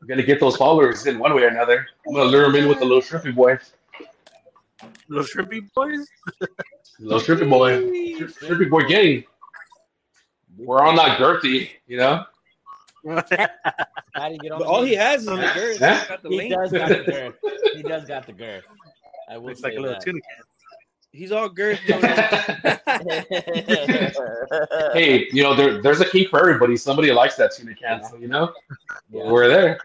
I'm 0.00 0.06
going 0.06 0.18
to 0.18 0.24
get 0.24 0.40
those 0.40 0.56
followers 0.56 1.06
in 1.06 1.18
one 1.18 1.34
way 1.34 1.42
or 1.42 1.48
another. 1.48 1.86
I'm 2.06 2.14
going 2.14 2.26
to 2.26 2.30
lure 2.30 2.50
them 2.50 2.56
in 2.56 2.68
with 2.68 2.78
the 2.78 2.84
little 2.84 3.02
shrimpy 3.02 3.34
boy. 3.34 3.58
little 5.08 5.24
shrimpy 5.26 5.68
boys. 5.74 6.08
Little 6.98 7.20
shrimpy 7.20 7.50
boy. 7.50 7.80
Shrimpy 8.26 8.70
boy 8.70 8.82
gang. 8.84 9.24
We're 10.56 10.82
on 10.82 10.96
that 10.96 11.18
girthy, 11.18 11.70
you 11.86 11.96
know? 11.96 12.24
How 13.06 14.28
do 14.28 14.32
you 14.34 14.38
get 14.38 14.52
on 14.52 14.62
all 14.62 14.82
he 14.82 14.94
has 14.94 15.22
is 15.22 15.28
on 15.28 15.40
the 15.40 15.50
girth. 15.54 15.80
Yeah. 15.80 15.98
He's 15.98 16.08
got 16.08 16.22
the 16.22 16.28
He 16.28 16.36
link. 16.36 16.52
does 16.52 16.72
got 16.72 16.88
the 16.88 16.94
girth. 17.12 17.34
He 17.74 17.82
does 17.82 18.04
got 18.06 18.26
the 18.26 18.32
girth. 18.32 18.64
I 19.30 19.38
will 19.38 19.46
Looks 19.48 19.62
like 19.62 19.74
a 19.74 19.80
little 19.80 19.94
that. 19.94 20.02
tuna 20.02 20.20
can. 20.20 20.44
He's 21.12 21.32
all 21.32 21.48
girth. 21.48 21.80
Jonas. 21.86 22.10
Hey, 24.92 25.28
you 25.32 25.42
know, 25.42 25.54
there, 25.54 25.80
there's 25.82 26.00
a 26.00 26.04
king 26.04 26.26
for 26.28 26.38
everybody. 26.40 26.76
Somebody 26.76 27.10
likes 27.12 27.36
that 27.36 27.52
tuna 27.54 27.74
can, 27.74 28.02
so 28.04 28.16
you 28.16 28.28
know, 28.28 28.52
Yeah. 29.10 29.30
we're 29.30 29.48
there. 29.48 29.78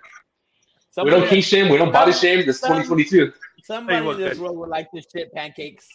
we 1.03 1.09
don't 1.09 1.27
king 1.27 1.41
shame. 1.41 1.69
We 1.69 1.77
don't 1.77 1.91
body 1.91 2.11
shame. 2.13 2.45
This 2.45 2.59
Some- 2.59 2.81
2022. 2.83 3.31
somebody 3.63 4.03
Hey, 4.03 4.09
in 4.11 4.17
this 4.19 4.33
good? 4.33 4.41
world 4.43 4.57
would 4.57 4.69
like 4.69 4.87
this 4.93 5.05
shit 5.11 5.33
pancakes. 5.33 5.87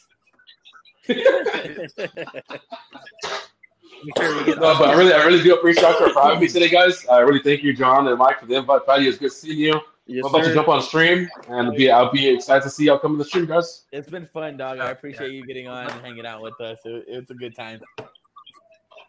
No, 4.05 4.79
but 4.79 4.89
I 4.89 4.95
really, 4.95 5.13
I 5.13 5.25
really 5.25 5.43
do 5.43 5.55
appreciate 5.55 5.99
you 5.99 6.13
for 6.13 6.23
having 6.23 6.41
me 6.41 6.49
today, 6.49 6.69
guys. 6.69 7.07
I 7.07 7.19
really 7.19 7.43
thank 7.43 7.63
you, 7.63 7.73
John 7.73 8.09
and 8.09 8.19
Mike, 8.19 8.41
for 8.41 8.47
the 8.47 8.57
invite. 8.57 8.87
Patty, 8.87 9.09
it's 9.09 9.19
good 9.19 9.33
seeing 9.33 9.59
you. 9.59 9.81
yes, 10.07 10.25
I'm 10.25 10.35
about 10.35 10.45
to 10.45 10.55
jump 10.55 10.69
on 10.69 10.83
stream, 10.83 11.29
and 11.49 11.77
be, 11.77 11.91
I'll 11.91 12.11
be 12.11 12.29
excited 12.29 12.63
to 12.65 12.71
see 12.71 12.87
y'all 12.87 12.99
come 12.99 13.13
in 13.13 13.19
the 13.19 13.25
stream, 13.25 13.47
guys. 13.47 13.85
It's 13.93 14.09
been 14.09 14.27
fun, 14.27 14.57
dog. 14.57 14.79
I 14.79 14.91
appreciate 14.91 15.33
you 15.33 15.47
getting 15.47 15.69
on 15.69 15.91
and 15.91 16.01
hanging 16.01 16.27
out 16.27 16.43
with 16.43 16.61
us. 16.61 16.79
It, 16.85 17.05
it's 17.09 17.31
a 17.31 17.35
good 17.35 17.55
time. 17.55 17.81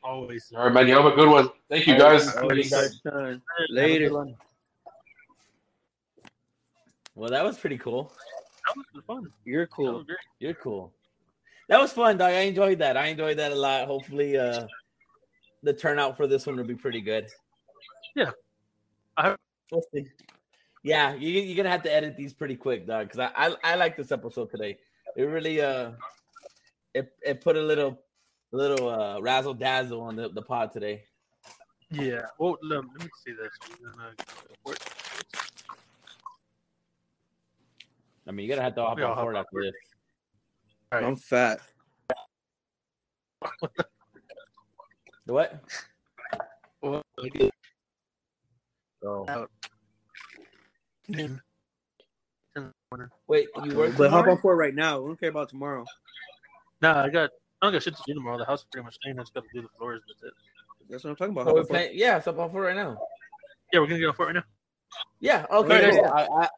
always. 0.03 0.51
All 0.55 0.65
right, 0.65 0.73
man. 0.73 0.87
You 0.87 0.95
have 0.95 1.05
a 1.05 1.15
good 1.15 1.29
one. 1.29 1.49
Thank 1.69 1.87
you, 1.87 1.97
guys. 1.97 2.35
Already 2.35 2.67
got. 2.69 2.89
Later. 3.69 4.25
Well, 7.15 7.29
that 7.29 7.43
was 7.43 7.57
pretty 7.57 7.77
cool. 7.77 8.11
That 8.67 8.85
was 8.95 9.03
fun. 9.05 9.31
You're 9.45 9.67
cool. 9.67 10.05
You're 10.39 10.53
cool. 10.53 10.93
That 11.67 11.79
was 11.79 11.93
fun, 11.93 12.17
dog. 12.17 12.31
I 12.31 12.41
enjoyed 12.41 12.79
that. 12.79 12.97
I 12.97 13.07
enjoyed 13.07 13.37
that 13.37 13.51
a 13.51 13.55
lot. 13.55 13.87
Hopefully, 13.87 14.37
uh, 14.37 14.67
the 15.63 15.73
turnout 15.73 16.17
for 16.17 16.27
this 16.27 16.45
one 16.45 16.55
will 16.55 16.63
be 16.63 16.75
pretty 16.75 17.01
good. 17.01 17.27
Yeah. 18.15 18.31
I- 19.17 19.35
We'll 19.71 19.83
see. 19.93 20.05
Yeah, 20.83 21.13
you, 21.13 21.29
you're 21.29 21.55
gonna 21.55 21.69
have 21.69 21.83
to 21.83 21.93
edit 21.93 22.17
these 22.17 22.33
pretty 22.33 22.57
quick, 22.57 22.85
dog. 22.85 23.07
Because 23.07 23.19
I, 23.19 23.47
I 23.47 23.55
I 23.63 23.75
like 23.75 23.95
this 23.95 24.11
episode 24.11 24.51
today. 24.51 24.77
It 25.15 25.23
really 25.23 25.61
uh, 25.61 25.91
it 26.93 27.13
it 27.21 27.39
put 27.39 27.55
a 27.55 27.61
little 27.61 28.01
little 28.51 28.89
uh 28.89 29.21
razzle 29.21 29.53
dazzle 29.53 30.01
on 30.01 30.17
the, 30.17 30.27
the 30.27 30.41
pod 30.41 30.73
today. 30.73 31.03
Yeah. 31.89 32.23
Well, 32.37 32.57
let, 32.63 32.79
let 32.79 32.99
me 32.99 33.09
see 33.25 33.31
this. 33.31 33.51
We're 33.81 33.91
gonna 33.91 34.13
go 34.17 34.23
for 34.65 34.73
it. 34.73 34.83
I 38.27 38.31
mean, 38.31 38.45
you're 38.45 38.55
gonna 38.55 38.65
have 38.65 38.75
to 38.75 38.81
hop 38.81 38.97
on 38.97 39.03
I'll 39.03 39.13
hop 39.13 39.23
board 39.23 39.35
after 39.37 39.61
this. 39.61 39.73
All 40.91 40.99
right. 40.99 41.07
I'm 41.07 41.15
fat. 41.15 41.61
The 45.25 45.33
what? 45.33 45.61
Well, 46.81 47.01
I 47.23 47.29
did 47.29 47.51
Oh. 49.03 49.25
out. 49.27 49.49
Noon. 51.07 51.41
In 52.55 52.71
the. 52.91 53.09
Wait, 53.27 53.47
you 53.63 53.75
work? 53.75 53.95
But 53.97 54.09
hop 54.09 54.21
tomorrow? 54.21 54.31
on 54.33 54.41
for 54.41 54.53
it 54.53 54.57
right 54.57 54.75
now. 54.75 54.99
We 54.99 55.07
don't 55.07 55.19
care 55.19 55.29
about 55.29 55.49
tomorrow. 55.49 55.85
Nah, 56.81 57.03
I 57.03 57.09
got. 57.09 57.29
I 57.61 57.65
don't 57.67 57.73
got 57.73 57.83
shit 57.83 57.95
to 57.95 58.03
do 58.05 58.13
tomorrow. 58.13 58.37
The 58.37 58.45
house 58.45 58.61
is 58.61 58.65
pretty 58.71 58.85
much 58.85 58.95
staying. 58.95 59.17
I 59.17 59.21
just 59.21 59.33
got 59.33 59.43
to 59.43 59.49
do 59.53 59.61
the 59.61 59.67
floors. 59.77 60.01
That's 60.07 60.23
it. 60.23 60.33
That's 60.89 61.03
what 61.03 61.11
I'm 61.11 61.15
talking 61.15 61.33
about. 61.33 61.45
So 61.45 61.49
Hop 61.49 61.53
we're 61.55 61.59
on 61.61 61.65
for 61.67 61.73
playing, 61.73 61.91
yeah, 61.93 62.19
so 62.19 62.31
hop 62.31 62.41
on 62.41 62.51
for 62.51 62.63
it 62.63 62.67
right 62.67 62.75
now. 62.75 62.97
Yeah, 63.71 63.79
we're 63.79 63.87
gonna 63.87 63.99
get 63.99 64.09
off 64.09 64.15
for 64.17 64.23
it 64.23 64.27
right 64.27 64.35
now. 64.35 64.43
Yeah, 65.19 65.45
okay. 65.51 65.91
Alright, 65.91 66.27
cool. 66.29 66.37
I, 66.37 66.43
I, 66.43 66.49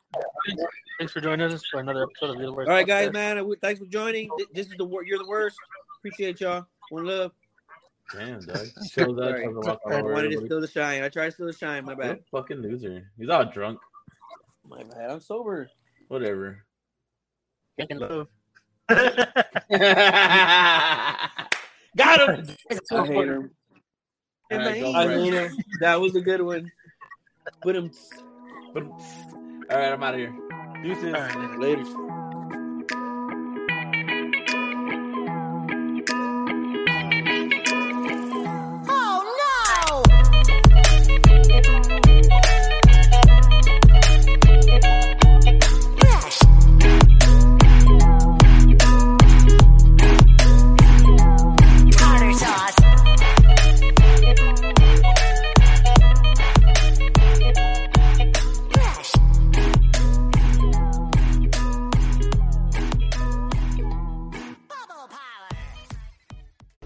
Thanks 0.98 1.14
for 1.14 1.22
joining 1.22 1.52
us 1.52 1.64
for 1.70 1.80
another 1.80 2.04
episode 2.04 2.32
of 2.32 2.38
Real 2.38 2.56
Words. 2.56 2.70
All 2.70 2.76
right, 2.76 2.88
guys, 2.88 3.10
Podcast. 3.10 3.14
man. 3.14 3.54
Thanks 3.62 3.80
for 3.80 3.86
joining. 3.86 4.30
This 4.54 4.68
is 4.68 4.74
the 4.78 4.86
wor- 4.86 5.04
you're 5.04 5.20
the 5.20 5.28
worst. 5.28 5.58
Appreciate 6.00 6.42
y'all. 6.42 6.66
One 6.90 7.06
love. 7.06 7.32
Damn, 8.12 8.40
dog. 8.42 8.68
Shows 8.92 9.18
up. 9.20 9.30
Sorry. 9.30 9.46
I 9.46 9.48
wanted 9.48 9.64
to 9.64 9.80
everybody. 9.98 10.38
steal 10.46 10.62
the 10.62 10.68
shine. 10.68 11.04
I 11.04 11.10
tried 11.10 11.26
to 11.26 11.32
steal 11.32 11.48
the 11.48 11.54
shine. 11.54 11.86
My 11.86 11.96
bad. 11.96 12.20
fucking 12.32 12.58
loser. 12.58 13.12
He's 13.18 13.30
all 13.30 13.46
drunk. 13.46 13.80
My 14.68 14.84
bad. 14.84 15.12
I'm 15.12 15.20
sober. 15.20 15.70
Whatever. 16.08 16.64
Drinking 17.78 18.00
love. 18.00 18.28
Got 18.90 19.10
him. 22.30 22.48
I 22.92 23.06
hate 23.06 23.28
him. 23.28 23.52
All 24.52 24.58
right, 24.60 24.80
go 24.80 24.94
I 24.94 25.06
for 25.06 25.12
it. 25.12 25.20
hate 25.20 25.34
him. 25.34 25.52
That 25.80 26.00
was 26.00 26.16
a 26.16 26.22
good 26.22 26.42
one. 26.42 26.72
But 27.64 27.76
him 27.76 27.92
All 28.76 28.84
right, 29.70 29.94
I'm 29.94 30.04
out 30.04 30.14
of 30.14 30.20
here. 30.20 30.36
Deuces. 30.84 31.06
All 31.06 31.12
right, 31.22 31.60
later. 31.60 32.13